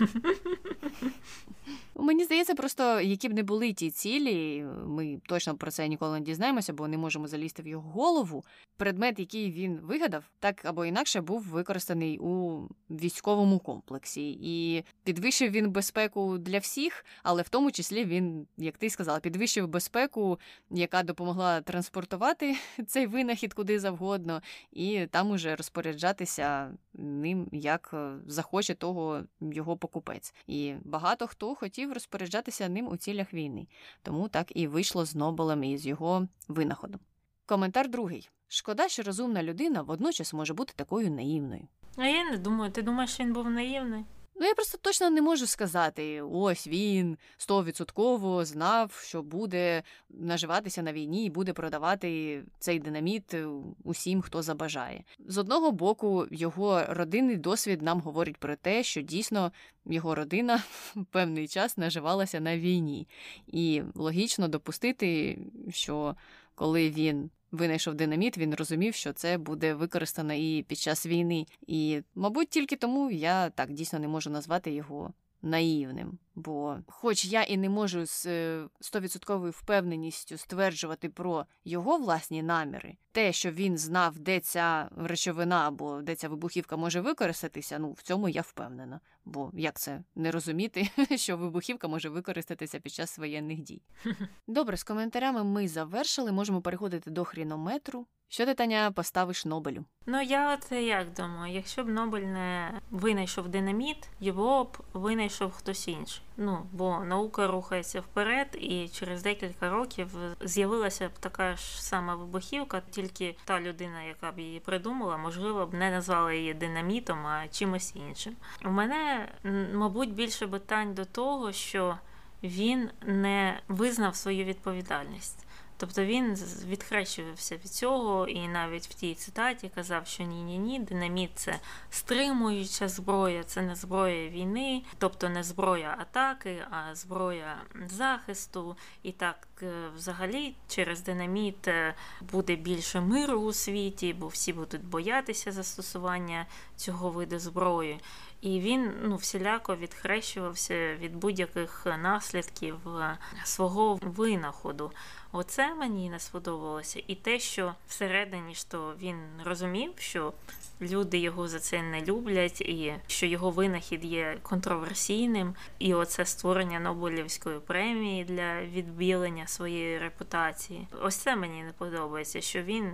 Мені 1.94 2.24
здається, 2.24 2.54
просто 2.54 3.00
які 3.00 3.28
б 3.28 3.32
не 3.32 3.42
були 3.42 3.72
ті 3.72 3.90
цілі, 3.90 4.64
ми 4.86 5.20
точно 5.26 5.56
про 5.56 5.70
це 5.70 5.88
ніколи 5.88 6.18
не 6.18 6.24
дізнаємося, 6.24 6.72
бо 6.72 6.88
не 6.88 6.98
можемо 6.98 7.28
залізти 7.28 7.62
в 7.62 7.66
його 7.66 7.90
голову. 7.90 8.44
Предмет, 8.76 9.18
який 9.18 9.52
він 9.52 9.80
вигадав, 9.82 10.24
так 10.38 10.64
або 10.64 10.84
інакше 10.84 11.20
був 11.20 11.42
використаний 11.42 12.18
у 12.18 12.62
військовому 12.90 13.58
комплексі, 13.58 14.38
і 14.42 14.84
підвищив 15.04 15.50
він 15.50 15.70
безпеку 15.70 16.38
для 16.38 16.58
всіх, 16.58 17.04
але 17.22 17.42
в 17.42 17.48
тому 17.48 17.70
числі 17.70 18.04
він, 18.04 18.46
як 18.56 18.76
ти 18.76 18.90
сказала, 18.90 19.20
підвищив 19.20 19.68
безпеку, 19.68 20.38
яка 20.70 21.02
допомогла 21.02 21.60
транспортувати 21.60 22.56
цей 22.86 23.06
винахід 23.06 23.54
куди 23.54 23.80
завгодно, 23.80 24.42
і 24.72 25.06
там 25.06 25.30
уже 25.30 25.56
розпоряджатися 25.56 26.70
ним 26.94 27.48
як 27.52 27.94
захоче 28.26 28.74
того 28.74 29.22
його 29.40 29.76
покупець. 29.76 30.34
І 30.46 30.74
багато 30.84 31.26
хто 31.26 31.54
хотів 31.54 31.92
розпоряджатися 31.92 32.68
ним 32.68 32.88
у 32.88 32.96
цілях 32.96 33.34
війни, 33.34 33.66
тому 34.02 34.28
так 34.28 34.56
і 34.56 34.66
вийшло 34.66 35.04
з 35.04 35.14
Нобелем 35.14 35.64
і 35.64 35.78
з 35.78 35.86
його 35.86 36.28
винаходом. 36.48 37.00
Коментар 37.46 37.90
другий. 37.90 38.30
Шкода, 38.48 38.88
що 38.88 39.02
розумна 39.02 39.42
людина 39.42 39.82
водночас 39.82 40.32
може 40.32 40.54
бути 40.54 40.72
такою 40.76 41.10
наївною. 41.10 41.68
А 41.96 42.06
я 42.06 42.30
не 42.30 42.36
думаю, 42.36 42.72
ти 42.72 42.82
думаєш, 42.82 43.10
що 43.14 43.24
він 43.24 43.32
був 43.32 43.50
наївний? 43.50 44.04
Ну, 44.40 44.46
я 44.46 44.54
просто 44.54 44.78
точно 44.78 45.10
не 45.10 45.22
можу 45.22 45.46
сказати, 45.46 46.22
ось 46.22 46.66
він 46.66 47.18
стовідсотково 47.36 48.44
знав, 48.44 49.02
що 49.04 49.22
буде 49.22 49.82
наживатися 50.10 50.82
на 50.82 50.92
війні 50.92 51.24
і 51.24 51.30
буде 51.30 51.52
продавати 51.52 52.42
цей 52.58 52.78
динаміт 52.78 53.36
усім, 53.84 54.22
хто 54.22 54.42
забажає. 54.42 55.04
З 55.26 55.38
одного 55.38 55.72
боку, 55.72 56.26
його 56.30 56.82
родинний 56.88 57.36
досвід 57.36 57.82
нам 57.82 58.00
говорить 58.00 58.36
про 58.36 58.56
те, 58.56 58.82
що 58.82 59.02
дійсно 59.02 59.52
його 59.86 60.14
родина 60.14 60.62
певний 61.10 61.48
час 61.48 61.76
наживалася 61.76 62.40
на 62.40 62.58
війні, 62.58 63.08
і 63.46 63.82
логічно 63.94 64.48
допустити, 64.48 65.38
що 65.70 66.16
коли 66.54 66.90
він 66.90 67.30
винайшов 67.56 67.94
динаміт, 67.94 68.38
він 68.38 68.54
розумів, 68.54 68.94
що 68.94 69.12
це 69.12 69.38
буде 69.38 69.74
використано 69.74 70.34
і 70.34 70.62
під 70.62 70.78
час 70.78 71.06
війни. 71.06 71.46
І, 71.66 72.00
мабуть, 72.14 72.48
тільки 72.48 72.76
тому 72.76 73.10
я 73.10 73.50
так 73.50 73.72
дійсно 73.72 73.98
не 73.98 74.08
можу 74.08 74.30
назвати 74.30 74.70
його 74.72 75.12
наївним. 75.46 76.18
Бо, 76.34 76.76
хоч 76.86 77.24
я 77.24 77.42
і 77.42 77.56
не 77.56 77.68
можу 77.68 78.06
з 78.06 78.26
е, 78.26 78.68
стовідсотковою 78.80 79.52
впевненістю 79.52 80.36
стверджувати 80.36 81.08
про 81.08 81.46
його 81.64 81.98
власні 81.98 82.42
наміри, 82.42 82.96
те, 83.12 83.32
що 83.32 83.50
він 83.50 83.78
знав, 83.78 84.18
де 84.18 84.40
ця 84.40 84.90
речовина 84.96 85.68
або 85.68 86.02
де 86.02 86.14
ця 86.14 86.28
вибухівка 86.28 86.76
може 86.76 87.00
використатися, 87.00 87.78
ну 87.78 87.92
в 87.92 88.02
цьому 88.02 88.28
я 88.28 88.40
впевнена. 88.40 89.00
Бо 89.24 89.50
як 89.54 89.78
це 89.78 90.02
не 90.14 90.30
розуміти, 90.30 90.88
що 91.16 91.36
вибухівка 91.36 91.88
може 91.88 92.08
використатися 92.08 92.80
під 92.80 92.92
час 92.92 93.18
воєнних 93.18 93.60
дій? 93.60 93.82
Добре, 94.46 94.76
з 94.76 94.84
коментарями 94.84 95.44
ми 95.44 95.68
завершили. 95.68 96.32
Можемо 96.32 96.60
переходити 96.60 97.10
до 97.10 97.24
хрінометру. 97.24 98.06
Що 98.28 98.46
ти, 98.46 98.54
Таня, 98.54 98.92
поставиш 98.92 99.44
Нобелю? 99.44 99.84
Ну 100.06 100.22
я 100.22 100.54
от 100.54 100.72
як 100.72 101.12
думаю, 101.12 101.54
якщо 101.54 101.84
б 101.84 101.88
Нобель 101.88 102.20
не 102.22 102.80
винайшов 102.90 103.48
динаміт, 103.48 104.08
його 104.20 104.64
б 104.64 104.76
винайшов 104.92 105.52
хтось 105.52 105.88
інший. 105.88 106.22
Ну 106.36 106.66
бо 106.72 107.04
наука 107.04 107.46
рухається 107.46 108.00
вперед, 108.00 108.48
і 108.60 108.88
через 108.88 109.22
декілька 109.22 109.70
років 109.70 110.08
з'явилася 110.40 111.08
б 111.08 111.12
така 111.20 111.56
ж 111.56 111.82
сама 111.82 112.14
вибухівка, 112.14 112.82
тільки 112.90 113.36
та 113.44 113.60
людина, 113.60 114.02
яка 114.02 114.32
б 114.32 114.38
її 114.38 114.60
придумала, 114.60 115.16
можливо 115.16 115.66
б 115.66 115.74
не 115.74 115.90
назвала 115.90 116.32
її 116.32 116.54
динамітом, 116.54 117.26
а 117.26 117.48
чимось 117.48 117.96
іншим. 117.96 118.36
У 118.64 118.70
мене, 118.70 119.28
мабуть, 119.74 120.14
більше 120.14 120.46
питань 120.46 120.94
до 120.94 121.04
того, 121.04 121.52
що 121.52 121.98
він 122.42 122.90
не 123.06 123.60
визнав 123.68 124.16
свою 124.16 124.44
відповідальність. 124.44 125.45
Тобто 125.76 126.04
він 126.04 126.34
відхрещувався 126.68 127.54
від 127.54 127.66
цього, 127.66 128.28
і 128.28 128.48
навіть 128.48 128.86
в 128.86 128.94
тій 128.94 129.14
цитаті 129.14 129.70
казав, 129.74 130.06
що 130.06 130.22
ні-ні 130.22 130.58
ні, 130.58 130.78
динаміт 130.78 131.30
це 131.34 131.58
стримуюча 131.90 132.88
зброя, 132.88 133.44
це 133.44 133.62
не 133.62 133.74
зброя 133.74 134.28
війни, 134.28 134.82
тобто 134.98 135.28
не 135.28 135.42
зброя 135.42 135.96
атаки, 136.00 136.62
а 136.70 136.94
зброя 136.94 137.56
захисту. 137.86 138.76
І 139.02 139.12
так, 139.12 139.48
е, 139.62 139.88
взагалі, 139.96 140.54
через 140.68 141.02
динаміт 141.02 141.68
е, 141.68 141.94
буде 142.20 142.56
більше 142.56 143.00
миру 143.00 143.40
у 143.40 143.52
світі, 143.52 144.12
бо 144.12 144.28
всі 144.28 144.52
будуть 144.52 144.84
боятися 144.84 145.52
застосування 145.52 146.46
цього 146.76 147.10
виду 147.10 147.38
зброї. 147.38 148.00
І 148.46 148.60
він 148.60 148.92
ну, 149.02 149.16
всіляко 149.16 149.76
відхрещувався 149.76 150.94
від 150.94 151.16
будь-яких 151.16 151.86
наслідків 152.02 152.76
е, 152.88 153.18
свого 153.44 153.98
винаходу. 154.02 154.92
Оце 155.32 155.74
мені 155.74 156.10
не 156.10 156.18
сподобалося. 156.18 157.02
І 157.06 157.14
те, 157.14 157.38
що 157.38 157.74
всередині 157.88 158.54
що 158.54 158.94
він 159.00 159.16
розумів, 159.44 159.92
що 159.98 160.32
люди 160.80 161.18
його 161.18 161.48
за 161.48 161.58
це 161.58 161.82
не 161.82 162.02
люблять, 162.02 162.60
і 162.60 162.94
що 163.06 163.26
його 163.26 163.50
винахід 163.50 164.04
є 164.04 164.38
контроверсійним, 164.42 165.54
і 165.78 165.94
оце 165.94 166.26
створення 166.26 166.80
Нобелівської 166.80 167.60
премії 167.60 168.24
для 168.24 168.62
відбілення 168.62 169.46
своєї 169.46 169.98
репутації. 169.98 170.88
Ось 171.02 171.16
це 171.16 171.36
мені 171.36 171.62
не 171.62 171.72
подобається, 171.72 172.40
що 172.40 172.62
він 172.62 172.92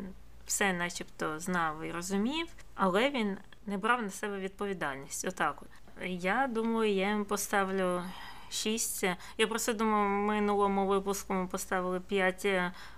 все, 0.52 0.72
начебто, 0.72 1.40
знав 1.40 1.82
і 1.82 1.92
розумів, 1.92 2.46
але 2.74 3.10
він 3.10 3.36
не 3.66 3.78
брав 3.78 4.02
на 4.02 4.10
себе 4.10 4.38
відповідальність. 4.38 5.24
Отак. 5.24 5.62
от. 5.62 5.68
Я 6.06 6.46
думаю, 6.46 6.92
я 6.92 7.08
їм 7.08 7.24
поставлю 7.24 8.02
6. 8.50 9.04
Я 9.38 9.46
просто 9.46 9.72
думаю, 9.72 10.06
в 10.06 10.26
минулому 10.26 10.86
випуску 10.86 11.34
ми 11.34 11.46
поставили 11.46 12.00
5 12.00 12.46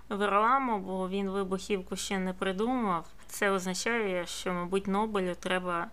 Верламу, 0.09 0.79
бо 0.79 1.09
він 1.09 1.29
вибухівку 1.29 1.95
ще 1.95 2.19
не 2.19 2.33
придумав. 2.33 3.07
Це 3.27 3.51
означає, 3.51 4.25
що, 4.25 4.53
мабуть, 4.53 4.87
Нобелю 4.87 5.35
треба 5.35 5.87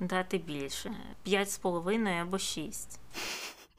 дати 0.00 0.38
більше: 0.38 0.92
5,5 1.26 2.22
або 2.22 2.38
6. 2.38 3.00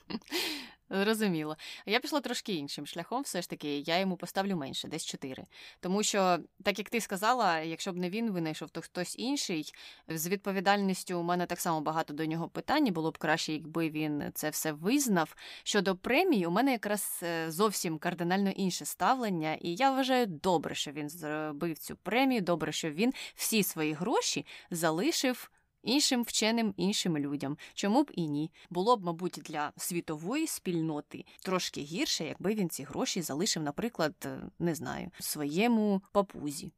Зрозуміло. 0.89 1.57
Я 1.85 1.99
пішла 1.99 2.19
трошки 2.19 2.53
іншим 2.53 2.85
шляхом, 2.85 3.21
все 3.21 3.41
ж 3.41 3.49
таки, 3.49 3.77
я 3.77 3.99
йому 3.99 4.17
поставлю 4.17 4.55
менше, 4.55 4.87
десь 4.87 5.05
4. 5.05 5.43
Тому 5.79 6.03
що, 6.03 6.39
так 6.63 6.79
як 6.79 6.89
ти 6.89 7.01
сказала, 7.01 7.59
якщо 7.59 7.91
б 7.91 7.97
не 7.97 8.09
він 8.09 8.31
винайшов, 8.31 8.69
то 8.69 8.81
хтось 8.81 9.15
інший. 9.19 9.73
З 10.07 10.27
відповідальністю 10.27 11.19
у 11.19 11.23
мене 11.23 11.45
так 11.45 11.59
само 11.59 11.81
багато 11.81 12.13
до 12.13 12.25
нього 12.25 12.49
питань. 12.49 12.93
Було 12.93 13.11
б 13.11 13.17
краще, 13.17 13.53
якби 13.53 13.89
він 13.89 14.23
це 14.33 14.49
все 14.49 14.71
визнав. 14.71 15.35
Щодо 15.63 15.95
премії, 15.95 16.45
у 16.45 16.51
мене 16.51 16.71
якраз 16.71 17.19
е, 17.23 17.51
зовсім 17.51 17.97
кардинально 17.97 18.49
інше 18.49 18.85
ставлення, 18.85 19.53
і 19.61 19.75
я 19.75 19.91
вважаю 19.91 20.25
добре, 20.25 20.75
що 20.75 20.91
він 20.91 21.09
зробив 21.09 21.77
цю 21.77 21.95
премію. 21.95 22.41
Добре, 22.41 22.71
що 22.71 22.91
він 22.91 23.13
всі 23.35 23.63
свої 23.63 23.93
гроші 23.93 24.45
залишив 24.71 25.51
іншим 25.83 26.23
вченим 26.23 26.73
іншим 26.77 27.17
людям. 27.17 27.57
Чому 27.73 28.03
б 28.03 28.11
і 28.13 28.27
ні? 28.27 28.51
Було 28.69 28.97
б, 28.97 29.03
мабуть, 29.03 29.39
для 29.45 29.71
світової 29.77 30.47
спільноти 30.47 31.25
трошки 31.41 31.81
гірше, 31.81 32.25
якби 32.25 32.53
він 32.53 32.69
ці 32.69 32.83
гроші 32.83 33.21
залишив, 33.21 33.63
наприклад, 33.63 34.15
е, 34.25 34.41
не 34.59 34.75
знаю, 34.75 35.11
своєму 35.19 36.01
папузі 36.11 36.73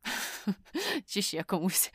чи 1.06 1.22
ще 1.22 1.44
комусь 1.44 1.92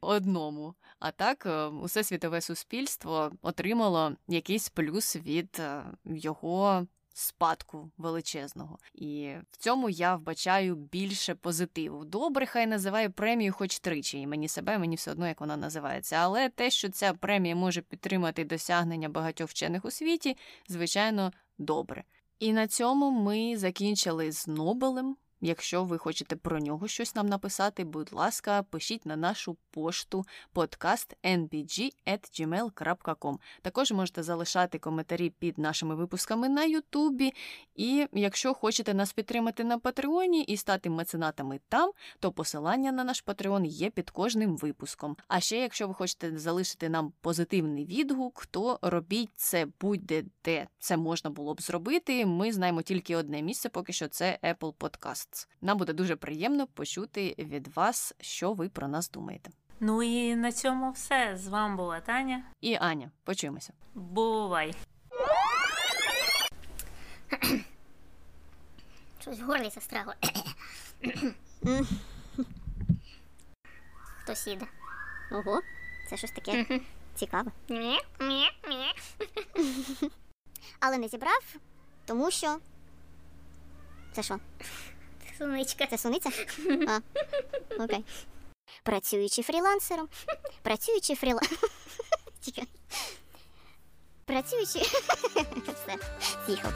одному. 0.00 0.74
А 0.98 1.10
так, 1.10 1.46
е, 1.46 1.66
усе 1.66 2.04
світове 2.04 2.40
суспільство 2.40 3.32
отримало 3.42 4.16
якийсь 4.28 4.68
плюс 4.68 5.16
від 5.16 5.56
е, 5.60 5.84
його 6.04 6.86
спадку 7.12 7.90
величезного. 7.98 8.78
І 8.94 9.34
в 9.50 9.56
цьому 9.56 9.90
я 9.90 10.16
вбачаю 10.16 10.74
більше 10.74 11.34
позитиву. 11.34 12.04
Добре, 12.04 12.46
хай 12.46 12.66
називає 12.66 13.10
премію 13.10 13.52
хоч 13.52 13.78
тричі, 13.78 14.20
і 14.20 14.26
мені 14.26 14.48
себе, 14.48 14.78
мені 14.78 14.96
все 14.96 15.10
одно, 15.10 15.28
як 15.28 15.40
вона 15.40 15.56
називається. 15.56 16.16
Але 16.16 16.48
те, 16.48 16.70
що 16.70 16.88
ця 16.88 17.12
премія 17.12 17.56
може 17.56 17.80
підтримати 17.80 18.44
досягнення 18.44 19.08
багатьох 19.08 19.50
вчених 19.50 19.84
у 19.84 19.90
світі, 19.90 20.36
звичайно, 20.68 21.32
добре. 21.58 22.04
І 22.38 22.52
на 22.52 22.66
цьому 22.66 23.10
ми 23.10 23.56
закінчили 23.56 24.32
з 24.32 24.48
Нобелем. 24.48 25.16
Якщо 25.44 25.84
ви 25.84 25.98
хочете 25.98 26.36
про 26.36 26.58
нього 26.58 26.88
щось 26.88 27.14
нам 27.14 27.26
написати, 27.26 27.84
будь 27.84 28.12
ласка, 28.12 28.62
пишіть 28.62 29.06
на 29.06 29.16
нашу 29.16 29.56
пошту 29.70 30.24
podcast.nbg.gmail.com. 30.54 33.36
Також 33.62 33.92
можете 33.92 34.22
залишати 34.22 34.78
коментарі 34.78 35.30
під 35.30 35.58
нашими 35.58 35.94
випусками 35.94 36.48
на 36.48 36.64
Ютубі. 36.64 37.32
І 37.76 38.06
якщо 38.12 38.54
хочете 38.54 38.94
нас 38.94 39.12
підтримати 39.12 39.64
на 39.64 39.78
Патреоні 39.78 40.42
і 40.42 40.56
стати 40.56 40.90
меценатами 40.90 41.60
там, 41.68 41.90
то 42.20 42.32
посилання 42.32 42.92
на 42.92 43.04
наш 43.04 43.20
Патреон 43.20 43.64
є 43.64 43.90
під 43.90 44.10
кожним 44.10 44.56
випуском. 44.56 45.16
А 45.28 45.40
ще, 45.40 45.58
якщо 45.58 45.88
ви 45.88 45.94
хочете 45.94 46.38
залишити 46.38 46.88
нам 46.88 47.12
позитивний 47.20 47.86
відгук, 47.86 48.46
то 48.46 48.78
робіть 48.82 49.30
це 49.36 49.66
будь-де 49.80 50.24
де 50.44 50.66
це 50.78 50.96
можна 50.96 51.30
було 51.30 51.54
б 51.54 51.62
зробити. 51.62 52.26
Ми 52.26 52.52
знаємо 52.52 52.82
тільки 52.82 53.16
одне 53.16 53.42
місце, 53.42 53.68
поки 53.68 53.92
що 53.92 54.08
це 54.08 54.38
Apple 54.42 54.72
Podcasts. 55.32 55.48
Нам 55.60 55.78
буде 55.78 55.92
дуже 55.92 56.16
приємно 56.16 56.66
почути 56.66 57.34
від 57.38 57.68
вас, 57.76 58.14
що 58.20 58.52
ви 58.52 58.68
про 58.68 58.88
нас 58.88 59.10
думаєте. 59.10 59.50
Ну 59.80 60.02
і 60.02 60.36
на 60.36 60.52
цьому 60.52 60.90
все. 60.92 61.36
З 61.36 61.48
вами 61.48 61.76
була 61.76 62.00
Таня. 62.00 62.44
І 62.60 62.74
Аня, 62.74 63.10
почуємося. 63.24 63.72
Бувай! 63.94 64.74
Щось 69.20 69.40
в 69.40 69.44
горлі 69.44 69.70
застрягло. 69.70 70.14
Хтось 74.22 74.46
їде. 74.46 74.66
Ого, 75.32 75.60
це 76.10 76.16
щось 76.16 76.30
таке 76.30 76.80
цікаве. 77.14 77.50
Але 80.80 80.98
не 80.98 81.08
зібрав, 81.08 81.54
тому 82.06 82.30
що. 82.30 82.58
Це 84.12 84.22
що? 84.22 84.38
Сонечка. 85.42 85.86
Це 85.86 85.98
суниця? 85.98 86.30
А, 86.88 87.00
окей. 87.84 88.04
Працюючи 88.82 89.42
фрілансером. 89.42 90.08
Працюючи 90.62 91.14
фрілансером. 91.14 91.70
Працюючи. 94.24 94.78
Все, 95.66 95.96
з'їхав. 96.46 96.72